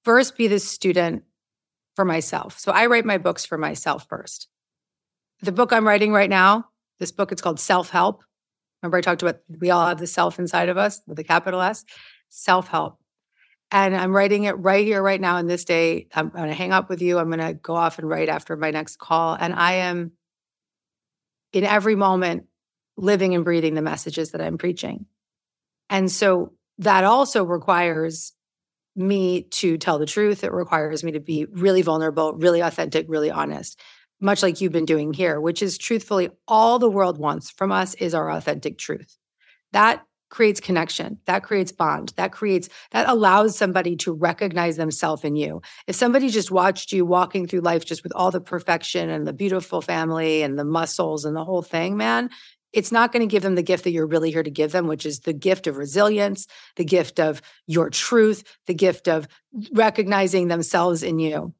first 0.05 0.37
be 0.37 0.49
the 0.49 0.59
student 0.59 1.25
for 1.97 2.05
myself. 2.05 2.59
So 2.59 2.73
I 2.73 2.87
write 2.87 3.05
my 3.05 3.19
books 3.19 3.45
for 3.45 3.59
myself 3.59 4.07
first. 4.09 4.49
The 5.43 5.53
book 5.53 5.73
I'm 5.73 5.87
writing 5.87 6.13
right 6.13 6.31
now, 6.31 6.67
this 6.99 7.13
book 7.13 7.33
it's 7.33 7.43
called 7.43 7.61
Self 7.61 7.91
Help. 7.91 8.23
Remember 8.83 8.99
I 8.99 9.01
talked 9.01 9.23
about 9.23 9.41
we 9.61 9.71
all 9.71 9.87
have 9.87 9.99
the 9.99 10.07
self 10.07 10.39
inside 10.39 10.69
of 10.69 10.77
us 10.77 11.01
with 11.07 11.19
a 11.19 11.25
capital 11.25 11.61
S. 11.61 11.85
Self 12.29 12.69
help 12.69 12.99
and 13.71 13.95
I'm 13.95 14.15
writing 14.15 14.45
it 14.45 14.53
right 14.53 14.85
here, 14.85 15.03
right 15.03 15.21
now, 15.21 15.37
in 15.37 15.47
this 15.47 15.65
day. 15.65 16.07
I'm 16.15 16.31
going 16.31 16.49
to 16.49 16.55
hang 16.55 16.73
up 16.73 16.89
with 16.89 17.03
you. 17.03 17.19
I'm 17.19 17.31
going 17.31 17.47
to 17.47 17.55
go 17.55 17.75
off 17.75 17.99
and 17.99 18.09
write 18.09 18.29
after 18.29 18.57
my 18.57 18.71
next 18.71 18.99
call. 18.99 19.37
And 19.39 19.53
I 19.53 19.75
am 19.75 20.13
in 21.53 21.65
every 21.65 21.95
moment 21.95 22.45
living 22.97 23.35
and 23.35 23.45
breathing 23.45 23.75
the 23.75 23.83
messages 23.83 24.31
that 24.31 24.41
I'm 24.41 24.59
preaching. 24.59 25.07
And 25.91 26.11
so 26.11 26.55
that 26.79 27.05
also 27.05 27.45
requires 27.45 28.33
me 28.99 29.43
to 29.43 29.79
tell 29.79 29.99
the 29.99 30.07
truth. 30.07 30.45
It 30.45 30.53
requires 30.53 31.05
me 31.05 31.13
to 31.13 31.21
be 31.21 31.47
really 31.53 31.83
vulnerable, 31.83 32.35
really 32.35 32.61
authentic, 32.61 33.07
really 33.09 33.31
honest, 33.31 33.81
much 34.21 34.43
like 34.43 34.61
you've 34.61 34.73
been 34.73 34.85
doing 34.85 35.13
here, 35.13 35.41
which 35.41 35.63
is 35.63 35.79
truthfully 35.79 36.31
all 36.47 36.79
the 36.79 36.91
world 36.91 37.19
wants 37.19 37.51
from 37.51 37.73
us 37.73 37.95
is 37.95 38.15
our 38.15 38.31
authentic 38.31 38.77
truth. 38.79 39.17
That 39.73 40.05
creates 40.31 40.61
connection 40.61 41.19
that 41.25 41.43
creates 41.43 41.73
bond 41.73 42.13
that 42.17 42.33
creates 42.33 42.69
that 42.91 43.09
allows 43.09 43.57
somebody 43.57 43.97
to 43.97 44.13
recognize 44.13 44.77
themselves 44.77 45.25
in 45.25 45.37
you 45.37 45.63
if 45.87 45.97
somebody 45.97 46.29
just 46.29 46.51
watched 46.51 46.93
you 46.93 47.07
walking 47.07 47.47
through 47.47 47.61
life 47.61 47.85
just 47.85 48.03
with 48.03 48.13
all 48.15 48.31
the 48.31 48.41
perfection 48.41 49.09
and 49.09 49.27
the 49.27 49.33
beautiful 49.33 49.81
family 49.81 50.43
and 50.43 50.59
the 50.59 50.65
muscles 50.65 51.25
and 51.25 51.35
the 51.35 51.45
whole 51.45 51.63
thing 51.63 51.97
man 51.97 52.29
it's 52.79 52.93
not 52.93 53.13
going 53.13 53.21
to 53.21 53.31
give 53.31 53.43
them 53.43 53.57
the 53.57 53.63
gift 53.63 53.85
that 53.85 53.91
you're 53.91 54.07
really 54.07 54.31
here 54.31 54.43
to 54.43 54.51
give 54.51 54.71
them 54.71 54.87
which 54.87 55.05
is 55.05 55.21
the 55.21 55.33
gift 55.33 55.67
of 55.67 55.77
resilience 55.77 56.47
the 56.77 56.85
gift 56.85 57.19
of 57.19 57.43
your 57.67 57.91
truth 57.91 58.45
the 58.67 58.75
gift 58.75 59.09
of 59.09 59.27
recognizing 59.73 60.49
themselves 60.49 61.03
in 61.03 61.19
you. 61.19 61.53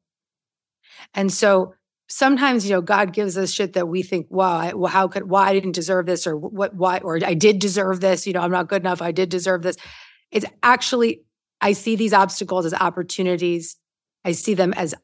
And 1.13 1.31
so 1.31 1.73
sometimes 2.07 2.65
you 2.65 2.73
know 2.73 2.81
god 2.81 3.13
gives 3.13 3.37
us 3.37 3.51
shit 3.51 3.73
that 3.73 3.87
we 3.87 4.01
think 4.01 4.25
wow 4.29 4.57
I, 4.57 4.73
well, 4.73 4.91
how 4.91 5.07
could 5.07 5.29
why 5.29 5.49
i 5.49 5.53
didn't 5.53 5.73
deserve 5.73 6.07
this 6.07 6.25
or 6.25 6.35
what 6.35 6.73
why 6.73 6.97
or 7.03 7.19
i 7.23 7.35
did 7.35 7.59
deserve 7.59 7.99
this 7.99 8.25
you 8.25 8.33
know 8.33 8.39
i'm 8.39 8.49
not 8.49 8.67
good 8.67 8.81
enough 8.81 8.99
i 8.99 9.11
did 9.11 9.29
deserve 9.29 9.61
this. 9.61 9.77
It's 10.31 10.45
actually 10.63 11.21
i 11.61 11.73
see 11.73 11.95
these 11.95 12.13
obstacles 12.13 12.65
as 12.65 12.73
opportunities. 12.73 13.75
I 14.25 14.31
see 14.31 14.53
them 14.53 14.73
as 14.73 14.95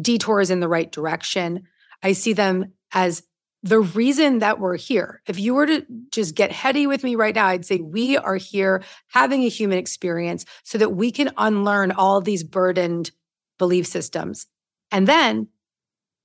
detours 0.00 0.50
in 0.50 0.60
the 0.60 0.68
right 0.68 0.90
direction. 0.90 1.62
I 2.02 2.12
see 2.12 2.32
them 2.32 2.72
as 2.92 3.22
the 3.62 3.80
reason 3.80 4.38
that 4.38 4.58
we're 4.58 4.76
here 4.76 5.20
if 5.26 5.38
you 5.38 5.54
were 5.54 5.66
to 5.66 5.84
just 6.10 6.34
get 6.34 6.50
heady 6.50 6.86
with 6.86 7.04
me 7.04 7.14
right 7.14 7.34
now 7.34 7.46
i'd 7.46 7.64
say 7.64 7.78
we 7.78 8.16
are 8.16 8.36
here 8.36 8.82
having 9.08 9.44
a 9.44 9.48
human 9.48 9.78
experience 9.78 10.44
so 10.62 10.78
that 10.78 10.90
we 10.90 11.10
can 11.10 11.30
unlearn 11.36 11.92
all 11.92 12.20
these 12.20 12.42
burdened 12.42 13.10
belief 13.58 13.86
systems 13.86 14.46
and 14.90 15.06
then 15.06 15.48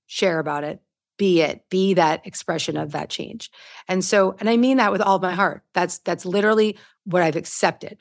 share 0.07 0.39
about 0.39 0.63
it, 0.63 0.81
be 1.17 1.41
it, 1.41 1.63
be 1.69 1.93
that 1.93 2.25
expression 2.25 2.77
of 2.77 2.91
that 2.91 3.09
change. 3.09 3.51
And 3.88 4.03
so, 4.03 4.36
and 4.39 4.49
I 4.49 4.57
mean 4.57 4.77
that 4.77 4.91
with 4.91 5.01
all 5.01 5.19
my 5.19 5.33
heart. 5.33 5.63
That's 5.73 5.99
that's 5.99 6.25
literally 6.25 6.77
what 7.05 7.21
I've 7.21 7.36
accepted. 7.36 7.99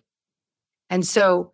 And 0.91 1.07
so 1.07 1.53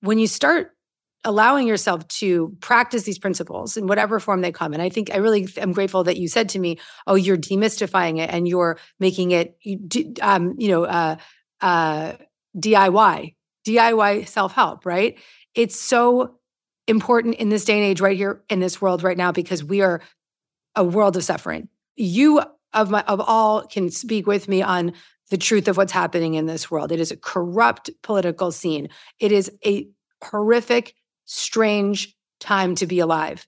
when 0.00 0.18
you 0.18 0.26
start 0.26 0.76
allowing 1.24 1.66
yourself 1.66 2.06
to 2.08 2.56
practice 2.60 3.02
these 3.02 3.18
principles 3.18 3.76
in 3.76 3.86
whatever 3.86 4.20
form 4.20 4.40
they 4.40 4.52
come 4.52 4.72
and 4.72 4.80
i 4.80 4.88
think 4.88 5.12
i 5.12 5.16
really 5.16 5.48
am 5.56 5.72
grateful 5.72 6.04
that 6.04 6.16
you 6.16 6.28
said 6.28 6.48
to 6.48 6.58
me 6.58 6.78
oh 7.06 7.14
you're 7.14 7.36
demystifying 7.36 8.18
it 8.18 8.30
and 8.30 8.46
you're 8.46 8.78
making 9.00 9.32
it 9.32 9.56
um, 10.22 10.54
you 10.58 10.68
know 10.68 10.84
uh, 10.84 11.16
uh, 11.60 12.12
diy 12.56 13.34
diy 13.66 14.28
self-help 14.28 14.86
right 14.86 15.18
it's 15.54 15.78
so 15.78 16.38
important 16.86 17.34
in 17.36 17.50
this 17.50 17.64
day 17.64 17.74
and 17.74 17.84
age 17.84 18.00
right 18.00 18.16
here 18.16 18.42
in 18.48 18.60
this 18.60 18.80
world 18.80 19.02
right 19.02 19.16
now 19.16 19.30
because 19.30 19.62
we 19.62 19.82
are 19.82 20.00
a 20.74 20.82
world 20.82 21.16
of 21.16 21.24
suffering. 21.24 21.68
You 21.96 22.40
of 22.72 22.90
my 22.90 23.02
of 23.02 23.20
all 23.20 23.66
can 23.66 23.90
speak 23.90 24.26
with 24.26 24.48
me 24.48 24.62
on 24.62 24.92
the 25.30 25.36
truth 25.36 25.68
of 25.68 25.76
what's 25.76 25.92
happening 25.92 26.34
in 26.34 26.46
this 26.46 26.70
world. 26.70 26.90
It 26.90 27.00
is 27.00 27.10
a 27.10 27.16
corrupt 27.16 27.90
political 28.02 28.50
scene. 28.50 28.88
It 29.20 29.32
is 29.32 29.50
a 29.64 29.88
horrific, 30.22 30.94
strange 31.28 32.16
time 32.40 32.74
to 32.76 32.86
be 32.86 32.98
alive. 33.00 33.46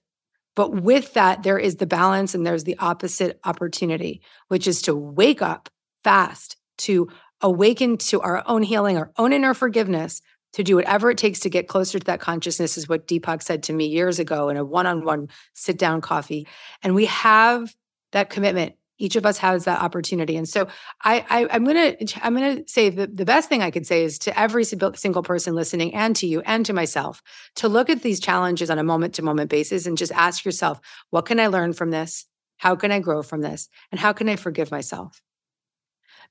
But 0.55 0.81
with 0.81 1.13
that, 1.13 1.43
there 1.43 1.57
is 1.57 1.77
the 1.77 1.87
balance 1.87 2.35
and 2.35 2.45
there's 2.45 2.63
the 2.63 2.77
opposite 2.77 3.39
opportunity, 3.43 4.21
which 4.49 4.67
is 4.67 4.83
to 4.83 4.95
wake 4.95 5.41
up 5.41 5.69
fast, 6.03 6.57
to 6.79 7.09
awaken 7.41 7.97
to 7.97 8.21
our 8.21 8.43
own 8.45 8.61
healing, 8.61 8.97
our 8.97 9.11
own 9.17 9.33
inner 9.33 9.53
forgiveness, 9.53 10.21
to 10.53 10.63
do 10.63 10.75
whatever 10.75 11.09
it 11.09 11.17
takes 11.17 11.39
to 11.39 11.49
get 11.49 11.67
closer 11.67 11.97
to 11.97 12.05
that 12.05 12.19
consciousness 12.19 12.77
is 12.77 12.89
what 12.89 13.07
Deepak 13.07 13.41
said 13.41 13.63
to 13.63 13.73
me 13.73 13.87
years 13.87 14.19
ago 14.19 14.49
in 14.49 14.57
a 14.57 14.65
one-on-one 14.65 15.29
sit-down 15.53 16.01
coffee. 16.01 16.47
And 16.83 16.93
we 16.93 17.05
have 17.05 17.73
that 18.11 18.29
commitment 18.29 18.75
Each 19.01 19.15
of 19.15 19.25
us 19.25 19.39
has 19.39 19.65
that 19.65 19.81
opportunity. 19.81 20.37
And 20.37 20.47
so 20.47 20.67
I, 21.03 21.25
I 21.27 21.55
am 21.55 21.65
gonna 21.65 21.95
I'm 22.21 22.35
gonna 22.35 22.67
say 22.67 22.89
the, 22.89 23.07
the 23.07 23.25
best 23.25 23.49
thing 23.49 23.63
I 23.63 23.71
could 23.71 23.87
say 23.87 24.03
is 24.03 24.19
to 24.19 24.39
every 24.39 24.63
single 24.63 25.23
person 25.23 25.55
listening 25.55 25.95
and 25.95 26.15
to 26.17 26.27
you 26.27 26.41
and 26.41 26.63
to 26.67 26.73
myself 26.73 27.23
to 27.55 27.67
look 27.67 27.89
at 27.89 28.03
these 28.03 28.19
challenges 28.19 28.69
on 28.69 28.77
a 28.77 28.83
moment 28.83 29.15
to 29.15 29.23
moment 29.23 29.49
basis 29.49 29.87
and 29.87 29.97
just 29.97 30.11
ask 30.11 30.45
yourself, 30.45 30.79
what 31.09 31.25
can 31.25 31.39
I 31.39 31.47
learn 31.47 31.73
from 31.73 31.89
this? 31.89 32.25
How 32.57 32.75
can 32.75 32.91
I 32.91 32.99
grow 32.99 33.23
from 33.23 33.41
this? 33.41 33.69
And 33.91 33.99
how 33.99 34.13
can 34.13 34.29
I 34.29 34.35
forgive 34.35 34.69
myself? 34.69 35.19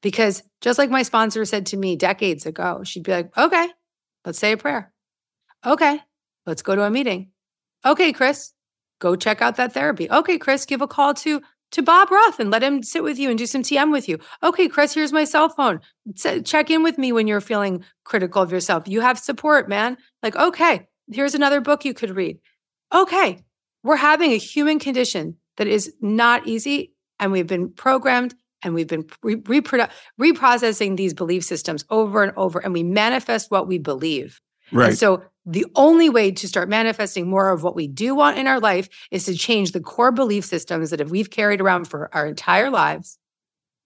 Because 0.00 0.44
just 0.60 0.78
like 0.78 0.90
my 0.90 1.02
sponsor 1.02 1.44
said 1.44 1.66
to 1.66 1.76
me 1.76 1.96
decades 1.96 2.46
ago, 2.46 2.82
she'd 2.84 3.02
be 3.02 3.12
like, 3.12 3.36
okay, 3.36 3.68
let's 4.24 4.38
say 4.38 4.52
a 4.52 4.56
prayer. 4.56 4.92
Okay, 5.66 5.98
let's 6.46 6.62
go 6.62 6.76
to 6.76 6.84
a 6.84 6.90
meeting. 6.90 7.32
Okay, 7.84 8.12
Chris, 8.12 8.52
go 9.00 9.16
check 9.16 9.42
out 9.42 9.56
that 9.56 9.72
therapy. 9.72 10.08
Okay, 10.08 10.38
Chris, 10.38 10.66
give 10.66 10.82
a 10.82 10.86
call 10.86 11.14
to 11.14 11.42
to 11.72 11.82
Bob 11.82 12.10
Roth 12.10 12.40
and 12.40 12.50
let 12.50 12.62
him 12.62 12.82
sit 12.82 13.02
with 13.02 13.18
you 13.18 13.28
and 13.28 13.38
do 13.38 13.46
some 13.46 13.62
TM 13.62 13.92
with 13.92 14.08
you. 14.08 14.18
Okay, 14.42 14.68
Chris, 14.68 14.94
here's 14.94 15.12
my 15.12 15.24
cell 15.24 15.48
phone. 15.48 15.80
check 16.44 16.70
in 16.70 16.82
with 16.82 16.98
me 16.98 17.12
when 17.12 17.26
you're 17.26 17.40
feeling 17.40 17.84
critical 18.04 18.42
of 18.42 18.52
yourself. 18.52 18.88
You 18.88 19.00
have 19.00 19.18
support, 19.18 19.68
man. 19.68 19.96
Like, 20.22 20.36
okay, 20.36 20.86
here's 21.12 21.34
another 21.34 21.60
book 21.60 21.84
you 21.84 21.94
could 21.94 22.16
read. 22.16 22.38
Okay, 22.92 23.44
we're 23.82 23.96
having 23.96 24.32
a 24.32 24.38
human 24.38 24.78
condition 24.78 25.36
that 25.56 25.66
is 25.66 25.92
not 26.00 26.46
easy 26.46 26.92
and 27.18 27.32
we've 27.32 27.46
been 27.46 27.70
programmed 27.70 28.34
and 28.62 28.74
we've 28.74 28.88
been 28.88 29.06
re- 29.22 29.36
reprodu- 29.36 29.90
reprocessing 30.20 30.96
these 30.96 31.14
belief 31.14 31.44
systems 31.44 31.84
over 31.90 32.22
and 32.22 32.32
over 32.36 32.58
and 32.58 32.72
we 32.72 32.82
manifest 32.82 33.50
what 33.50 33.68
we 33.68 33.78
believe. 33.78 34.40
Right. 34.72 34.90
And 34.90 34.98
so 34.98 35.22
the 35.50 35.66
only 35.74 36.08
way 36.08 36.30
to 36.30 36.46
start 36.46 36.68
manifesting 36.68 37.28
more 37.28 37.50
of 37.50 37.64
what 37.64 37.74
we 37.74 37.88
do 37.88 38.14
want 38.14 38.38
in 38.38 38.46
our 38.46 38.60
life 38.60 38.88
is 39.10 39.24
to 39.24 39.34
change 39.34 39.72
the 39.72 39.80
core 39.80 40.12
belief 40.12 40.44
systems 40.44 40.90
that 40.90 41.10
we've 41.10 41.30
carried 41.30 41.60
around 41.60 41.86
for 41.86 42.08
our 42.14 42.26
entire 42.26 42.70
lives, 42.70 43.18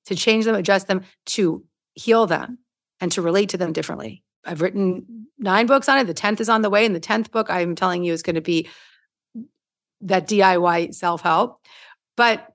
to 0.05 0.15
change 0.15 0.45
them, 0.45 0.55
adjust 0.55 0.89
them, 0.89 1.01
to 1.25 1.65
heal 1.95 2.27
them, 2.27 2.59
and 3.01 3.11
to 3.13 3.23
relate 3.23 3.49
to 3.49 3.57
them 3.57 3.73
differently. 3.73 4.23
I've 4.45 4.61
written 4.61 5.27
nine 5.39 5.65
books 5.65 5.89
on 5.89 5.99
it. 5.99 6.05
The 6.05 6.13
10th 6.13 6.41
is 6.41 6.51
on 6.51 6.61
the 6.61 6.69
way. 6.69 6.85
And 6.85 6.95
the 6.95 7.01
10th 7.01 7.31
book 7.31 7.49
I'm 7.49 7.75
telling 7.75 8.05
you 8.05 8.13
is 8.13 8.23
going 8.23 8.35
to 8.35 8.43
be 8.43 8.69
that 10.03 10.29
DIY 10.29 10.95
self 10.95 11.23
help. 11.23 11.63
But 12.15 12.47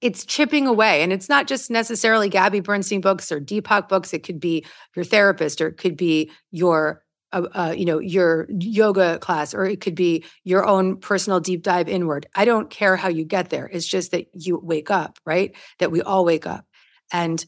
it's 0.00 0.24
chipping 0.24 0.68
away. 0.68 1.02
And 1.02 1.12
it's 1.12 1.28
not 1.28 1.48
just 1.48 1.72
necessarily 1.72 2.28
Gabby 2.28 2.60
Bernstein 2.60 3.00
books 3.00 3.32
or 3.32 3.40
Deepak 3.40 3.88
books. 3.88 4.14
It 4.14 4.22
could 4.22 4.38
be 4.38 4.64
your 4.94 5.04
therapist 5.04 5.60
or 5.60 5.66
it 5.66 5.76
could 5.76 5.96
be 5.96 6.30
your 6.52 7.01
uh, 7.32 7.74
you 7.76 7.84
know 7.84 7.98
your 7.98 8.46
yoga 8.50 9.18
class 9.18 9.54
or 9.54 9.64
it 9.64 9.80
could 9.80 9.94
be 9.94 10.24
your 10.44 10.66
own 10.66 10.96
personal 10.96 11.40
deep 11.40 11.62
dive 11.62 11.88
inward. 11.88 12.26
I 12.34 12.44
don't 12.44 12.70
care 12.70 12.96
how 12.96 13.08
you 13.08 13.24
get 13.24 13.50
there. 13.50 13.68
It's 13.72 13.86
just 13.86 14.10
that 14.10 14.26
you 14.32 14.60
wake 14.62 14.90
up 14.90 15.18
right? 15.24 15.54
That 15.78 15.90
we 15.90 16.02
all 16.02 16.24
wake 16.24 16.46
up. 16.46 16.66
And 17.12 17.44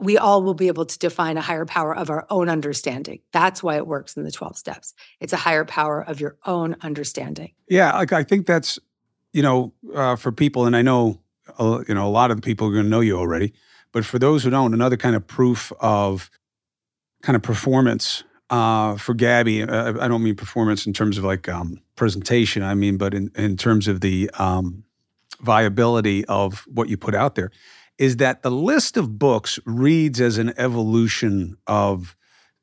we 0.00 0.16
all 0.16 0.44
will 0.44 0.54
be 0.54 0.68
able 0.68 0.86
to 0.86 0.98
define 0.98 1.36
a 1.36 1.40
higher 1.40 1.66
power 1.66 1.94
of 1.94 2.08
our 2.08 2.24
own 2.30 2.48
understanding. 2.48 3.20
That's 3.32 3.62
why 3.62 3.76
it 3.76 3.86
works 3.86 4.16
in 4.16 4.22
the 4.22 4.30
12 4.30 4.56
steps. 4.56 4.94
It's 5.18 5.32
a 5.32 5.36
higher 5.36 5.64
power 5.64 6.00
of 6.00 6.20
your 6.20 6.36
own 6.46 6.76
understanding. 6.82 7.52
Yeah 7.68 7.98
like 7.98 8.12
i 8.12 8.22
think 8.22 8.46
that's 8.46 8.78
you 9.32 9.42
know 9.42 9.72
uh, 9.94 10.16
for 10.16 10.32
people 10.32 10.66
and 10.66 10.76
i 10.76 10.82
know 10.82 11.20
uh, 11.58 11.82
you 11.88 11.94
know 11.94 12.06
a 12.06 12.10
lot 12.10 12.30
of 12.30 12.36
the 12.36 12.42
people 12.42 12.68
are 12.68 12.72
going 12.72 12.84
to 12.84 12.90
know 12.90 13.00
you 13.00 13.18
already 13.18 13.52
but 13.92 14.04
for 14.04 14.18
those 14.18 14.44
who 14.44 14.50
don't 14.50 14.74
another 14.74 14.96
kind 14.96 15.16
of 15.16 15.26
proof 15.26 15.72
of 15.80 16.30
kind 17.22 17.36
of 17.36 17.42
performance 17.42 18.24
uh, 18.50 18.96
for 18.96 19.14
Gabby, 19.14 19.62
uh, 19.62 19.94
I 20.00 20.08
don't 20.08 20.22
mean 20.22 20.34
performance 20.34 20.86
in 20.86 20.92
terms 20.92 21.18
of 21.18 21.24
like 21.24 21.48
um, 21.48 21.80
presentation. 21.96 22.62
I 22.62 22.74
mean, 22.74 22.96
but 22.96 23.14
in, 23.14 23.30
in 23.34 23.56
terms 23.56 23.88
of 23.88 24.00
the 24.00 24.30
um, 24.34 24.84
viability 25.40 26.24
of 26.26 26.66
what 26.66 26.88
you 26.88 26.96
put 26.96 27.14
out 27.14 27.34
there, 27.34 27.50
is 27.98 28.16
that 28.16 28.42
the 28.42 28.50
list 28.50 28.96
of 28.96 29.18
books 29.18 29.58
reads 29.66 30.20
as 30.20 30.38
an 30.38 30.54
evolution 30.56 31.56
of 31.66 32.16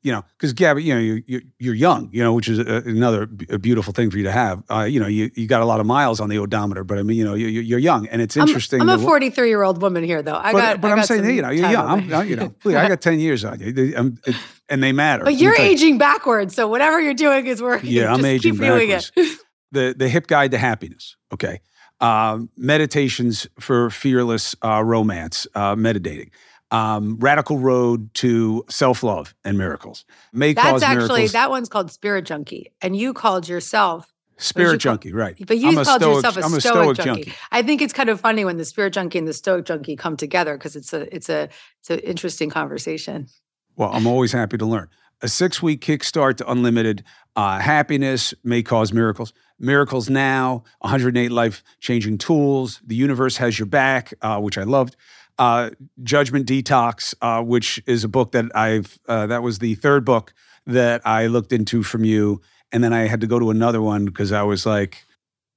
you 0.06 0.12
know, 0.12 0.22
because 0.38 0.52
Gabby, 0.52 0.84
you 0.84 0.94
know, 0.94 1.00
you're, 1.26 1.40
you're 1.58 1.74
young, 1.74 2.08
you 2.12 2.22
know, 2.22 2.32
which 2.32 2.48
is 2.48 2.60
a, 2.60 2.76
another 2.86 3.22
a 3.50 3.58
beautiful 3.58 3.92
thing 3.92 4.08
for 4.08 4.18
you 4.18 4.22
to 4.22 4.30
have. 4.30 4.62
Uh, 4.70 4.82
you 4.82 5.00
know, 5.00 5.08
you, 5.08 5.32
you 5.34 5.48
got 5.48 5.62
a 5.62 5.64
lot 5.64 5.80
of 5.80 5.86
miles 5.86 6.20
on 6.20 6.28
the 6.28 6.38
odometer, 6.38 6.84
but 6.84 6.96
I 6.96 7.02
mean, 7.02 7.16
you 7.16 7.24
know, 7.24 7.34
you, 7.34 7.48
you're 7.48 7.80
young, 7.80 8.06
and 8.06 8.22
it's 8.22 8.36
interesting. 8.36 8.80
I'm, 8.80 8.88
I'm 8.88 9.00
a 9.00 9.02
43 9.02 9.48
year 9.48 9.64
old 9.64 9.82
woman 9.82 10.04
here, 10.04 10.22
though. 10.22 10.36
I 10.36 10.52
but, 10.52 10.58
got, 10.60 10.80
but 10.80 10.92
I 10.92 10.98
am 10.98 11.02
saying, 11.02 11.24
you 11.24 11.42
know, 11.42 11.50
you're 11.50 11.68
young. 11.68 11.88
I'm, 11.88 12.14
I, 12.14 12.22
you 12.22 12.36
know, 12.36 12.50
please, 12.50 12.76
I 12.76 12.86
got 12.86 13.00
10 13.00 13.18
years 13.18 13.44
on 13.44 13.58
you, 13.58 13.94
I'm, 13.96 14.16
it, 14.24 14.36
and 14.68 14.82
they 14.82 14.92
matter. 14.92 15.24
But 15.24 15.34
you're 15.34 15.56
aging 15.56 15.98
backwards, 15.98 16.54
so 16.54 16.68
whatever 16.68 17.00
you're 17.00 17.14
doing 17.14 17.46
is 17.46 17.62
working. 17.62 17.90
Yeah, 17.90 18.10
I'm 18.10 18.16
Just 18.18 18.26
aging 18.26 18.52
keep 18.54 18.60
backwards. 18.60 19.10
Doing 19.14 19.28
it. 19.30 19.38
the 19.72 19.94
the 19.96 20.08
hip 20.08 20.26
guide 20.26 20.50
to 20.52 20.58
happiness. 20.58 21.16
Okay, 21.32 21.60
um, 22.00 22.50
meditations 22.56 23.46
for 23.58 23.90
fearless 23.90 24.54
uh, 24.64 24.82
romance, 24.84 25.46
uh, 25.54 25.74
meditating 25.76 26.30
um, 26.70 27.16
radical 27.18 27.58
road 27.58 28.12
to 28.14 28.64
self 28.68 29.02
love 29.02 29.34
and 29.44 29.56
miracles. 29.58 30.04
May 30.32 30.52
That's 30.52 30.82
actually 30.82 31.08
miracles. 31.08 31.32
that 31.32 31.50
one's 31.50 31.68
called 31.68 31.90
Spirit 31.90 32.22
Junkie, 32.26 32.72
and 32.82 32.96
you 32.96 33.12
called 33.12 33.48
yourself. 33.48 34.12
Spirit 34.38 34.66
you 34.66 34.70
call- 34.72 34.78
junkie, 34.78 35.12
right? 35.14 35.34
But 35.46 35.56
you 35.58 35.68
I'm 35.68 35.78
a 35.78 35.84
called 35.84 36.02
stoic- 36.02 36.16
yourself 36.16 36.36
a 36.36 36.60
stoic, 36.60 36.60
stoic 36.60 36.96
junkie. 36.98 37.22
junkie. 37.24 37.38
I 37.52 37.62
think 37.62 37.80
it's 37.80 37.94
kind 37.94 38.10
of 38.10 38.20
funny 38.20 38.44
when 38.44 38.58
the 38.58 38.66
spirit 38.66 38.92
junkie 38.92 39.16
and 39.18 39.26
the 39.26 39.32
stoic 39.32 39.64
junkie 39.64 39.96
come 39.96 40.14
together 40.16 40.58
because 40.58 40.76
it's 40.76 40.92
a 40.92 41.14
it's 41.14 41.30
a 41.30 41.48
it's 41.80 41.88
an 41.90 42.00
interesting 42.00 42.50
conversation. 42.50 43.28
Well, 43.76 43.90
I'm 43.92 44.06
always 44.06 44.32
happy 44.32 44.56
to 44.58 44.66
learn. 44.66 44.88
A 45.22 45.28
six 45.28 45.62
week 45.62 45.82
kickstart 45.82 46.36
to 46.38 46.50
unlimited 46.50 47.04
uh, 47.36 47.58
happiness 47.58 48.34
may 48.42 48.62
cause 48.62 48.92
miracles. 48.92 49.32
Miracles 49.58 50.10
now, 50.10 50.64
108 50.80 51.30
life 51.30 51.62
changing 51.80 52.18
tools. 52.18 52.80
The 52.84 52.94
universe 52.94 53.36
has 53.38 53.58
your 53.58 53.66
back, 53.66 54.12
uh, 54.22 54.40
which 54.40 54.58
I 54.58 54.64
loved. 54.64 54.96
Uh, 55.38 55.70
Judgment 56.02 56.46
Detox, 56.46 57.14
uh, 57.20 57.42
which 57.42 57.82
is 57.86 58.04
a 58.04 58.08
book 58.08 58.32
that 58.32 58.54
I've, 58.54 58.98
uh, 59.08 59.26
that 59.26 59.42
was 59.42 59.58
the 59.58 59.74
third 59.76 60.04
book 60.04 60.32
that 60.66 61.06
I 61.06 61.26
looked 61.26 61.52
into 61.52 61.82
from 61.82 62.04
you. 62.04 62.40
And 62.72 62.82
then 62.82 62.92
I 62.92 63.06
had 63.06 63.20
to 63.20 63.26
go 63.26 63.38
to 63.38 63.50
another 63.50 63.80
one 63.80 64.06
because 64.06 64.32
I 64.32 64.42
was 64.42 64.66
like, 64.66 65.04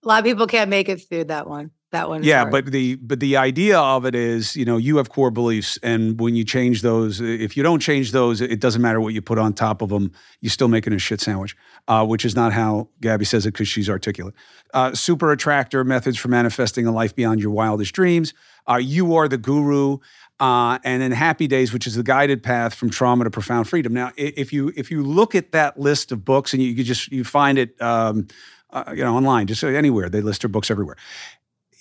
A 0.03 0.07
lot 0.07 0.19
of 0.19 0.25
people 0.25 0.47
can't 0.47 0.69
make 0.69 0.87
it 0.89 1.01
through 1.07 1.25
that 1.25 1.47
one. 1.47 1.71
That 1.91 2.07
one. 2.07 2.21
yeah, 2.23 2.41
hard. 2.41 2.51
but 2.51 2.65
the 2.67 2.95
but 2.95 3.19
the 3.19 3.37
idea 3.37 3.79
of 3.79 4.05
it 4.05 4.13
is, 4.13 4.55
you 4.55 4.63
know, 4.63 4.77
you 4.77 4.97
have 4.97 5.09
core 5.09 5.31
beliefs, 5.31 5.79
and 5.81 6.19
when 6.19 6.35
you 6.35 6.43
change 6.43 6.83
those, 6.83 7.19
if 7.19 7.57
you 7.57 7.63
don't 7.63 7.79
change 7.79 8.11
those, 8.11 8.41
it 8.41 8.59
doesn't 8.59 8.81
matter 8.81 9.01
what 9.01 9.15
you 9.15 9.23
put 9.23 9.39
on 9.39 9.53
top 9.53 9.81
of 9.81 9.89
them. 9.89 10.11
You're 10.39 10.51
still 10.51 10.67
making 10.67 10.93
a 10.93 10.99
shit 10.99 11.19
sandwich, 11.19 11.57
uh, 11.87 12.05
which 12.05 12.25
is 12.25 12.35
not 12.35 12.53
how 12.53 12.89
Gabby 13.01 13.25
says 13.25 13.47
it 13.47 13.53
because 13.53 13.67
she's 13.67 13.89
articulate. 13.89 14.35
Uh, 14.71 14.93
super 14.93 15.31
attractor 15.31 15.83
methods 15.83 16.19
for 16.19 16.27
manifesting 16.27 16.85
a 16.85 16.91
life 16.91 17.15
beyond 17.15 17.41
your 17.41 17.51
wildest 17.51 17.93
dreams. 17.93 18.35
Uh, 18.69 18.75
you 18.75 19.15
are 19.15 19.27
the 19.27 19.37
guru. 19.37 19.97
Uh, 20.39 20.79
and 20.85 21.01
then 21.01 21.11
happy 21.11 21.47
days 21.47 21.73
which 21.73 21.85
is 21.85 21.95
the 21.95 22.03
guided 22.03 22.41
path 22.41 22.73
from 22.73 22.89
trauma 22.89 23.25
to 23.25 23.29
profound 23.29 23.67
freedom 23.67 23.91
now 23.91 24.09
if 24.15 24.53
you 24.53 24.71
if 24.77 24.89
you 24.89 25.03
look 25.03 25.35
at 25.35 25.51
that 25.51 25.77
list 25.77 26.13
of 26.13 26.23
books 26.23 26.53
and 26.53 26.63
you, 26.63 26.69
you 26.69 26.81
just 26.81 27.11
you 27.11 27.25
find 27.25 27.57
it 27.57 27.75
um, 27.81 28.25
uh, 28.69 28.85
you 28.95 29.03
know 29.03 29.17
online 29.17 29.47
just 29.47 29.61
anywhere 29.65 30.07
they 30.07 30.21
list 30.21 30.43
their 30.43 30.47
books 30.47 30.71
everywhere 30.71 30.95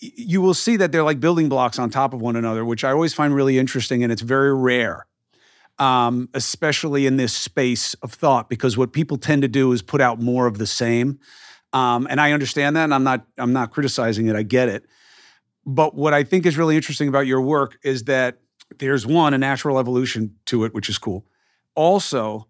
you 0.01 0.40
will 0.40 0.55
see 0.55 0.76
that 0.76 0.92
they're 0.92 1.03
like 1.03 1.20
building 1.20 1.49
blocks 1.49 1.78
on 1.78 1.90
top 1.90 2.14
of 2.14 2.20
one 2.20 2.36
another, 2.36 2.64
which 2.64 2.84
I 2.84 2.90
always 2.90 3.14
find 3.14 3.34
really 3.34 3.59
interesting, 3.59 4.03
and 4.03 4.12
it's 4.12 4.22
very 4.22 4.55
rare, 4.55 5.07
um, 5.78 6.28
especially 6.34 7.07
in 7.07 7.16
this 7.16 7.32
space 7.32 7.94
of 7.94 8.12
thought, 8.12 8.49
because 8.49 8.76
what 8.76 8.92
people 8.92 9.16
tend 9.16 9.42
to 9.42 9.49
do 9.49 9.72
is 9.72 9.82
put 9.82 10.01
out 10.01 10.20
more 10.20 10.46
of 10.46 10.59
the 10.59 10.66
same. 10.66 11.18
Um, 11.72 12.07
and 12.09 12.20
I 12.20 12.32
understand 12.32 12.76
that, 12.76 12.84
and 12.84 12.94
I'm 12.94 13.05
not 13.05 13.26
I'm 13.36 13.53
not 13.53 13.72
criticizing 13.72 14.26
it. 14.26 14.36
I 14.36 14.42
get 14.42 14.68
it. 14.68 14.84
But 15.66 15.94
what 15.94 16.14
I 16.14 16.24
think 16.24 16.46
is 16.46 16.57
really 16.57 16.76
interesting 16.76 17.09
about 17.09 17.26
your 17.26 17.42
work 17.42 17.78
is 17.82 18.05
that 18.05 18.38
there's 18.78 19.07
one 19.07 19.34
a 19.34 19.38
natural 19.38 19.78
evolution 19.78 20.36
to 20.46 20.64
it, 20.64 20.72
which 20.72 20.88
is 20.88 20.99
cool. 20.99 21.26
Also, 21.74 22.46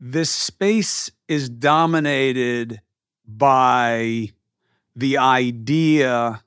this 0.00 0.30
space 0.30 1.10
is 1.28 1.48
dominated 1.48 2.80
by 3.26 4.30
the 4.94 5.18
idea 5.18 6.42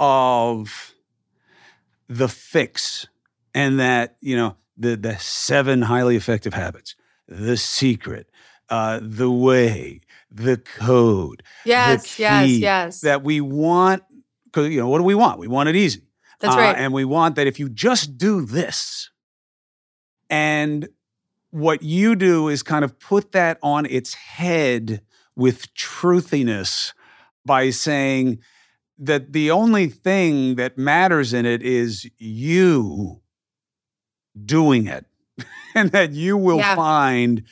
of 0.00 0.94
the 2.08 2.26
fix 2.28 3.06
and 3.54 3.78
that 3.78 4.16
you 4.20 4.36
know 4.36 4.56
the 4.76 4.96
the 4.96 5.16
seven 5.18 5.82
highly 5.82 6.16
effective 6.16 6.54
habits 6.54 6.96
the 7.28 7.56
secret 7.56 8.28
uh, 8.70 8.98
the 9.02 9.30
way 9.30 10.00
the 10.30 10.56
code 10.56 11.42
yes, 11.64 12.18
yes, 12.18 12.46
key 12.46 12.58
yes. 12.58 13.00
that 13.02 13.22
we 13.22 13.40
want 13.40 14.02
because 14.44 14.68
you 14.70 14.80
know 14.80 14.88
what 14.88 14.98
do 14.98 15.04
we 15.04 15.14
want 15.14 15.38
we 15.38 15.46
want 15.46 15.68
it 15.68 15.76
easy 15.76 16.02
That's 16.40 16.54
Uh, 16.54 16.58
right. 16.58 16.76
and 16.76 16.92
we 16.92 17.04
want 17.04 17.36
that 17.36 17.46
if 17.46 17.60
you 17.60 17.68
just 17.68 18.16
do 18.16 18.44
this 18.44 19.10
and 20.30 20.88
what 21.50 21.82
you 21.82 22.14
do 22.16 22.48
is 22.48 22.62
kind 22.62 22.84
of 22.84 22.98
put 22.98 23.32
that 23.32 23.58
on 23.62 23.86
its 23.86 24.14
head 24.14 25.02
with 25.36 25.72
truthiness 25.74 26.92
by 27.44 27.70
saying 27.70 28.38
that 29.02 29.32
the 29.32 29.50
only 29.50 29.88
thing 29.88 30.56
that 30.56 30.76
matters 30.78 31.32
in 31.32 31.46
it 31.46 31.62
is 31.62 32.08
you 32.18 33.20
doing 34.44 34.86
it 34.86 35.06
and 35.74 35.90
that 35.92 36.12
you 36.12 36.36
will 36.36 36.58
Yeah. 36.58 36.76
find 36.76 37.42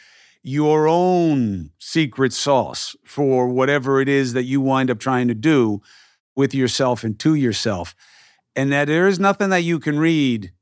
your 0.42 0.86
own 0.88 1.70
secret 1.78 2.32
sauce 2.32 2.94
for 3.04 3.48
whatever 3.48 4.00
it 4.00 4.08
is 4.08 4.32
that 4.34 4.44
you 4.44 4.60
wind 4.60 4.90
up 4.90 4.98
trying 4.98 5.28
to 5.28 5.34
do 5.34 5.80
with 6.36 6.54
yourself 6.54 7.02
and 7.02 7.18
to 7.18 7.34
yourself 7.34 7.94
and 8.54 8.70
that 8.72 8.86
there 8.86 9.08
is 9.08 9.18
nothing 9.18 9.50
that 9.50 9.62
you 9.62 9.78
can 9.78 9.98
read. 9.98 10.52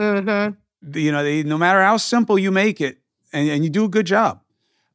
Mm-hmm. 0.00 0.98
You 0.98 1.12
know, 1.12 1.22
they, 1.22 1.42
no 1.42 1.56
matter 1.58 1.82
how 1.82 1.96
simple 1.96 2.38
you 2.38 2.50
make 2.50 2.80
it, 2.80 2.98
and, 3.32 3.48
and 3.48 3.64
you 3.64 3.70
do 3.70 3.84
a 3.84 3.88
good 3.88 4.06
job. 4.06 4.42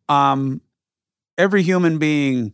Um, 0.09 0.61
every 1.37 1.63
human 1.63 1.97
being 1.97 2.53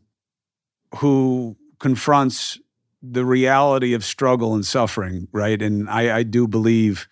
who 0.97 1.55
confronts 1.79 2.59
the 3.03 3.25
reality 3.25 3.93
of 3.93 4.05
struggle 4.05 4.55
and 4.55 4.65
suffering, 4.65 5.27
right? 5.33 5.61
And 5.61 5.89
I, 5.89 6.19
I 6.19 6.23
do 6.23 6.47
believe 6.47 7.09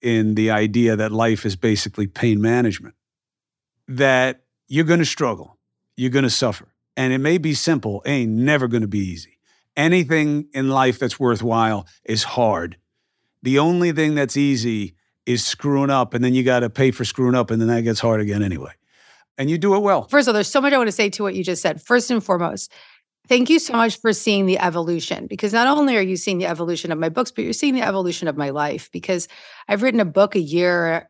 in 0.00 0.34
the 0.34 0.50
idea 0.50 0.96
that 0.96 1.12
life 1.12 1.44
is 1.44 1.56
basically 1.56 2.06
pain 2.06 2.40
management, 2.40 2.94
that 3.86 4.44
you're 4.66 4.84
going 4.84 5.00
to 5.00 5.04
struggle, 5.04 5.58
you're 5.96 6.10
going 6.10 6.22
to 6.22 6.30
suffer. 6.30 6.72
And 6.96 7.12
it 7.12 7.18
may 7.18 7.36
be 7.36 7.52
simple, 7.52 8.02
ain't 8.06 8.32
never 8.32 8.66
going 8.66 8.80
to 8.80 8.88
be 8.88 8.98
easy. 8.98 9.38
Anything 9.76 10.48
in 10.54 10.70
life 10.70 10.98
that's 10.98 11.20
worthwhile 11.20 11.86
is 12.04 12.22
hard. 12.22 12.78
The 13.42 13.58
only 13.58 13.92
thing 13.92 14.14
that's 14.14 14.38
easy 14.38 14.94
is 15.26 15.44
screwing 15.44 15.90
up, 15.90 16.14
and 16.14 16.24
then 16.24 16.32
you 16.32 16.44
got 16.44 16.60
to 16.60 16.70
pay 16.70 16.92
for 16.92 17.04
screwing 17.04 17.34
up, 17.34 17.50
and 17.50 17.60
then 17.60 17.68
that 17.68 17.82
gets 17.82 18.00
hard 18.00 18.22
again 18.22 18.42
anyway. 18.42 18.72
And 19.36 19.50
you 19.50 19.58
do 19.58 19.74
it 19.74 19.80
well. 19.80 20.04
First 20.04 20.28
of 20.28 20.32
all, 20.32 20.34
there's 20.34 20.48
so 20.48 20.62
much 20.62 20.72
I 20.72 20.78
want 20.78 20.88
to 20.88 20.92
say 20.92 21.10
to 21.10 21.22
what 21.22 21.34
you 21.34 21.44
just 21.44 21.60
said. 21.60 21.82
First 21.82 22.10
and 22.10 22.24
foremost, 22.24 22.72
thank 23.28 23.50
you 23.50 23.58
so 23.58 23.74
much 23.74 24.00
for 24.00 24.12
seeing 24.12 24.46
the 24.46 24.58
evolution 24.58 25.26
because 25.26 25.52
not 25.52 25.66
only 25.66 25.96
are 25.96 26.02
you 26.02 26.16
seeing 26.16 26.38
the 26.38 26.46
evolution 26.46 26.92
of 26.92 26.98
my 26.98 27.08
books, 27.08 27.30
but 27.30 27.44
you're 27.44 27.52
seeing 27.52 27.74
the 27.74 27.82
evolution 27.82 28.28
of 28.28 28.36
my 28.36 28.50
life 28.50 28.90
because 28.92 29.28
I've 29.68 29.82
written 29.82 30.00
a 30.00 30.04
book 30.04 30.34
a 30.34 30.40
year 30.40 31.08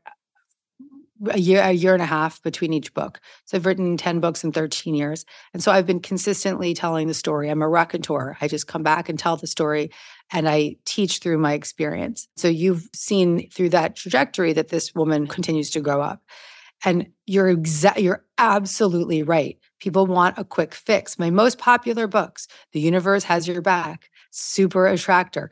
a 1.31 1.39
year 1.39 1.63
a 1.63 1.73
year 1.73 1.95
and 1.95 2.03
a 2.03 2.07
half 2.07 2.43
between 2.43 2.73
each 2.73 2.93
book. 2.93 3.21
So 3.47 3.57
I've 3.57 3.67
written 3.67 3.97
10 3.97 4.21
books 4.21 4.45
in 4.45 4.53
13 4.53 4.95
years. 4.95 5.25
And 5.55 5.63
so 5.63 5.73
I've 5.73 5.87
been 5.87 6.01
consistently 6.01 6.75
telling 6.75 7.09
the 7.09 7.15
story. 7.15 7.49
I'm 7.49 7.63
a 7.63 7.69
raconteur. 7.69 8.37
I 8.41 8.49
just 8.49 8.67
come 8.67 8.83
back 8.83 9.09
and 9.09 9.19
tell 9.19 9.37
the 9.37 9.47
story 9.47 9.91
and 10.33 10.49
I 10.49 10.77
teach 10.85 11.19
through 11.19 11.39
my 11.39 11.55
experience. 11.55 12.29
So 12.37 12.49
you've 12.49 12.89
seen 12.95 13.49
through 13.51 13.71
that 13.71 13.97
trajectory 13.97 14.53
that 14.53 14.69
this 14.69 14.95
woman 14.95 15.27
continues 15.27 15.71
to 15.71 15.81
grow 15.81 16.03
up. 16.03 16.23
And 16.85 17.07
you're 17.27 17.49
exact 17.49 17.99
you're 17.99 18.25
absolutely 18.39 19.23
right. 19.23 19.59
People 19.81 20.07
want 20.07 20.39
a 20.39 20.45
quick 20.45 20.75
fix. 20.75 21.19
My 21.19 21.31
most 21.31 21.59
popular 21.59 22.07
books, 22.07 22.49
The 22.73 22.81
Universe 22.81 23.25
Has 23.25 23.49
Your 23.49 23.63
Back, 23.63 24.11
Super 24.31 24.87
Attractor, 24.87 25.51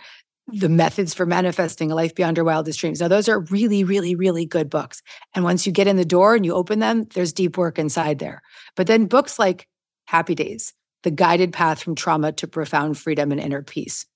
The 0.49 0.69
Methods 0.69 1.15
for 1.15 1.27
Manifesting 1.27 1.91
a 1.91 1.95
Life 1.95 2.15
Beyond 2.15 2.37
Your 2.37 2.45
Wildest 2.45 2.79
Dreams. 2.79 3.01
Now, 3.01 3.09
those 3.09 3.29
are 3.29 3.41
really, 3.41 3.85
really, 3.85 4.15
really 4.15 4.47
good 4.47 4.71
books. 4.71 5.03
And 5.35 5.45
once 5.45 5.67
you 5.67 5.73
get 5.73 5.87
in 5.87 5.97
the 5.97 6.05
door 6.05 6.35
and 6.35 6.45
you 6.45 6.55
open 6.55 6.79
them, 6.79 7.07
there's 7.15 7.33
deep 7.33 7.57
work 7.57 7.79
inside 7.79 8.19
there. 8.19 8.43
But 8.77 8.87
then 8.87 9.07
books 9.07 9.39
like 9.39 9.69
Happy 10.07 10.35
Days, 10.35 10.75
The 11.03 11.11
Guided 11.11 11.53
Path 11.53 11.83
from 11.83 11.95
Trauma 11.95 12.33
to 12.33 12.47
Profound 12.47 12.99
Freedom 12.99 13.33
and 13.33 13.41
Inner 13.41 13.63
Peace. 13.63 14.07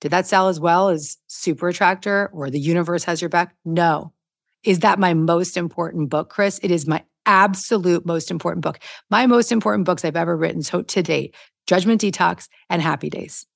Did 0.00 0.12
that 0.12 0.26
sell 0.26 0.48
as 0.48 0.60
well 0.60 0.88
as 0.88 1.16
Super 1.26 1.68
Attractor 1.68 2.30
or 2.32 2.50
The 2.50 2.60
Universe 2.60 3.04
Has 3.04 3.20
Your 3.20 3.28
Back? 3.28 3.56
No. 3.64 4.12
Is 4.64 4.80
that 4.80 4.98
my 4.98 5.14
most 5.14 5.56
important 5.56 6.10
book, 6.10 6.30
Chris? 6.30 6.58
It 6.62 6.70
is 6.70 6.86
my 6.86 7.04
absolute 7.26 8.06
most 8.06 8.30
important 8.30 8.62
book. 8.62 8.80
My 9.10 9.26
most 9.26 9.52
important 9.52 9.84
books 9.84 10.04
I've 10.04 10.16
ever 10.16 10.36
written 10.36 10.62
so 10.62 10.82
to 10.82 11.02
date 11.02 11.34
Judgment 11.66 12.00
Detox 12.00 12.48
and 12.70 12.80
Happy 12.80 13.10
Days. 13.10 13.46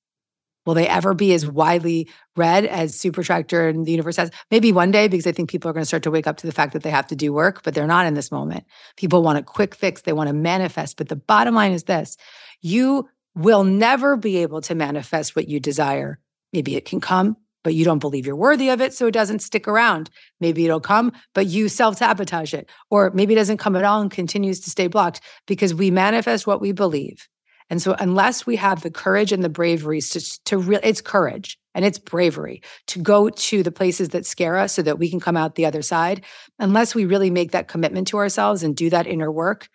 Will 0.65 0.75
they 0.75 0.87
ever 0.87 1.13
be 1.13 1.35
as 1.35 1.45
widely 1.47 2.09
read 2.37 2.65
as 2.67 2.95
Super 2.95 3.23
Attractor 3.23 3.69
and 3.69 3.85
the 3.85 3.91
universe 3.91 4.17
has? 4.17 4.31
Maybe 4.51 4.71
one 4.71 4.93
day, 4.93 5.09
because 5.09 5.27
I 5.27 5.33
think 5.33 5.51
people 5.51 5.69
are 5.69 5.73
going 5.73 5.83
to 5.83 5.87
start 5.87 6.05
to 6.05 6.11
wake 6.11 6.29
up 6.29 6.37
to 6.37 6.47
the 6.47 6.53
fact 6.53 6.73
that 6.73 6.85
they 6.85 6.91
have 6.91 7.09
to 7.09 7.17
do 7.17 7.33
work, 7.33 7.63
but 7.65 7.75
they're 7.75 7.87
not 7.87 8.07
in 8.07 8.15
this 8.15 8.31
moment. 8.31 8.65
People 8.97 9.23
want 9.23 9.39
a 9.39 9.43
quick 9.43 9.75
fix, 9.75 10.03
they 10.03 10.13
want 10.13 10.29
to 10.29 10.35
manifest. 10.35 10.97
But 10.97 11.09
the 11.09 11.17
bottom 11.17 11.55
line 11.55 11.73
is 11.73 11.85
this 11.85 12.17
you 12.61 13.09
will 13.35 13.65
never 13.65 14.17
be 14.17 14.37
able 14.37 14.61
to 14.61 14.75
manifest 14.75 15.35
what 15.35 15.49
you 15.49 15.59
desire. 15.59 16.19
Maybe 16.53 16.77
it 16.77 16.85
can 16.85 17.01
come, 17.01 17.37
but 17.65 17.75
you 17.75 17.85
don't 17.85 17.99
believe 17.99 18.27
you're 18.27 18.37
worthy 18.37 18.69
of 18.71 18.81
it, 18.81 18.93
so 18.95 19.07
it 19.07 19.13
doesn't 19.13 19.41
stick 19.41 19.69
around. 19.69 20.11
Maybe 20.41 20.65
it'll 20.65 20.81
come, 20.81 21.13
but 21.35 21.47
you 21.47 21.69
self 21.69 21.99
sabotage 21.99 22.55
it. 22.55 22.69
Or 22.91 23.11
maybe 23.15 23.35
it 23.35 23.37
doesn't 23.37 23.59
come 23.59 23.77
at 23.77 23.85
all 23.85 24.01
and 24.01 24.11
continues 24.11 24.61
to 24.61 24.71
stay 24.71 24.87
blocked 24.87 25.21
because 25.47 25.75
we 25.75 25.91
manifest 25.91 26.47
what 26.47 26.61
we 26.61 26.73
believe. 26.73 27.29
And 27.71 27.81
so, 27.81 27.97
unless 27.99 28.45
we 28.45 28.57
have 28.57 28.83
the 28.83 28.91
courage 28.91 29.33
and 29.33 29.43
the 29.43 29.49
bravery 29.49 30.01
to, 30.01 30.45
to 30.45 30.59
re- 30.59 30.81
it's 30.83 31.01
courage 31.01 31.59
and 31.75 31.85
it's 31.85 31.99
bravery 31.99 32.63
to 32.89 32.99
go 32.99 33.31
to 33.31 33.63
the 33.63 33.73
places 33.73 34.11
that 34.11 34.27
scare 34.27 34.59
us 34.59 34.75
so 34.75 34.83
that 34.83 34.99
we 34.99 35.09
can 35.09 35.21
come 35.21 35.37
out 35.37 35.55
the 35.55 35.65
other 35.65 35.81
side, 35.81 36.23
unless 36.59 36.95
we 36.95 37.07
really 37.07 37.31
make 37.31 37.53
that 37.53 37.69
commitment 37.69 38.09
to 38.09 38.19
ourselves 38.19 38.63
and 38.63 38.77
do 38.77 38.91
that 38.91 39.07
inner 39.07 39.33
work, 39.33 39.69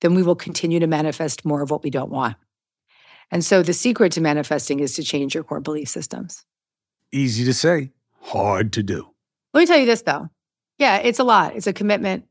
then 0.00 0.14
we 0.14 0.22
will 0.22 0.34
continue 0.34 0.80
to 0.80 0.88
manifest 0.88 1.44
more 1.44 1.62
of 1.62 1.70
what 1.70 1.84
we 1.84 1.90
don't 1.90 2.10
want. 2.10 2.36
And 3.30 3.44
so, 3.44 3.62
the 3.62 3.72
secret 3.72 4.12
to 4.12 4.20
manifesting 4.20 4.80
is 4.80 4.94
to 4.96 5.04
change 5.04 5.34
your 5.34 5.44
core 5.44 5.60
belief 5.60 5.88
systems. 5.88 6.44
Easy 7.14 7.44
to 7.44 7.54
say, 7.54 7.92
hard 8.22 8.72
to 8.72 8.82
do. 8.82 9.08
Let 9.52 9.60
me 9.60 9.66
tell 9.66 9.78
you 9.78 9.86
this 9.86 10.02
though. 10.02 10.28
Yeah, 10.78 10.96
it's 10.96 11.20
a 11.20 11.24
lot. 11.24 11.54
It's 11.54 11.68
a 11.68 11.72
commitment. 11.72 12.24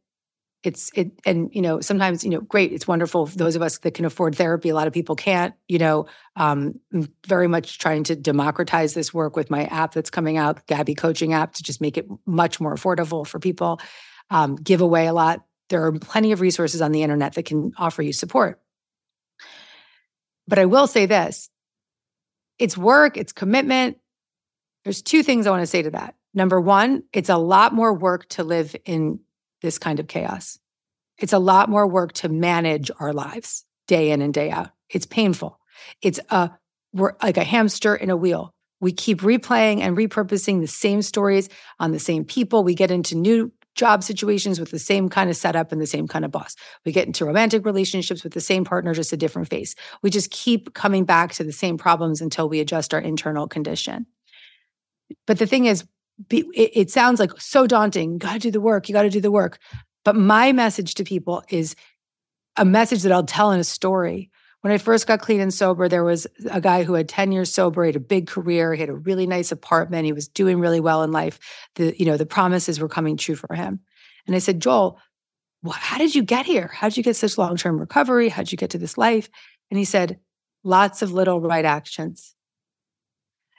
It's 0.62 0.92
it 0.94 1.12
and 1.26 1.50
you 1.54 1.62
know, 1.62 1.80
sometimes, 1.80 2.26
you 2.26 2.30
know, 2.30 2.42
great. 2.42 2.74
It's 2.74 2.86
wonderful 2.86 3.28
for 3.28 3.38
those 3.38 3.56
of 3.56 3.62
us 3.62 3.78
that 3.78 3.94
can 3.94 4.04
afford 4.04 4.36
therapy. 4.36 4.68
A 4.68 4.76
lot 4.76 4.88
of 4.88 4.92
people 4.92 5.16
can't, 5.16 5.56
you 5.70 5.80
know. 5.80 6.08
Um, 6.36 6.82
I'm 6.94 7.08
very 7.26 7.48
much 7.48 7.80
trying 7.80 8.04
to 8.04 8.16
democratize 8.18 8.94
this 8.94 9.14
work 9.14 9.38
with 9.38 9.50
my 9.50 9.64
app 9.68 9.94
that's 9.94 10.10
coming 10.10 10.36
out, 10.36 10.68
Gabby 10.68 10.96
Coaching 10.96 11.32
app, 11.32 11.54
to 11.54 11.64
just 11.64 11.80
make 11.80 11.98
it 11.98 12.06
much 12.26 12.60
more 12.60 12.76
affordable 12.76 13.26
for 13.26 13.40
people. 13.40 13.80
Um, 14.32 14.58
give 14.58 14.82
away 14.82 15.08
a 15.08 15.14
lot. 15.14 15.46
There 15.70 15.86
are 15.86 15.94
plenty 15.94 16.34
of 16.34 16.42
resources 16.42 16.82
on 16.82 16.92
the 16.92 17.04
internet 17.04 17.36
that 17.36 17.46
can 17.46 17.72
offer 17.78 18.02
you 18.02 18.12
support. 18.12 18.60
But 20.46 20.60
I 20.60 20.66
will 20.66 20.88
say 20.88 21.06
this 21.06 21.50
it's 22.60 22.78
work, 22.78 23.16
it's 23.16 23.32
commitment, 23.32 23.98
there's 24.84 25.02
two 25.02 25.24
things 25.24 25.48
I 25.48 25.52
want 25.52 25.62
to 25.62 25.68
say 25.68 25.82
to 25.82 25.92
that. 25.92 26.16
Number 26.34 26.60
one, 26.60 27.04
it's 27.14 27.30
a 27.30 27.38
lot 27.38 27.74
more 27.74 27.94
work 27.94 28.28
to 28.30 28.44
live 28.44 28.76
in 28.86 29.20
this 29.62 29.78
kind 29.78 30.00
of 30.00 30.08
chaos. 30.08 30.60
It's 31.18 31.34
a 31.34 31.40
lot 31.40 31.70
more 31.70 31.88
work 31.88 32.14
to 32.14 32.30
manage 32.30 32.90
our 33.00 33.14
lives 33.14 33.66
day 33.88 34.12
in 34.12 34.22
and 34.22 34.34
day 34.34 34.50
out. 34.50 34.72
It's 34.90 35.06
painful. 35.06 35.60
It's 36.02 36.20
a 36.30 36.52
we're 36.94 37.14
like 37.24 37.38
a 37.38 37.44
hamster 37.44 37.96
in 37.96 38.10
a 38.10 38.18
wheel. 38.18 38.54
We 38.80 38.92
keep 38.92 39.22
replaying 39.22 39.80
and 39.80 39.98
repurposing 39.98 40.60
the 40.60 40.68
same 40.68 41.02
stories 41.02 41.50
on 41.80 41.92
the 41.92 42.00
same 42.00 42.26
people. 42.26 42.64
We 42.64 42.76
get 42.76 42.92
into 42.92 43.16
new 43.16 43.52
job 43.76 44.04
situations 44.04 44.60
with 44.60 44.70
the 44.70 44.80
same 44.80 45.10
kind 45.10 45.30
of 45.30 45.36
setup 45.36 45.72
and 45.72 45.82
the 45.82 45.88
same 45.88 46.08
kind 46.08 46.26
of 46.26 46.32
boss. 46.32 46.56
We 46.86 46.92
get 46.92 47.08
into 47.08 47.26
romantic 47.26 47.66
relationships 47.66 48.24
with 48.24 48.34
the 48.34 48.42
same 48.42 48.66
partner, 48.66 48.94
just 48.94 49.14
a 49.14 49.18
different 49.18 49.50
face. 49.50 49.74
We 50.04 50.10
just 50.10 50.30
keep 50.30 50.74
coming 50.74 51.06
back 51.06 51.32
to 51.34 51.44
the 51.44 51.52
same 51.52 51.78
problems 51.78 52.22
until 52.22 52.48
we 52.48 52.60
adjust 52.60 52.94
our 52.94 53.00
internal 53.00 53.48
condition. 53.48 54.06
But 55.26 55.40
the 55.40 55.46
thing 55.46 55.66
is, 55.66 55.86
be, 56.30 56.46
it, 56.54 56.72
it 56.74 56.92
sounds 56.92 57.20
like 57.20 57.32
so 57.40 57.68
daunting. 57.68 58.14
You 58.14 58.20
got 58.20 58.34
to 58.34 58.40
do 58.40 58.52
the 58.52 58.62
work. 58.62 58.88
You 58.88 58.94
got 58.94 59.04
to 59.04 59.10
do 59.10 59.22
the 59.22 59.32
work. 59.32 59.60
But 60.06 60.16
my 60.16 60.52
message 60.52 60.96
to 60.96 61.04
people 61.04 61.44
is 61.50 61.76
a 62.58 62.66
message 62.66 63.04
that 63.04 63.12
I'll 63.12 63.24
tell 63.24 63.52
in 63.52 63.60
a 63.60 63.64
story. 63.64 64.30
When 64.62 64.72
I 64.72 64.78
first 64.78 65.08
got 65.08 65.20
clean 65.20 65.42
and 65.42 65.54
sober, 65.54 65.90
there 65.90 66.04
was 66.04 66.26
a 66.50 66.62
guy 66.62 66.84
who 66.84 66.94
had 66.94 67.10
10 67.10 67.34
years 67.34 67.54
sober, 67.54 67.84
he 67.84 67.90
had 67.90 67.98
a 67.98 68.00
big 68.00 68.28
career, 68.28 68.74
he 68.74 68.80
had 68.80 68.90
a 68.90 68.96
really 68.96 69.28
nice 69.28 69.52
apartment, 69.52 70.06
he 70.06 70.14
was 70.14 70.30
doing 70.30 70.60
really 70.60 70.80
well 70.80 71.04
in 71.04 71.12
life. 71.12 71.38
The, 71.76 71.94
you 71.98 72.06
know, 72.06 72.16
the 72.16 72.26
promises 72.26 72.80
were 72.80 72.88
coming 72.88 73.18
true 73.18 73.36
for 73.36 73.54
him. 73.56 73.82
And 74.26 74.36
I 74.36 74.40
said, 74.40 74.62
Joel, 74.62 75.00
how 75.70 75.98
did 75.98 76.16
you 76.16 76.24
get 76.24 76.46
here? 76.46 76.68
How 76.74 76.88
did 76.88 76.98
you 76.98 77.04
get 77.04 77.18
such 77.18 77.38
long-term 77.38 77.78
recovery? 77.78 78.30
How 78.30 78.44
did 78.44 78.52
you 78.54 78.58
get 78.58 78.70
to 78.70 78.78
this 78.78 78.98
life? 78.98 79.30
And 79.70 79.78
he 79.78 79.86
said, 79.86 80.20
lots 80.64 81.02
of 81.02 81.12
little 81.12 81.42
right 81.42 81.66
actions. 81.66 82.34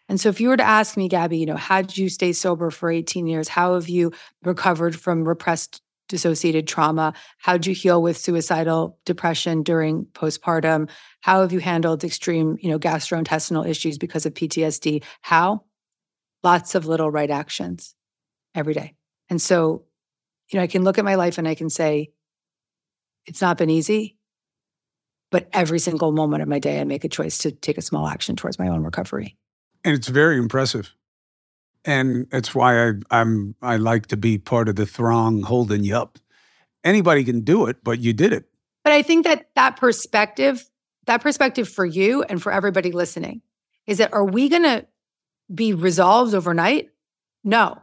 And 0.08 0.20
so 0.20 0.28
if 0.28 0.40
you 0.40 0.48
were 0.48 0.56
to 0.56 0.62
ask 0.62 0.96
me, 0.96 1.08
Gabby, 1.08 1.38
you 1.38 1.46
know, 1.46 1.56
how 1.56 1.82
did 1.82 1.96
you 1.96 2.08
stay 2.08 2.32
sober 2.32 2.70
for 2.70 2.90
18 2.90 3.26
years? 3.26 3.48
How 3.48 3.74
have 3.74 3.88
you 3.88 4.12
recovered 4.42 4.98
from 4.98 5.26
repressed 5.26 5.80
dissociated 6.08 6.66
trauma? 6.66 7.14
How 7.38 7.54
did 7.54 7.66
you 7.66 7.74
heal 7.74 8.02
with 8.02 8.18
suicidal 8.18 8.98
depression 9.06 9.62
during 9.62 10.04
postpartum? 10.06 10.90
How 11.22 11.40
have 11.40 11.52
you 11.52 11.60
handled 11.60 12.04
extreme, 12.04 12.58
you 12.60 12.70
know, 12.70 12.78
gastrointestinal 12.78 13.66
issues 13.66 13.96
because 13.96 14.26
of 14.26 14.34
PTSD? 14.34 15.02
How? 15.22 15.64
Lots 16.42 16.74
of 16.74 16.86
little 16.86 17.10
right 17.10 17.30
actions 17.30 17.94
every 18.54 18.74
day. 18.74 18.94
And 19.30 19.40
so, 19.40 19.84
you 20.50 20.58
know, 20.58 20.62
I 20.62 20.66
can 20.66 20.84
look 20.84 20.98
at 20.98 21.04
my 21.04 21.14
life 21.14 21.38
and 21.38 21.48
I 21.48 21.54
can 21.54 21.70
say, 21.70 22.10
it's 23.24 23.40
not 23.40 23.56
been 23.56 23.70
easy, 23.70 24.18
but 25.30 25.48
every 25.54 25.78
single 25.78 26.12
moment 26.12 26.42
of 26.42 26.48
my 26.48 26.58
day, 26.58 26.78
I 26.78 26.84
make 26.84 27.04
a 27.04 27.08
choice 27.08 27.38
to 27.38 27.52
take 27.52 27.78
a 27.78 27.82
small 27.82 28.06
action 28.06 28.36
towards 28.36 28.58
my 28.58 28.68
own 28.68 28.84
recovery 28.84 29.38
and 29.84 29.94
it's 29.94 30.08
very 30.08 30.38
impressive. 30.38 30.94
And 31.84 32.26
that's 32.30 32.54
why 32.54 32.88
I, 32.88 32.92
I'm 33.10 33.54
I 33.60 33.76
like 33.76 34.06
to 34.06 34.16
be 34.16 34.38
part 34.38 34.68
of 34.68 34.76
the 34.76 34.86
throng 34.86 35.42
holding 35.42 35.84
you 35.84 35.96
up. 35.96 36.18
Anybody 36.82 37.24
can 37.24 37.40
do 37.40 37.66
it, 37.66 37.84
but 37.84 38.00
you 38.00 38.12
did 38.12 38.32
it. 38.32 38.46
But 38.82 38.94
I 38.94 39.02
think 39.02 39.24
that 39.26 39.48
that 39.54 39.76
perspective, 39.76 40.64
that 41.06 41.20
perspective 41.20 41.68
for 41.68 41.84
you 41.84 42.22
and 42.22 42.42
for 42.42 42.52
everybody 42.52 42.92
listening, 42.92 43.42
is 43.86 43.98
that 43.98 44.12
are 44.12 44.24
we 44.24 44.48
going 44.48 44.62
to 44.62 44.86
be 45.54 45.74
resolved 45.74 46.34
overnight? 46.34 46.88
No. 47.42 47.78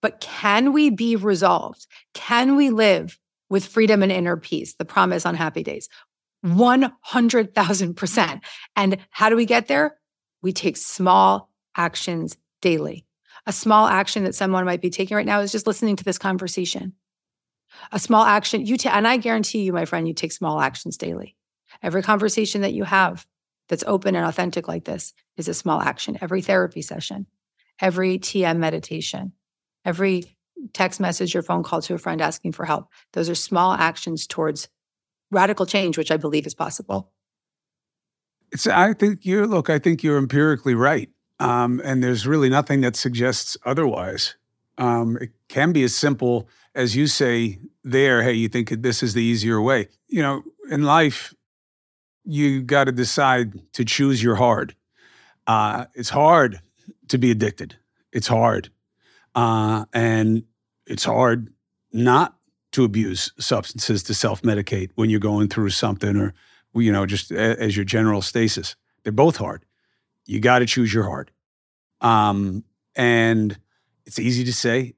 But 0.00 0.20
can 0.20 0.72
we 0.72 0.90
be 0.90 1.16
resolved? 1.16 1.86
Can 2.12 2.56
we 2.56 2.70
live 2.70 3.18
with 3.48 3.66
freedom 3.66 4.02
and 4.02 4.12
inner 4.12 4.36
peace? 4.36 4.74
The 4.74 4.84
promise 4.84 5.26
on 5.26 5.34
happy 5.34 5.62
days. 5.62 5.88
100,000%. 6.44 8.40
And 8.76 8.98
how 9.10 9.28
do 9.28 9.36
we 9.36 9.46
get 9.46 9.66
there? 9.66 9.96
We 10.44 10.52
take 10.52 10.76
small 10.76 11.50
actions 11.74 12.36
daily. 12.60 13.06
A 13.46 13.52
small 13.52 13.86
action 13.86 14.24
that 14.24 14.34
someone 14.34 14.66
might 14.66 14.82
be 14.82 14.90
taking 14.90 15.16
right 15.16 15.26
now 15.26 15.40
is 15.40 15.50
just 15.50 15.66
listening 15.66 15.96
to 15.96 16.04
this 16.04 16.18
conversation. 16.18 16.92
A 17.92 17.98
small 17.98 18.24
action, 18.24 18.64
you 18.64 18.76
ta- 18.76 18.90
and 18.90 19.08
I 19.08 19.16
guarantee 19.16 19.62
you, 19.62 19.72
my 19.72 19.86
friend, 19.86 20.06
you 20.06 20.12
take 20.12 20.32
small 20.32 20.60
actions 20.60 20.98
daily. 20.98 21.34
Every 21.82 22.02
conversation 22.02 22.60
that 22.60 22.74
you 22.74 22.84
have 22.84 23.26
that's 23.68 23.84
open 23.86 24.14
and 24.14 24.26
authentic 24.26 24.68
like 24.68 24.84
this 24.84 25.14
is 25.38 25.48
a 25.48 25.54
small 25.54 25.80
action. 25.80 26.18
Every 26.20 26.42
therapy 26.42 26.82
session, 26.82 27.26
every 27.80 28.18
TM 28.18 28.58
meditation, 28.58 29.32
every 29.84 30.36
text 30.74 31.00
message 31.00 31.34
or 31.34 31.42
phone 31.42 31.62
call 31.62 31.80
to 31.82 31.94
a 31.94 31.98
friend 31.98 32.20
asking 32.20 32.52
for 32.52 32.66
help. 32.66 32.88
Those 33.14 33.30
are 33.30 33.34
small 33.34 33.72
actions 33.72 34.26
towards 34.26 34.68
radical 35.30 35.64
change, 35.64 35.96
which 35.96 36.10
I 36.10 36.18
believe 36.18 36.46
is 36.46 36.54
possible. 36.54 37.13
It's, 38.54 38.68
I 38.68 38.92
think 38.92 39.26
you're, 39.26 39.48
look, 39.48 39.68
I 39.68 39.80
think 39.80 40.04
you're 40.04 40.16
empirically 40.16 40.76
right. 40.76 41.10
Um, 41.40 41.82
and 41.84 42.02
there's 42.02 42.24
really 42.24 42.48
nothing 42.48 42.82
that 42.82 42.94
suggests 42.94 43.56
otherwise. 43.66 44.36
Um, 44.78 45.18
it 45.20 45.30
can 45.48 45.72
be 45.72 45.82
as 45.82 45.94
simple 45.94 46.48
as 46.72 46.94
you 46.94 47.08
say 47.08 47.58
there, 47.82 48.22
hey, 48.22 48.32
you 48.32 48.48
think 48.48 48.70
this 48.70 49.02
is 49.02 49.12
the 49.12 49.22
easier 49.22 49.60
way. 49.60 49.88
You 50.06 50.22
know, 50.22 50.42
in 50.70 50.84
life, 50.84 51.34
you 52.24 52.62
got 52.62 52.84
to 52.84 52.92
decide 52.92 53.72
to 53.72 53.84
choose 53.84 54.22
your 54.22 54.36
hard. 54.36 54.76
Uh, 55.48 55.86
it's 55.94 56.10
hard 56.10 56.60
to 57.08 57.18
be 57.18 57.32
addicted. 57.32 57.76
It's 58.12 58.28
hard. 58.28 58.70
Uh, 59.34 59.84
and 59.92 60.44
it's 60.86 61.04
hard 61.04 61.52
not 61.92 62.36
to 62.70 62.84
abuse 62.84 63.32
substances 63.38 64.04
to 64.04 64.14
self 64.14 64.42
medicate 64.42 64.90
when 64.94 65.10
you're 65.10 65.18
going 65.18 65.48
through 65.48 65.70
something 65.70 66.16
or, 66.16 66.34
you 66.74 66.92
know, 66.92 67.06
just 67.06 67.30
a, 67.30 67.60
as 67.60 67.76
your 67.76 67.84
general 67.84 68.22
stasis. 68.22 68.76
They're 69.02 69.12
both 69.12 69.36
hard. 69.36 69.64
You 70.26 70.40
got 70.40 70.60
to 70.60 70.66
choose 70.66 70.92
your 70.92 71.04
hard. 71.04 71.30
Um, 72.00 72.64
and 72.96 73.58
it's 74.06 74.18
easy 74.18 74.44
to 74.44 74.52
say, 74.52 74.94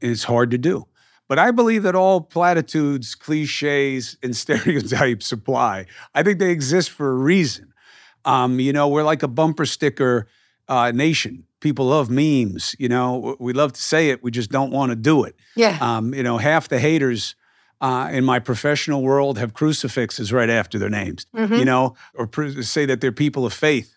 it's 0.00 0.24
hard 0.24 0.50
to 0.52 0.58
do. 0.58 0.86
But 1.28 1.38
I 1.38 1.50
believe 1.50 1.82
that 1.82 1.94
all 1.94 2.20
platitudes, 2.20 3.14
cliches, 3.14 4.16
and 4.22 4.36
stereotypes 4.44 5.30
apply. 5.30 5.86
I 6.14 6.22
think 6.22 6.38
they 6.38 6.50
exist 6.50 6.90
for 6.90 7.10
a 7.10 7.14
reason. 7.14 7.72
Um, 8.24 8.58
you 8.60 8.72
know, 8.72 8.88
we're 8.88 9.04
like 9.04 9.22
a 9.22 9.28
bumper 9.28 9.66
sticker 9.66 10.26
uh, 10.68 10.90
nation. 10.92 11.44
People 11.60 11.86
love 11.86 12.08
memes. 12.10 12.74
You 12.78 12.88
know, 12.88 13.36
we 13.38 13.52
love 13.52 13.72
to 13.72 13.82
say 13.82 14.10
it, 14.10 14.22
we 14.22 14.30
just 14.30 14.50
don't 14.50 14.70
want 14.70 14.90
to 14.90 14.96
do 14.96 15.24
it. 15.24 15.34
Yeah. 15.56 15.76
Um, 15.80 16.14
you 16.14 16.22
know, 16.22 16.38
half 16.38 16.68
the 16.68 16.78
haters 16.78 17.34
uh, 17.80 18.08
in 18.12 18.24
my 18.24 18.38
professional 18.38 19.02
world 19.02 19.38
have 19.38 19.54
crucifixes 19.54 20.32
right 20.32 20.50
after 20.50 20.78
their 20.78 20.90
names. 20.90 21.26
Mm-hmm. 21.34 21.54
You 21.54 21.64
know, 21.64 21.94
or 22.14 22.26
pr- 22.26 22.62
say 22.62 22.86
that 22.86 23.00
they're 23.00 23.12
people 23.12 23.46
of 23.46 23.52
faith. 23.52 23.96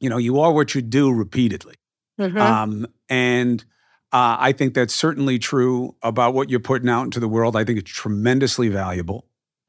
You 0.00 0.08
know, 0.10 0.16
you 0.18 0.40
are 0.40 0.52
what 0.52 0.74
you 0.74 0.82
do 0.82 1.12
repeatedly. 1.12 1.74
Mhm. 2.18 2.38
Um, 2.38 2.86
and 3.08 3.64
uh, 4.12 4.36
I 4.40 4.52
think 4.52 4.74
that's 4.74 4.94
certainly 4.94 5.38
true 5.38 5.94
about 6.02 6.34
what 6.34 6.50
you're 6.50 6.58
putting 6.60 6.88
out 6.88 7.04
into 7.04 7.20
the 7.20 7.28
world. 7.28 7.54
I 7.56 7.64
think 7.64 7.78
it's 7.78 7.90
tremendously 7.90 8.68
valuable. 8.68 9.26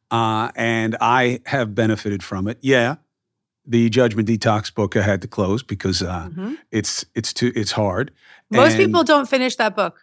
Uh, 0.09 0.51
and 0.55 0.97
I 0.99 1.41
have 1.45 1.75
benefited 1.75 2.23
from 2.23 2.47
it. 2.47 2.57
Yeah. 2.61 2.95
The 3.65 3.89
Judgment 3.89 4.27
Detox 4.27 4.73
book 4.73 4.97
I 4.97 5.01
had 5.03 5.21
to 5.21 5.27
close 5.27 5.61
because 5.63 6.01
uh, 6.01 6.29
Mhm. 6.29 6.57
it's 6.71 7.05
it's 7.13 7.31
too 7.31 7.51
it's 7.55 7.71
hard. 7.73 8.11
Most 8.49 8.73
And- 8.73 8.79
people 8.85 9.03
don't 9.03 9.29
finish 9.29 9.55
that 9.57 9.75
book. 9.75 9.99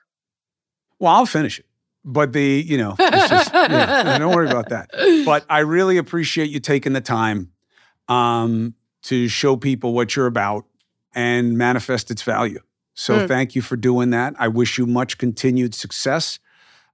Well, 1.00 1.12
I'll 1.12 1.26
finish 1.26 1.58
it, 1.58 1.66
but 2.08 2.32
the 2.32 2.64
you 2.66 2.78
know, 2.78 2.94
just, 2.98 3.52
yeah, 3.54 4.18
don't 4.18 4.34
worry 4.34 4.48
about 4.48 4.70
that. 4.70 4.90
But 5.24 5.44
I 5.48 5.60
really 5.60 5.98
appreciate 5.98 6.50
you 6.50 6.60
taking 6.60 6.92
the 6.94 7.00
time 7.00 7.52
um, 8.08 8.74
to 9.02 9.28
show 9.28 9.56
people 9.56 9.92
what 9.92 10.16
you're 10.16 10.26
about 10.26 10.64
and 11.14 11.56
manifest 11.56 12.10
its 12.10 12.22
value. 12.22 12.60
So 12.94 13.20
Mm. 13.20 13.28
thank 13.28 13.54
you 13.54 13.62
for 13.62 13.76
doing 13.76 14.10
that. 14.10 14.34
I 14.38 14.48
wish 14.48 14.78
you 14.78 14.86
much 14.86 15.18
continued 15.18 15.74
success. 15.74 16.38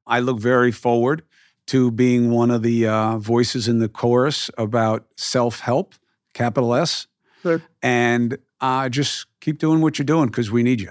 I 0.07 0.21
look 0.21 0.39
very 0.39 0.71
forward 0.73 1.23
to 1.69 1.91
being 1.91 2.31
one 2.31 2.51
of 2.51 2.63
the 2.63 2.87
uh, 2.87 3.17
voices 3.19 3.69
in 3.69 3.79
the 3.79 3.89
chorus 3.89 4.51
about 4.59 5.07
self 5.17 5.61
help, 5.61 5.95
capital 6.35 6.75
S. 6.75 7.07
Sure. 7.43 7.63
And 7.83 8.37
uh, 8.61 8.89
just 8.91 9.27
keep 9.41 9.59
doing 9.59 9.81
what 9.81 9.99
you're 9.99 10.05
doing 10.05 10.27
because 10.27 10.51
we 10.51 10.63
need 10.63 10.81
you. 10.81 10.91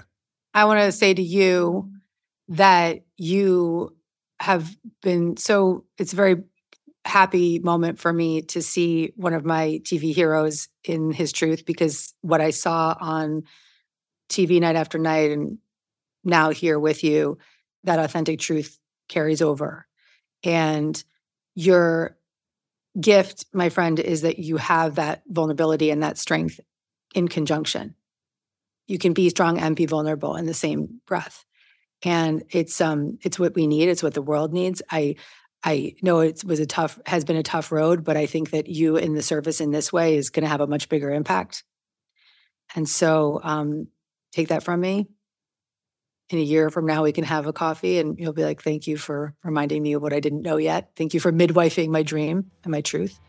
I 0.52 0.64
want 0.64 0.80
to 0.80 0.90
say 0.92 1.14
to 1.14 1.22
you 1.22 1.90
that 2.48 3.02
you 3.16 3.94
have 4.40 4.74
been 5.02 5.36
so, 5.36 5.84
it's 5.98 6.12
a 6.12 6.16
very 6.16 6.42
happy 7.04 7.58
moment 7.58 7.98
for 7.98 8.12
me 8.12 8.42
to 8.42 8.62
see 8.62 9.12
one 9.16 9.34
of 9.34 9.44
my 9.44 9.80
TV 9.84 10.14
heroes 10.14 10.68
in 10.84 11.12
his 11.12 11.32
truth 11.32 11.64
because 11.66 12.14
what 12.22 12.40
I 12.40 12.50
saw 12.50 12.96
on 12.98 13.42
TV 14.28 14.60
night 14.60 14.76
after 14.76 14.98
night 14.98 15.30
and 15.30 15.58
now 16.24 16.50
here 16.50 16.78
with 16.78 17.04
you, 17.04 17.38
that 17.84 17.98
authentic 17.98 18.40
truth 18.40 18.78
carries 19.08 19.42
over. 19.42 19.86
And 20.42 21.02
your 21.54 22.16
gift, 22.98 23.44
my 23.52 23.68
friend, 23.68 24.00
is 24.00 24.22
that 24.22 24.38
you 24.38 24.56
have 24.56 24.94
that 24.94 25.22
vulnerability 25.28 25.90
and 25.90 26.02
that 26.02 26.18
strength 26.18 26.60
in 27.14 27.28
conjunction. 27.28 27.94
You 28.86 28.98
can 28.98 29.12
be 29.12 29.28
strong 29.30 29.58
and 29.58 29.76
be 29.76 29.86
vulnerable 29.86 30.36
in 30.36 30.46
the 30.46 30.54
same 30.54 31.00
breath. 31.06 31.44
And 32.04 32.44
it's 32.50 32.80
um 32.80 33.18
it's 33.22 33.38
what 33.38 33.54
we 33.54 33.66
need, 33.66 33.88
it's 33.88 34.02
what 34.02 34.14
the 34.14 34.22
world 34.22 34.52
needs. 34.52 34.82
I 34.90 35.16
I 35.62 35.94
know 36.02 36.20
it 36.20 36.44
was 36.44 36.60
a 36.60 36.66
tough 36.66 37.00
has 37.06 37.24
been 37.24 37.36
a 37.36 37.42
tough 37.42 37.72
road, 37.72 38.04
but 38.04 38.16
I 38.16 38.26
think 38.26 38.50
that 38.50 38.68
you 38.68 38.96
in 38.96 39.14
the 39.14 39.22
service 39.22 39.60
in 39.60 39.70
this 39.70 39.92
way 39.92 40.16
is 40.16 40.30
going 40.30 40.42
to 40.44 40.48
have 40.48 40.60
a 40.60 40.66
much 40.66 40.88
bigger 40.88 41.10
impact. 41.10 41.64
And 42.74 42.88
so 42.88 43.40
um 43.42 43.88
take 44.32 44.48
that 44.48 44.62
from 44.62 44.80
me. 44.80 45.06
In 46.30 46.38
a 46.38 46.42
year 46.42 46.70
from 46.70 46.86
now, 46.86 47.02
we 47.02 47.12
can 47.12 47.24
have 47.24 47.46
a 47.46 47.52
coffee 47.52 47.98
and 47.98 48.18
you'll 48.18 48.32
be 48.32 48.44
like, 48.44 48.62
thank 48.62 48.86
you 48.86 48.96
for 48.96 49.34
reminding 49.44 49.82
me 49.82 49.92
of 49.92 50.02
what 50.02 50.14
I 50.14 50.20
didn't 50.20 50.42
know 50.42 50.56
yet. 50.56 50.90
Thank 50.96 51.12
you 51.12 51.20
for 51.20 51.30
midwifing 51.30 51.88
my 51.88 52.02
dream 52.02 52.50
and 52.64 52.70
my 52.70 52.80
truth. 52.80 53.20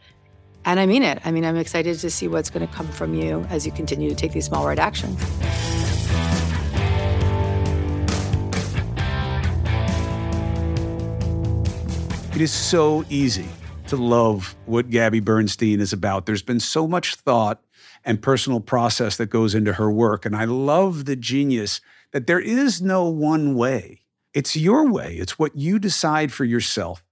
And 0.63 0.79
I 0.79 0.85
mean 0.85 1.03
it. 1.03 1.19
I 1.25 1.31
mean, 1.31 1.45
I'm 1.45 1.57
excited 1.57 1.99
to 1.99 2.09
see 2.09 2.27
what's 2.27 2.49
going 2.49 2.65
to 2.65 2.73
come 2.73 2.87
from 2.87 3.13
you 3.13 3.41
as 3.49 3.65
you 3.65 3.71
continue 3.71 4.09
to 4.09 4.15
take 4.15 4.31
these 4.31 4.45
small 4.45 4.65
right 4.65 4.79
actions. 4.79 5.21
It 12.35 12.41
is 12.41 12.51
so 12.51 13.05
easy 13.09 13.47
to 13.87 13.95
love 13.95 14.57
what 14.65 14.89
Gabby 14.89 15.21
Bernstein 15.21 15.79
is 15.79 15.93
about. 15.93 16.25
There's 16.25 16.41
been 16.41 16.59
so 16.59 16.85
much 16.85 17.15
thought 17.15 17.63
and 18.03 18.21
personal 18.21 18.59
process 18.59 19.15
that 19.15 19.27
goes 19.27 19.55
into 19.55 19.71
her 19.71 19.89
work. 19.89 20.25
And 20.25 20.35
I 20.35 20.43
love 20.43 21.05
the 21.05 21.15
genius 21.15 21.79
that 22.11 22.27
there 22.27 22.41
is 22.41 22.81
no 22.81 23.05
one 23.05 23.55
way. 23.55 24.01
It's 24.33 24.57
your 24.57 24.91
way, 24.91 25.15
it's 25.15 25.39
what 25.39 25.55
you 25.55 25.79
decide 25.79 26.33
for 26.33 26.43
yourself 26.43 27.05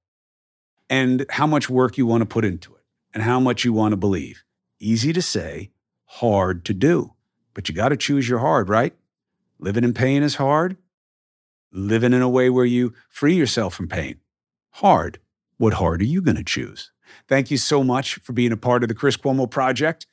and 0.89 1.25
how 1.29 1.47
much 1.47 1.69
work 1.69 1.97
you 1.97 2.05
want 2.05 2.19
to 2.19 2.25
put 2.25 2.43
into 2.43 2.75
it 2.75 2.83
and 3.13 3.23
how 3.23 3.39
much 3.39 3.63
you 3.63 3.71
want 3.71 3.93
to 3.93 3.97
believe. 3.97 4.43
Easy 4.77 5.13
to 5.13 5.21
say, 5.21 5.71
hard 6.03 6.65
to 6.65 6.73
do. 6.73 7.13
But 7.53 7.69
you 7.69 7.75
got 7.75 7.89
to 7.89 7.97
choose 7.97 8.27
your 8.27 8.39
hard, 8.39 8.67
right? 8.67 8.93
Living 9.57 9.85
in 9.85 9.93
pain 9.93 10.21
is 10.21 10.35
hard. 10.35 10.75
Living 11.71 12.11
in 12.11 12.21
a 12.21 12.27
way 12.27 12.49
where 12.49 12.65
you 12.65 12.93
free 13.07 13.35
yourself 13.35 13.73
from 13.73 13.87
pain 13.87 14.19
hard. 14.73 15.19
What 15.57 15.73
hard 15.73 16.01
are 16.01 16.05
you 16.05 16.21
going 16.21 16.37
to 16.37 16.43
choose? 16.43 16.91
Thank 17.27 17.51
you 17.51 17.57
so 17.57 17.83
much 17.83 18.15
for 18.15 18.33
being 18.33 18.51
a 18.51 18.57
part 18.57 18.83
of 18.83 18.89
the 18.89 18.95
Chris 18.95 19.17
Cuomo 19.17 19.49
Project. 19.49 20.07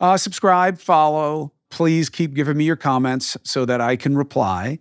Uh, 0.00 0.16
subscribe, 0.16 0.78
follow. 0.78 1.52
Please 1.70 2.08
keep 2.08 2.34
giving 2.34 2.56
me 2.56 2.64
your 2.64 2.76
comments 2.76 3.36
so 3.42 3.64
that 3.64 3.80
I 3.80 3.96
can 3.96 4.16
reply. 4.16 4.80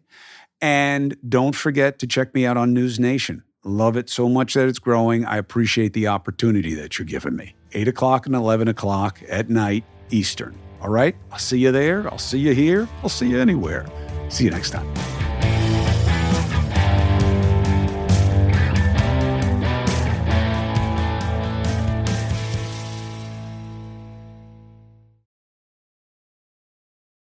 And 0.61 1.15
don't 1.27 1.55
forget 1.55 1.99
to 1.99 2.07
check 2.07 2.33
me 2.33 2.45
out 2.45 2.57
on 2.57 2.73
News 2.73 2.99
Nation. 2.99 3.43
Love 3.63 3.95
it 3.97 4.09
so 4.09 4.27
much 4.27 4.55
that 4.55 4.67
it's 4.67 4.79
growing. 4.79 5.25
I 5.25 5.37
appreciate 5.37 5.93
the 5.93 6.07
opportunity 6.07 6.73
that 6.75 6.97
you're 6.97 7.05
giving 7.05 7.35
me. 7.35 7.55
8 7.73 7.87
o'clock 7.87 8.25
and 8.25 8.35
11 8.35 8.67
o'clock 8.67 9.21
at 9.29 9.49
night 9.49 9.85
Eastern. 10.09 10.57
All 10.81 10.89
right? 10.89 11.15
I'll 11.31 11.39
see 11.39 11.59
you 11.59 11.71
there. 11.71 12.09
I'll 12.11 12.17
see 12.17 12.39
you 12.39 12.53
here. 12.53 12.87
I'll 13.01 13.09
see 13.09 13.29
you 13.29 13.39
anywhere. 13.39 13.85
See 14.29 14.43
you 14.43 14.51
next 14.51 14.71
time. 14.71 15.22